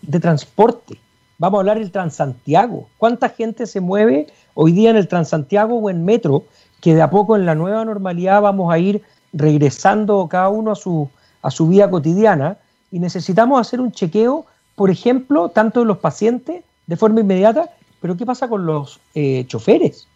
de 0.02 0.20
transporte. 0.20 0.98
Vamos 1.38 1.58
a 1.58 1.62
hablar 1.62 1.80
del 1.80 1.92
Transantiago. 1.92 2.88
¿Cuánta 2.98 3.30
gente 3.30 3.66
se 3.66 3.82
mueve 3.82 4.28
hoy 4.54 4.72
día 4.72 4.90
en 4.90 4.98
el 4.98 5.08
Transantiago 5.08 5.78
o 5.78 5.90
en 5.90 6.06
metro? 6.06 6.44
Que 6.82 6.96
de 6.96 7.02
a 7.02 7.10
poco 7.10 7.36
en 7.36 7.46
la 7.46 7.56
nueva 7.56 7.86
normalidad 7.86 8.42
vamos 8.42 8.74
a 8.74 8.80
ir 8.80 9.02
regresando 9.34 10.28
cada 10.28 10.50
uno 10.50 10.72
a 10.72 10.76
su, 10.76 11.10
a 11.42 11.52
su 11.52 11.68
vida 11.68 11.90
cotidiana 11.90 12.58
y 12.92 13.00
necesitamos 13.00 13.60
hacer 13.60 13.80
un 13.80 13.92
chequeo, 13.92 14.46
por 14.76 14.90
ejemplo, 14.90 15.50
tanto 15.50 15.80
de 15.80 15.86
los 15.86 16.00
pacientes 16.00 16.64
de 16.88 16.98
forma 16.98 17.22
inmediata, 17.22 17.70
pero 18.02 18.18
¿qué 18.18 18.26
pasa 18.26 18.50
con 18.50 18.66
los 18.66 19.00
eh, 19.16 19.46
choferes? 19.48 20.08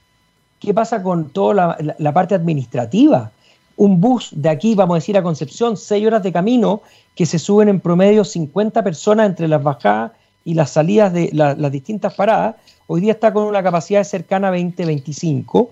¿Qué 0.59 0.73
pasa 0.73 1.01
con 1.01 1.29
toda 1.29 1.77
la, 1.97 2.13
parte 2.13 2.35
administrativa? 2.35 3.31
Un 3.77 4.01
bus 4.01 4.29
de 4.31 4.49
aquí, 4.49 4.73
vamos 4.73 4.95
a 4.95 4.99
decir, 4.99 5.17
a 5.17 5.23
Concepción, 5.23 5.77
seis 5.77 6.05
horas 6.05 6.23
de 6.23 6.31
camino, 6.31 6.81
que 7.15 7.25
se 7.25 7.39
suben 7.39 7.69
en 7.69 7.79
promedio 7.79 8.23
50 8.23 8.83
personas 8.83 9.27
entre 9.27 9.47
las 9.47 9.61
bajadas 9.61 10.13
y 10.43 10.53
las 10.53 10.71
salidas 10.71 11.13
de 11.13 11.29
las 11.33 11.71
distintas 11.71 12.13
paradas. 12.13 12.55
Hoy 12.87 13.01
día 13.01 13.13
está 13.13 13.33
con 13.33 13.43
una 13.43 13.63
capacidad 13.63 14.03
cercana 14.03 14.49
a 14.49 14.55
20-25, 14.55 15.69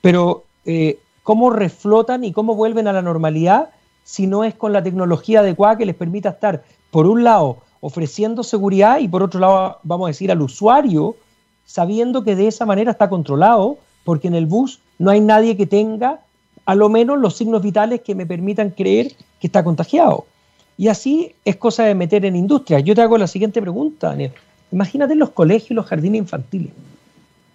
pero 0.00 0.44
eh, 0.64 0.98
¿cómo 1.22 1.50
reflotan 1.50 2.24
y 2.24 2.32
cómo 2.32 2.54
vuelven 2.54 2.88
a 2.88 2.92
la 2.92 3.02
normalidad 3.02 3.70
si 4.04 4.26
no 4.26 4.44
es 4.44 4.54
con 4.54 4.72
la 4.72 4.82
tecnología 4.82 5.40
adecuada 5.40 5.78
que 5.78 5.86
les 5.86 5.94
permita 5.94 6.30
estar, 6.30 6.62
por 6.90 7.06
un 7.06 7.24
lado, 7.24 7.58
ofreciendo 7.80 8.42
seguridad 8.42 8.98
y 8.98 9.08
por 9.08 9.22
otro 9.22 9.40
lado, 9.40 9.78
vamos 9.82 10.06
a 10.06 10.08
decir, 10.08 10.30
al 10.30 10.42
usuario, 10.42 11.16
sabiendo 11.64 12.22
que 12.22 12.36
de 12.36 12.46
esa 12.46 12.66
manera 12.66 12.92
está 12.92 13.08
controlado, 13.08 13.78
porque 14.04 14.28
en 14.28 14.34
el 14.34 14.46
bus 14.46 14.80
no 14.98 15.10
hay 15.10 15.20
nadie 15.20 15.56
que 15.56 15.66
tenga 15.66 16.20
a 16.66 16.74
lo 16.74 16.88
menos 16.88 17.18
los 17.18 17.36
signos 17.36 17.62
vitales 17.62 18.00
que 18.02 18.14
me 18.14 18.26
permitan 18.26 18.70
creer 18.70 19.12
que 19.40 19.46
está 19.46 19.64
contagiado. 19.64 20.26
Y 20.76 20.88
así 20.88 21.34
es 21.44 21.56
cosa 21.56 21.84
de 21.84 21.94
meter 21.94 22.24
en 22.24 22.36
industria. 22.36 22.80
Yo 22.80 22.94
te 22.94 23.02
hago 23.02 23.18
la 23.18 23.26
siguiente 23.26 23.60
pregunta, 23.60 24.08
Daniel. 24.08 24.32
Imagínate 24.74 25.14
los 25.14 25.30
colegios 25.30 25.70
y 25.70 25.74
los 25.74 25.86
jardines 25.86 26.18
infantiles, 26.18 26.72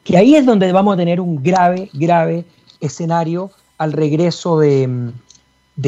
que 0.06 0.16
ahí 0.16 0.36
es 0.36 0.46
donde 0.46 0.72
vamos 0.72 0.94
a 0.94 0.98
tener 0.98 1.20
un 1.20 1.44
grave, 1.44 1.90
grave 1.92 2.46
escenario 2.80 3.52
al 3.78 3.92
regreso 3.92 4.58
de, 4.58 5.12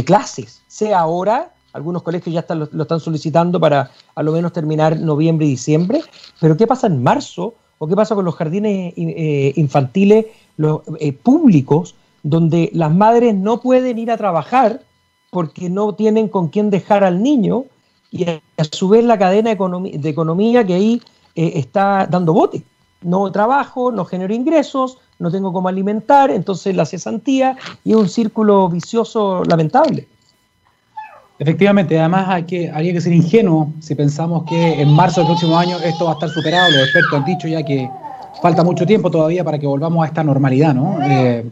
clases, 0.04 0.62
sea 0.68 1.00
ahora, 1.00 1.54
algunos 1.72 2.04
colegios 2.04 2.34
ya 2.34 2.46
lo, 2.54 2.66
están 2.82 3.00
solicitando 3.00 3.62
para 3.62 3.92
a 4.14 4.24
lo 4.24 4.34
menos 4.34 4.52
terminar 4.52 5.00
noviembre 5.00 5.46
y 5.46 5.52
diciembre, 5.52 6.02
pero 6.42 6.58
¿qué 6.58 6.68
pasa 6.68 6.88
en 6.88 7.02
marzo? 7.02 7.54
¿O 7.78 7.88
qué 7.88 7.96
pasa 7.96 8.14
con 8.14 8.26
los 8.26 8.36
jardines 8.36 8.94
eh, 8.98 9.54
infantiles 9.56 10.26
los, 10.58 10.82
eh, 11.00 11.14
públicos 11.14 11.96
donde 12.24 12.70
las 12.74 12.94
madres 12.94 13.36
no 13.36 13.62
pueden 13.62 13.98
ir 14.00 14.12
a 14.12 14.18
trabajar 14.18 14.82
porque 15.30 15.70
no 15.70 15.96
tienen 15.96 16.28
con 16.28 16.50
quién 16.50 16.70
dejar 16.70 17.06
al 17.06 17.24
niño 17.24 17.64
y 18.12 18.26
a, 18.26 18.42
su 18.70 18.90
vez 18.90 19.06
la 19.06 19.18
cadena 19.18 19.56
de 19.56 20.10
economía 20.10 20.66
que 20.66 20.74
ahí 20.74 21.02
eh, 21.36 21.54
está 21.56 22.08
dando 22.08 22.34
bote. 22.34 22.64
No 23.02 23.32
trabajo, 23.32 23.92
no 23.92 24.06
genero 24.06 24.34
ingresos, 24.34 24.98
no 25.18 25.32
tengo 25.32 25.52
cómo 25.54 25.70
alimentar, 25.70 26.30
entonces 26.32 26.76
la 26.76 26.86
cesantía 26.86 27.58
y 27.84 27.92
es 27.92 27.98
un 27.98 28.10
círculo 28.10 28.70
vicioso 28.70 29.44
lamentable. 29.46 30.08
Efectivamente, 31.40 32.00
además 32.00 32.30
hay 32.30 32.44
que, 32.44 32.70
habría 32.70 32.94
que 32.94 33.02
ser 33.02 33.14
ingenuo 33.14 33.74
si 33.80 33.96
pensamos 33.96 34.44
que 34.44 34.80
en 34.80 34.94
marzo 34.94 35.22
del 35.22 35.28
próximo 35.28 35.58
año 35.58 35.78
esto 35.84 36.06
va 36.06 36.12
a 36.12 36.14
estar 36.14 36.30
superado. 36.30 36.70
Los 36.70 36.84
expertos 36.84 37.14
han 37.14 37.26
dicho 37.26 37.48
ya 37.48 37.64
que 37.64 37.90
falta 38.44 38.64
mucho 38.64 38.86
tiempo 38.86 39.10
todavía 39.10 39.44
para 39.44 39.58
que 39.58 39.66
volvamos 39.66 40.04
a 40.04 40.08
esta 40.08 40.24
normalidad, 40.24 40.76
¿no? 40.76 41.00
Eh, 41.04 41.44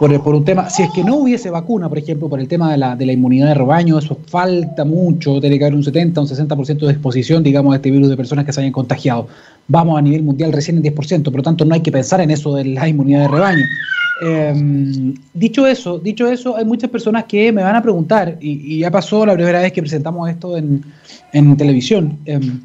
por, 0.00 0.34
un 0.34 0.44
tema, 0.44 0.70
si 0.70 0.82
es 0.82 0.90
que 0.90 1.04
no 1.04 1.16
hubiese 1.16 1.50
vacuna, 1.50 1.88
por 1.88 1.98
ejemplo, 1.98 2.28
por 2.28 2.40
el 2.40 2.48
tema 2.48 2.72
de 2.72 2.78
la, 2.78 2.96
de 2.96 3.04
la 3.04 3.12
inmunidad 3.12 3.48
de 3.48 3.54
rebaño, 3.54 3.98
eso 3.98 4.18
falta 4.26 4.84
mucho, 4.84 5.40
tiene 5.40 5.58
que 5.58 5.64
haber 5.64 5.74
un 5.74 5.84
70, 5.84 6.20
un 6.22 6.26
60% 6.26 6.86
de 6.86 6.92
exposición, 6.92 7.42
digamos, 7.42 7.74
a 7.74 7.76
este 7.76 7.90
virus 7.90 8.08
de 8.08 8.16
personas 8.16 8.46
que 8.46 8.52
se 8.52 8.60
hayan 8.60 8.72
contagiado. 8.72 9.28
Vamos 9.68 9.98
a 9.98 10.02
nivel 10.02 10.22
mundial 10.22 10.52
recién 10.52 10.78
en 10.78 10.82
10%, 10.82 11.24
por 11.24 11.36
lo 11.36 11.42
tanto 11.42 11.64
no 11.64 11.74
hay 11.74 11.82
que 11.82 11.92
pensar 11.92 12.20
en 12.22 12.30
eso 12.30 12.54
de 12.54 12.64
la 12.64 12.88
inmunidad 12.88 13.22
de 13.22 13.28
rebaño. 13.28 13.64
Em, 14.22 15.14
dicho 15.34 15.66
eso, 15.66 15.98
dicho 15.98 16.26
eso, 16.26 16.56
hay 16.56 16.64
muchas 16.64 16.90
personas 16.90 17.24
que 17.24 17.52
me 17.52 17.62
van 17.62 17.76
a 17.76 17.82
preguntar, 17.82 18.38
y, 18.40 18.78
ya 18.78 18.90
pasó 18.90 19.26
la 19.26 19.34
primera 19.34 19.60
vez 19.60 19.72
que 19.72 19.82
presentamos 19.82 20.30
esto 20.30 20.56
en, 20.56 20.82
en 21.32 21.56
televisión, 21.56 22.18
em, 22.24 22.60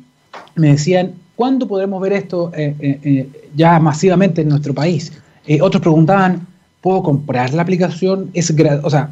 me 0.56 0.70
decían, 0.70 1.14
¿cuándo 1.36 1.68
podremos 1.68 2.02
ver 2.02 2.14
esto 2.14 2.52
eh, 2.56 2.76
eh, 2.80 3.00
eh, 3.04 3.30
ya 3.56 3.80
masivamente 3.80 4.42
en 4.42 4.50
nuestro 4.50 4.74
país? 4.74 5.12
otros 5.62 5.80
preguntaban, 5.80 6.48
puedo 6.86 7.02
comprar 7.02 7.52
la 7.52 7.64
aplicación, 7.64 8.30
es 8.36 8.54
o 8.84 8.90
sea, 8.92 9.10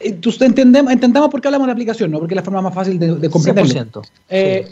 eh, 0.00 0.18
entendemos, 0.40 0.92
entendamos 0.92 1.30
por 1.30 1.40
qué 1.40 1.46
hablamos 1.46 1.66
de 1.66 1.68
la 1.68 1.74
aplicación, 1.74 2.10
¿no? 2.10 2.18
Porque 2.18 2.34
es 2.34 2.36
la 2.36 2.42
forma 2.42 2.60
más 2.60 2.74
fácil 2.74 2.98
de, 2.98 3.14
de 3.14 3.30
comprenderlo. 3.30 4.02
Eh, 4.28 4.66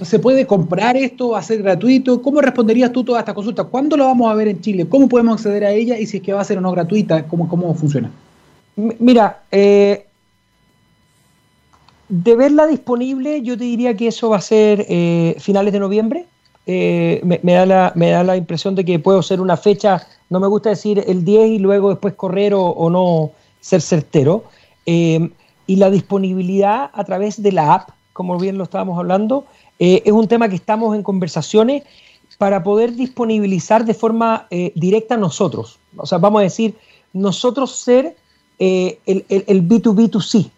¿Se 0.00 0.20
puede 0.20 0.46
comprar 0.46 0.96
esto? 0.96 1.30
¿Va 1.30 1.40
a 1.40 1.42
ser 1.42 1.60
gratuito? 1.60 2.22
¿Cómo 2.22 2.40
responderías 2.40 2.92
tú 2.92 3.02
toda 3.02 3.18
esta 3.18 3.34
consulta? 3.34 3.64
¿Cuándo 3.64 3.96
lo 3.96 4.04
vamos 4.04 4.30
a 4.30 4.34
ver 4.34 4.46
en 4.46 4.60
Chile? 4.60 4.86
¿Cómo 4.88 5.08
podemos 5.08 5.34
acceder 5.34 5.64
a 5.64 5.72
ella? 5.72 5.98
Y 5.98 6.06
si 6.06 6.18
es 6.18 6.22
que 6.22 6.32
va 6.32 6.40
a 6.40 6.44
ser 6.44 6.58
o 6.58 6.60
no 6.60 6.70
gratuita, 6.70 7.26
¿cómo, 7.26 7.48
cómo 7.48 7.74
funciona? 7.74 8.12
Mira, 8.76 9.42
eh, 9.50 10.06
de 12.08 12.36
verla 12.36 12.68
disponible, 12.68 13.42
yo 13.42 13.58
te 13.58 13.64
diría 13.64 13.96
que 13.96 14.06
eso 14.06 14.28
va 14.28 14.36
a 14.36 14.40
ser 14.40 14.86
finales 15.40 15.72
de 15.72 15.80
noviembre. 15.80 16.26
Me, 16.68 17.52
da 17.52 17.64
la, 17.64 17.92
me 17.94 18.10
da 18.10 18.22
la 18.22 18.36
impresión 18.36 18.74
de 18.74 18.84
que 18.84 18.98
puedo 18.98 19.22
ser 19.22 19.40
una 19.40 19.56
fecha 19.56 20.06
no 20.30 20.40
me 20.40 20.46
gusta 20.46 20.70
decir 20.70 21.02
el 21.06 21.24
10 21.24 21.50
y 21.50 21.58
luego 21.58 21.90
después 21.90 22.14
correr 22.14 22.52
o, 22.54 22.90
no 22.90 23.32
ser 23.60 23.80
certero. 23.80 24.44
Eh, 24.86 25.30
y 25.66 25.76
la 25.76 25.90
disponibilidad 25.90 26.90
a 26.92 27.04
través 27.04 27.42
de 27.42 27.52
la 27.52 27.74
app, 27.74 27.90
como 28.12 28.38
bien 28.38 28.58
lo 28.58 28.64
estábamos 28.64 28.98
hablando, 28.98 29.44
eh, 29.78 30.02
es 30.04 30.12
un 30.12 30.28
tema 30.28 30.48
que 30.48 30.56
estamos 30.56 30.94
en 30.94 31.02
conversaciones 31.02 31.84
para 32.36 32.62
poder 32.62 32.94
disponibilizar 32.94 33.84
de 33.84 33.94
forma 33.94 34.46
eh, 34.50 34.72
directa 34.74 35.16
nosotros. 35.16 35.78
O 35.96 36.06
sea, 36.06 36.18
vamos 36.18 36.40
a 36.40 36.44
decir, 36.44 36.76
nosotros 37.12 37.76
ser 37.76 38.16
el, 38.58 39.24
el, 39.28 39.68
B2B2C 39.68 40.50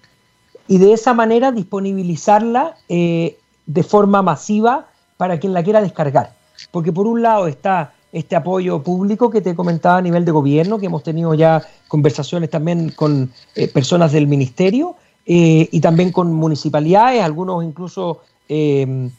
y 0.69 0.79
de 0.79 0.95
esa 0.95 1.13
manera 1.13 1.53
disponibilizarla 1.53 2.77
de 2.89 3.83
forma 3.83 4.23
masiva 4.23 4.89
para 5.21 5.39
quien 5.39 5.53
la 5.53 5.63
quiera 5.63 5.83
descargar. 5.83 6.33
Porque 6.71 6.95
por 6.95 7.07
un 7.07 7.21
lado 7.21 7.47
está 7.47 7.93
este 8.11 8.37
apoyo 8.37 8.83
público 8.83 9.29
que 9.29 9.43
te 9.43 9.55
comentaba 9.55 9.99
a 9.99 10.01
nivel 10.01 10.25
de 10.25 10.33
gobierno, 10.33 10.79
que 10.79 10.87
hemos 10.87 11.03
tenido 11.03 11.35
ya 11.35 11.63
conversaciones 11.89 12.49
también 12.49 12.89
con 12.93 13.31
eh, 13.55 13.69
personas 13.69 14.13
del 14.13 14.27
ministerio 14.27 14.97
eh, 15.27 15.69
y 15.71 15.79
también 15.83 16.11
con 16.11 16.33
municipalidades, 16.33 17.23
algunos 17.23 17.63
incluso 17.63 18.23
eh, 18.49 19.11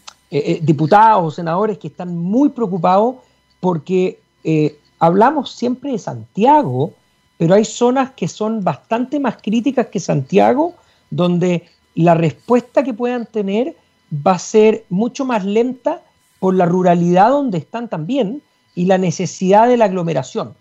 diputados 0.63 1.23
o 1.23 1.29
senadores 1.29 1.77
que 1.77 1.89
están 1.89 2.17
muy 2.17 2.49
preocupados 2.49 3.17
porque 3.59 4.17
hablamos 4.97 5.51
siempre 5.51 5.91
de 5.91 5.99
Santiago, 5.99 6.93
pero 7.37 7.53
hay 7.53 7.63
zonas 7.63 8.09
que 8.13 8.27
son 8.27 8.63
bastante 8.63 9.19
más 9.19 9.37
críticas 9.39 9.85
que 9.85 9.99
Santiago, 9.99 10.73
donde 11.11 11.67
la 11.93 12.15
respuesta 12.15 12.81
que 12.81 12.95
puedan 12.95 13.27
tener 13.27 13.75
va 14.13 14.33
a 14.33 14.39
ser 14.39 14.85
mucho 14.89 15.25
más 15.25 15.45
lenta 15.45 16.01
por 16.39 16.55
la 16.55 16.65
ruralidad 16.65 17.29
donde 17.29 17.59
están 17.59 17.87
también, 17.87 18.41
y 18.75 18.85
la 18.85 18.97
necesidad 18.97 19.67
de 19.67 19.77
la 19.77 19.85
aglomeración. 19.85 20.53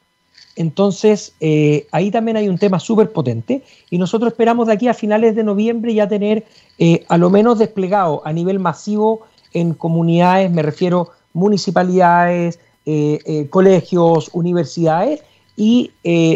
Entonces, 0.57 1.33
eh, 1.41 1.87
ahí 1.93 2.11
también 2.11 2.37
hay 2.37 2.49
un 2.49 2.59
tema 2.59 2.81
súper 2.81 3.13
potente 3.13 3.63
y 3.89 3.99
nosotros 3.99 4.33
esperamos 4.33 4.67
de 4.67 4.75
aquí 4.75 4.89
a 4.89 4.95
finales 4.95 5.35
de 5.37 5.45
noviembre 5.45 5.95
ya 5.95 6.09
tener 6.09 6.45
eh, 6.79 7.05
a 7.09 7.17
lo 7.17 7.31
menos 7.31 7.59
desplegado 7.59 8.21
a 8.25 8.33
nivel 8.33 8.59
masivo 8.59 9.23
en 9.53 9.75
comunidades, 9.75 10.51
me 10.51 10.63
refiero 10.63 11.11
municipalidades, 11.33 12.59
eh, 12.85 13.47
colegios, 13.51 14.31
universidades 14.33 15.23
y 15.57 15.93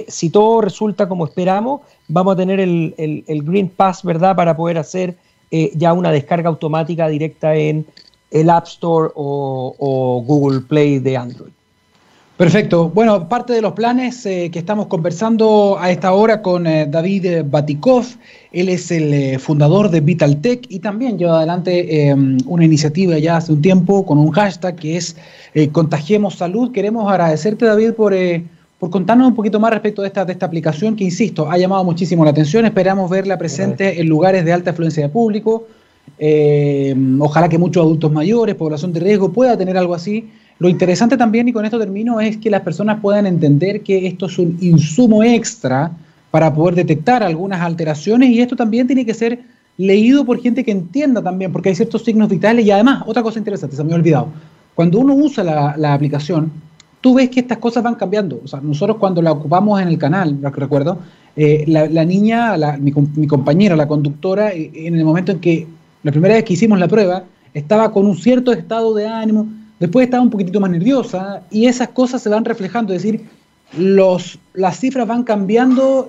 si 0.09 0.31
todo 0.31 0.61
resulta 0.61 1.09
como 1.09 1.25
esperamos, 1.25 1.81
vamos 2.09 2.35
a 2.35 2.37
tener 2.37 2.61
el, 2.61 3.43
Green 3.45 3.69
Pass, 3.69 4.03
¿verdad?, 4.05 4.37
para 4.37 4.57
poder 4.57 4.79
hacer 4.79 5.17
ya 5.74 5.92
una 5.92 6.11
descarga 6.11 6.48
automática 6.48 7.09
directa 7.09 7.55
en 7.55 7.86
el 8.30 8.50
App 8.50 8.66
Store 8.66 9.11
o 9.14 10.22
Google 10.26 10.61
Play 10.61 10.98
de 10.98 11.16
Android. 11.16 11.52
Perfecto. 12.36 12.90
Bueno, 12.90 13.28
parte 13.28 13.52
de 13.52 13.62
los 13.62 13.74
planes 13.74 14.26
eh, 14.26 14.50
que 14.52 14.59
estamos 14.59 14.88
conversando 14.88 15.76
a 15.78 15.92
esta 15.92 16.12
hora 16.12 16.42
con 16.42 16.66
eh, 16.66 16.84
David 16.84 17.44
Batikov, 17.44 18.05
él 18.50 18.70
es 18.70 18.90
el 18.90 19.14
eh, 19.14 19.38
fundador 19.38 19.88
de 19.88 20.00
Vitaltech 20.00 20.66
y 20.68 20.80
también 20.80 21.16
lleva 21.16 21.36
adelante 21.36 22.09
em, 22.09 22.36
una 22.46 22.64
iniciativa 22.64 23.16
ya 23.18 23.36
hace 23.36 23.52
un 23.52 23.62
tiempo 23.62 24.05
con 24.05 24.18
un 24.18 24.32
hashtag 24.32 24.74
que 24.74 24.96
es 24.96 25.16
Contagiemos 25.70 26.34
Salud. 26.34 26.72
Queremos 26.72 27.09
agradecerte, 27.09 27.66
David, 27.66 27.92
por, 27.92 28.12
por 28.85 28.91
contarnos 28.91 29.28
un 29.28 29.35
poquito 29.35 29.59
más 29.59 29.70
respecto 29.70 30.03
de 30.03 30.09
esta, 30.09 30.26
de 30.26 30.32
esta 30.32 30.45
aplicación 30.45 30.95
que, 30.95 31.05
insisto, 31.05 31.51
ha 31.51 31.57
llamado 31.57 31.82
muchísimo 31.85 32.22
la 32.22 32.32
atención. 32.32 32.66
Esperamos 32.66 33.09
verla 33.09 33.39
presente 33.39 33.99
en 33.99 34.07
lugares 34.07 34.45
de 34.45 34.53
alta 34.53 34.72
afluencia 34.72 35.05
de 35.05 35.09
público. 35.09 35.66
ojalá 37.18 37.49
que 37.49 37.57
muchos 37.57 37.82
adultos 37.82 38.12
mayores, 38.12 38.55
población 38.57 38.93
de 38.93 39.01
riesgo, 39.01 39.32
pueda 39.32 39.57
tener 39.57 39.78
algo 39.78 39.95
así. 39.95 40.28
Lo 40.59 40.68
interesante 40.68 41.16
también, 41.16 41.49
y 41.49 41.53
con 41.55 41.64
esto 41.64 41.78
termino, 41.78 42.20
es 42.20 42.37
que 42.37 42.51
las 42.51 42.61
personas 42.61 43.01
puedan 43.01 43.24
entender 43.24 43.80
que 43.80 44.07
esto 44.07 44.26
es 44.26 44.39
un 44.39 44.59
insumo 44.61 45.24
extra 45.24 45.91
para 46.30 46.53
poder 46.53 46.74
detectar 46.74 47.22
algunas 47.22 47.62
alteraciones 47.62 48.28
y 48.28 48.43
esto 48.43 48.55
también 48.55 48.87
tiene 48.87 49.07
que 49.07 49.14
ser 49.14 49.45
leído 49.78 50.26
por 50.26 50.43
gente 50.43 50.62
que 50.62 50.72
entienda 50.72 51.22
también, 51.22 51.53
porque 51.53 51.70
hay 51.70 51.74
ciertos 51.74 52.05
signos 52.05 52.28
vitales 52.28 52.66
y 52.66 52.70
además, 52.70 53.03
otra 53.07 53.22
cosa 53.22 53.39
interesante, 53.39 53.76
se 53.76 53.82
me 53.82 53.95
ha 53.95 53.97
olvidado, 53.97 54.28
cuando 54.74 54.99
uno 54.99 55.14
usa 55.14 55.43
la, 55.43 55.95
aplicación, 55.95 56.53
tú 57.05 57.12
ves 57.12 57.28
que 57.28 57.40
estas 57.40 57.59
cosas 57.59 57.82
van 57.82 57.96
cambiando. 57.96 58.40
O 58.42 58.48
sea, 58.48 58.62
nosotros 58.62 58.96
cuando 58.96 59.20
la 59.20 59.30
ocupamos 59.30 59.78
en 59.78 59.88
el 59.88 59.98
canal, 59.98 60.38
recuerdo, 60.40 61.00
eh, 61.36 61.62
la, 61.66 62.02
niña, 62.02 62.57
mi, 62.80 62.94
mi, 63.14 63.26
compañera, 63.26 63.76
la 63.76 63.86
conductora, 63.86 64.55
eh, 64.55 64.70
en 64.74 64.94
el 64.94 65.05
momento 65.05 65.30
en 65.30 65.38
que 65.38 65.66
la 66.02 66.12
primera 66.12 66.32
vez 66.32 66.44
que 66.44 66.55
hicimos 66.55 66.78
la 66.78 66.88
prueba, 66.88 67.24
estaba 67.52 67.92
con 67.92 68.07
un 68.07 68.16
cierto 68.16 68.52
estado 68.52 68.94
de 68.94 69.07
ánimo, 69.07 69.46
después 69.78 70.07
estaba 70.07 70.22
un 70.22 70.30
poquitito 70.30 70.61
más 70.61 70.70
nerviosa 70.70 71.42
y 71.50 71.66
esas 71.66 71.88
cosas 71.88 72.22
se 72.22 72.30
van 72.30 72.42
reflejando, 72.42 72.94
es 72.94 73.02
decir, 73.02 73.26
los, 73.76 74.38
las 74.55 74.78
cifras 74.80 75.07
van 75.07 75.24
cambiando 75.24 76.09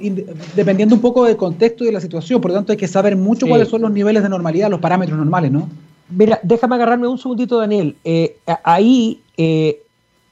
dependiendo 0.56 0.96
un 0.96 1.02
poco 1.02 1.26
del 1.26 1.36
contexto 1.36 1.84
y 1.84 1.88
de 1.88 1.94
la 1.94 2.00
situación, 2.00 2.40
por 2.40 2.52
lo 2.52 2.56
tanto 2.56 2.72
hay 2.72 2.78
que 2.78 2.88
saber 2.88 3.18
mucho 3.18 3.48
cuáles 3.48 3.68
son 3.68 3.82
los 3.82 3.92
niveles 3.92 4.24
de 4.24 4.30
normalidad, 4.30 4.70
los 4.70 4.80
parámetros 4.80 5.18
normales, 5.18 5.52
¿no? 5.52 5.68
Mira, 6.10 6.40
déjame 6.42 6.76
agarrarme 6.76 7.08
un 7.08 7.18
segundito, 7.18 7.58
Daniel. 7.58 7.96
Eh, 8.06 8.38
ahí, 8.64 9.20
eh, 9.38 9.82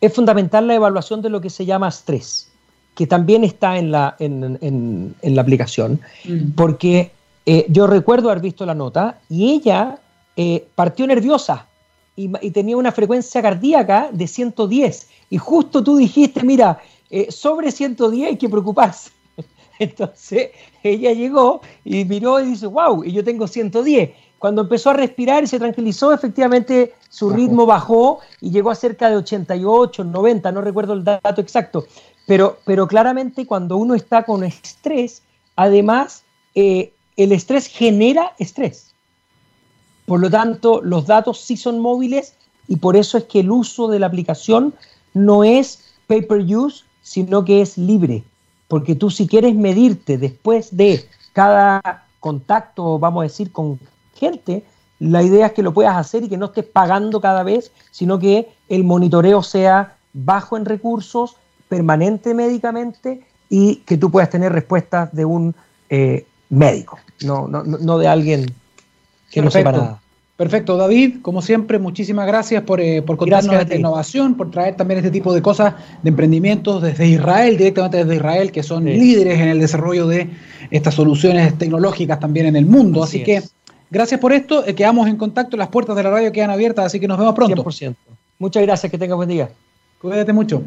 es 0.06 0.14
fundamental 0.14 0.68
la 0.68 0.76
evaluación 0.76 1.22
de 1.22 1.30
lo 1.30 1.40
que 1.40 1.50
se 1.50 1.66
llama 1.66 1.88
estrés, 1.88 2.52
que 2.94 3.08
también 3.08 3.46
está 3.46 3.78
en 3.78 3.90
la, 3.90 4.16
en, 4.20 5.16
la 5.22 5.42
aplicación, 5.42 6.02
mm. 6.26 6.52
porque 6.56 7.12
eh, 7.46 7.66
yo 7.70 7.88
recuerdo 7.88 8.30
haber 8.30 8.42
visto 8.42 8.66
la 8.66 8.76
nota 8.76 9.22
y 9.30 9.52
ella 9.52 10.00
eh, 10.36 10.68
partió 10.76 11.08
nerviosa 11.08 11.68
y, 12.18 12.28
tenía 12.52 12.76
una 12.76 12.92
frecuencia 12.92 13.42
cardíaca 13.42 14.10
de 14.12 14.28
110. 14.28 15.08
Y 15.30 15.38
justo 15.38 15.82
tú 15.82 15.96
dijiste, 15.96 16.44
mira, 16.44 16.80
eh, 17.10 17.32
sobre 17.32 17.72
110 17.72 18.28
hay 18.28 18.38
que 18.38 18.50
preocuparse. 18.50 19.10
Entonces 19.80 20.50
ella 20.84 21.14
llegó 21.14 21.62
y 21.86 22.04
miró 22.04 22.42
y 22.42 22.48
dice, 22.48 22.68
wow, 22.68 23.06
y 23.06 23.14
yo 23.14 23.24
tengo 23.24 23.48
110. 23.48 24.12
Cuando 24.44 24.64
empezó 24.64 24.90
a 24.90 24.94
respirar 24.96 25.42
y 25.46 25.48
se 25.48 25.58
tranquilizó, 25.58 26.12
efectivamente 26.12 26.96
su 27.08 27.30
ritmo 27.30 27.66
bajó 27.66 28.20
y 28.42 28.52
llegó 28.52 28.72
a 28.72 28.76
cerca 28.76 29.10
de 29.10 29.16
88, 29.16 30.04
90, 30.04 30.52
no 30.52 30.60
recuerdo 30.60 30.92
el 30.96 31.06
dato 31.06 31.40
exacto. 31.40 31.86
Pero, 32.28 32.58
pero 32.66 32.86
claramente 32.86 33.48
cuando 33.48 33.78
uno 33.78 33.96
está 33.96 34.24
con 34.24 34.44
estrés, 34.44 35.22
además 35.56 36.26
eh, 36.56 36.92
el 37.16 37.32
estrés 37.32 37.68
genera 37.68 38.34
estrés. 38.38 38.94
Por 40.06 40.20
lo 40.20 40.30
tanto, 40.30 40.82
los 40.82 41.08
datos 41.08 41.40
sí 41.40 41.56
son 41.56 41.80
móviles 41.80 42.36
y 42.68 42.76
por 42.76 42.98
eso 42.98 43.18
es 43.18 43.24
que 43.24 43.40
el 43.40 43.50
uso 43.50 43.88
de 43.88 44.00
la 44.00 44.08
aplicación 44.08 44.74
no 45.14 45.46
es 45.46 45.94
pay-per-use, 46.08 46.84
sino 47.02 47.46
que 47.46 47.62
es 47.62 47.78
libre. 47.78 48.26
Porque 48.68 48.94
tú 48.96 49.10
si 49.10 49.26
quieres 49.26 49.56
medirte 49.56 50.18
después 50.18 50.76
de 50.76 51.08
cada 51.32 52.08
contacto, 52.20 53.00
vamos 53.00 53.22
a 53.22 53.24
decir, 53.24 53.50
con 53.50 53.80
gente, 54.24 54.64
la 55.00 55.22
idea 55.22 55.48
es 55.48 55.52
que 55.54 55.64
lo 55.64 55.74
puedas 55.74 55.96
hacer 55.98 56.24
y 56.24 56.30
que 56.30 56.38
no 56.38 56.48
estés 56.48 56.66
pagando 56.66 57.20
cada 57.20 57.44
vez, 57.44 57.72
sino 57.92 58.20
que 58.20 58.50
el 58.70 58.84
monitoreo 58.84 59.44
sea 59.44 59.98
bajo 60.14 60.58
en 60.58 60.66
recursos, 60.66 61.36
permanente 61.68 62.34
médicamente 62.34 63.22
y 63.50 63.78
que 63.78 63.98
tú 63.98 64.12
puedas 64.12 64.30
tener 64.30 64.52
respuestas 64.54 65.14
de 65.14 65.26
un 65.26 65.56
eh, 65.90 66.26
médico, 66.50 67.00
no, 67.24 67.48
no, 67.48 67.64
no 67.64 67.98
de 67.98 68.08
alguien 68.08 68.46
que 69.32 69.42
no 69.42 69.52
sepa 69.52 69.72
nada. 69.72 70.00
Perfecto, 70.36 70.78
David, 70.78 71.18
como 71.22 71.44
siempre, 71.44 71.78
muchísimas 71.78 72.26
gracias 72.26 72.64
por, 72.64 72.82
eh, 72.82 73.04
por 73.04 73.18
contarnos 73.18 73.56
esta 73.56 73.76
innovación, 73.76 74.36
por 74.36 74.50
traer 74.50 74.76
también 74.76 74.98
este 74.98 75.12
tipo 75.12 75.32
de 75.32 75.44
cosas, 75.44 75.76
de 76.02 76.10
emprendimientos 76.10 76.82
desde 76.82 77.06
Israel, 77.08 77.56
directamente 77.56 77.98
desde 78.00 78.16
Israel, 78.16 78.52
que 78.52 78.64
son 78.64 78.86
líderes 78.86 79.40
en 79.40 79.50
el 79.50 79.60
desarrollo 79.60 80.08
de 80.08 80.30
estas 80.72 80.96
soluciones 80.96 81.56
tecnológicas 81.60 82.20
también 82.20 82.48
en 82.48 82.56
el 82.56 82.66
mundo. 82.66 83.04
Así, 83.04 83.24
que 83.24 83.44
gracias 83.94 84.20
por 84.20 84.34
esto, 84.34 84.66
eh, 84.66 84.74
quedamos 84.74 85.08
en 85.08 85.16
contacto, 85.16 85.56
las 85.56 85.70
puertas 85.70 85.96
de 85.96 86.04
la 86.04 86.10
radio 86.10 86.32
quedan 86.32 86.50
abiertas, 86.50 86.86
así 86.88 87.00
que 87.00 87.08
nos 87.08 87.18
vemos 87.18 87.36
pronto. 87.36 87.64
100%. 87.64 87.96
Muchas 88.40 88.64
gracias, 88.64 88.92
que 88.92 88.98
tenga 88.98 89.16
buen 89.16 89.30
día. 89.30 89.50
Cuídate 90.02 90.34
mucho. 90.34 90.64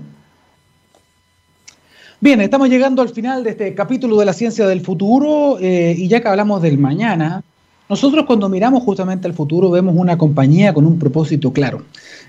Bien, 2.20 2.40
estamos 2.40 2.70
llegando 2.70 3.02
al 3.02 3.10
final 3.10 3.44
de 3.44 3.50
este 3.50 3.74
capítulo 3.74 4.16
de 4.16 4.24
la 4.24 4.32
ciencia 4.32 4.66
del 4.66 4.80
futuro 4.80 5.58
eh, 5.60 5.94
y 5.98 6.08
ya 6.08 6.20
que 6.20 6.28
hablamos 6.28 6.62
del 6.62 6.78
mañana, 6.78 7.42
nosotros 7.88 8.24
cuando 8.26 8.48
miramos 8.48 8.82
justamente 8.82 9.26
al 9.26 9.34
futuro 9.34 9.70
vemos 9.70 9.94
una 9.96 10.16
compañía 10.16 10.72
con 10.72 10.86
un 10.86 10.98
propósito 10.98 11.52
claro. 11.52 11.82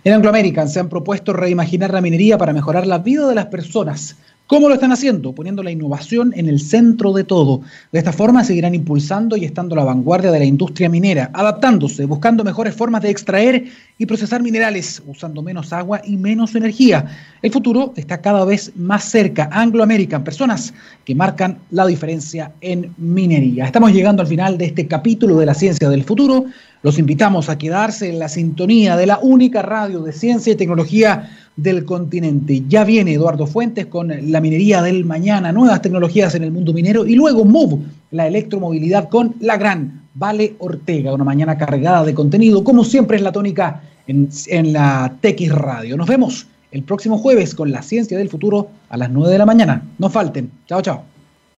En 0.04 0.14
Anglo 0.14 0.30
American 0.30 0.68
se 0.68 0.80
han 0.80 0.90
propuesto 0.90 1.32
reimaginar 1.32 1.94
la 1.94 2.02
minería 2.02 2.38
para 2.38 2.52
mejorar 2.52 2.86
la 2.86 2.98
vida 2.98 3.28
de 3.28 3.36
las 3.36 3.46
personas, 3.46 4.18
¿Cómo 4.48 4.70
lo 4.70 4.76
están 4.76 4.94
haciendo? 4.94 5.36
Poniendo 5.36 5.62
la 5.62 5.72
innovación 5.72 6.32
en 6.34 6.48
el 6.48 6.62
centro 6.62 7.12
de 7.12 7.26
todo. 7.26 7.60
De 7.92 8.00
esta 8.00 8.14
forma 8.14 8.46
seguirán 8.46 8.74
impulsando 8.74 9.36
y 9.36 9.44
estando 9.44 9.76
a 9.76 9.80
la 9.80 9.84
vanguardia 9.84 10.32
de 10.32 10.40
la 10.40 10.46
industria 10.46 10.88
minera, 10.88 11.30
adaptándose, 11.34 12.06
buscando 12.06 12.46
mejores 12.46 12.74
formas 12.74 13.02
de 13.02 13.10
extraer 13.10 13.66
y 13.98 14.06
procesar 14.06 14.42
minerales, 14.42 15.04
usando 15.06 15.42
menos 15.42 15.74
agua 15.74 16.02
y 16.02 16.16
menos 16.16 16.56
energía. 16.56 17.08
El 17.42 17.52
futuro 17.52 17.92
está 17.98 18.22
cada 18.22 18.46
vez 18.46 18.72
más 18.78 19.04
cerca. 19.04 19.50
Anglo 19.52 19.84
American, 19.84 20.24
personas 20.24 20.74
que 21.04 21.14
marcan 21.14 21.58
la 21.72 21.86
diferencia 21.86 22.54
en 22.62 22.94
minería. 22.98 23.66
Estamos 23.66 23.92
llegando 23.92 24.22
al 24.22 24.30
final 24.30 24.58
de 24.58 24.68
este 24.68 24.88
capítulo 24.88 25.38
de 25.38 25.46
la 25.46 25.56
ciencia 25.56 25.90
del 25.90 26.06
futuro. 26.06 26.46
Los 26.84 27.00
invitamos 27.00 27.50
a 27.50 27.58
quedarse 27.58 28.08
en 28.08 28.20
la 28.20 28.30
sintonía 28.30 28.96
de 28.96 29.08
la 29.08 29.20
única 29.20 29.62
radio 29.62 30.04
de 30.04 30.14
ciencia 30.14 30.54
y 30.54 30.56
tecnología 30.56 31.30
del 31.58 31.84
continente. 31.84 32.64
Ya 32.70 32.86
viene 32.86 33.14
Eduardo 33.14 33.48
Fuentes 33.48 33.88
con 33.88 34.14
la 34.32 34.40
minería 34.40 34.82
del 34.82 35.04
mañana, 35.04 35.52
nuevas 35.52 35.82
tecnologías 35.82 36.36
en 36.36 36.44
el 36.44 36.52
mundo 36.52 36.72
minero 36.72 37.06
y 37.06 37.16
luego 37.16 37.44
MOVE, 37.44 37.80
la 38.12 38.28
electromovilidad 38.28 39.10
con 39.10 39.36
la 39.42 39.58
gran 39.58 40.04
Vale 40.14 40.56
Ortega, 40.60 41.14
una 41.14 41.24
mañana 41.24 41.58
cargada 41.58 42.06
de 42.06 42.14
contenido, 42.14 42.64
como 42.64 42.84
siempre 42.84 43.18
es 43.18 43.24
la 43.24 43.32
tónica 43.32 43.82
en, 44.08 44.30
en 44.48 44.72
la 44.72 45.16
TX 45.20 45.50
Radio. 45.50 45.98
Nos 45.98 46.08
vemos 46.08 46.48
el 46.72 46.84
próximo 46.84 47.18
jueves 47.18 47.54
con 47.56 47.72
la 47.72 47.82
ciencia 47.82 48.18
del 48.18 48.30
futuro 48.30 48.70
a 48.90 48.98
las 48.98 49.10
9 49.10 49.32
de 49.32 49.38
la 49.38 49.46
mañana. 49.46 49.84
No 49.98 50.10
falten. 50.10 50.52
Chao, 50.68 50.82
chao. 50.82 51.17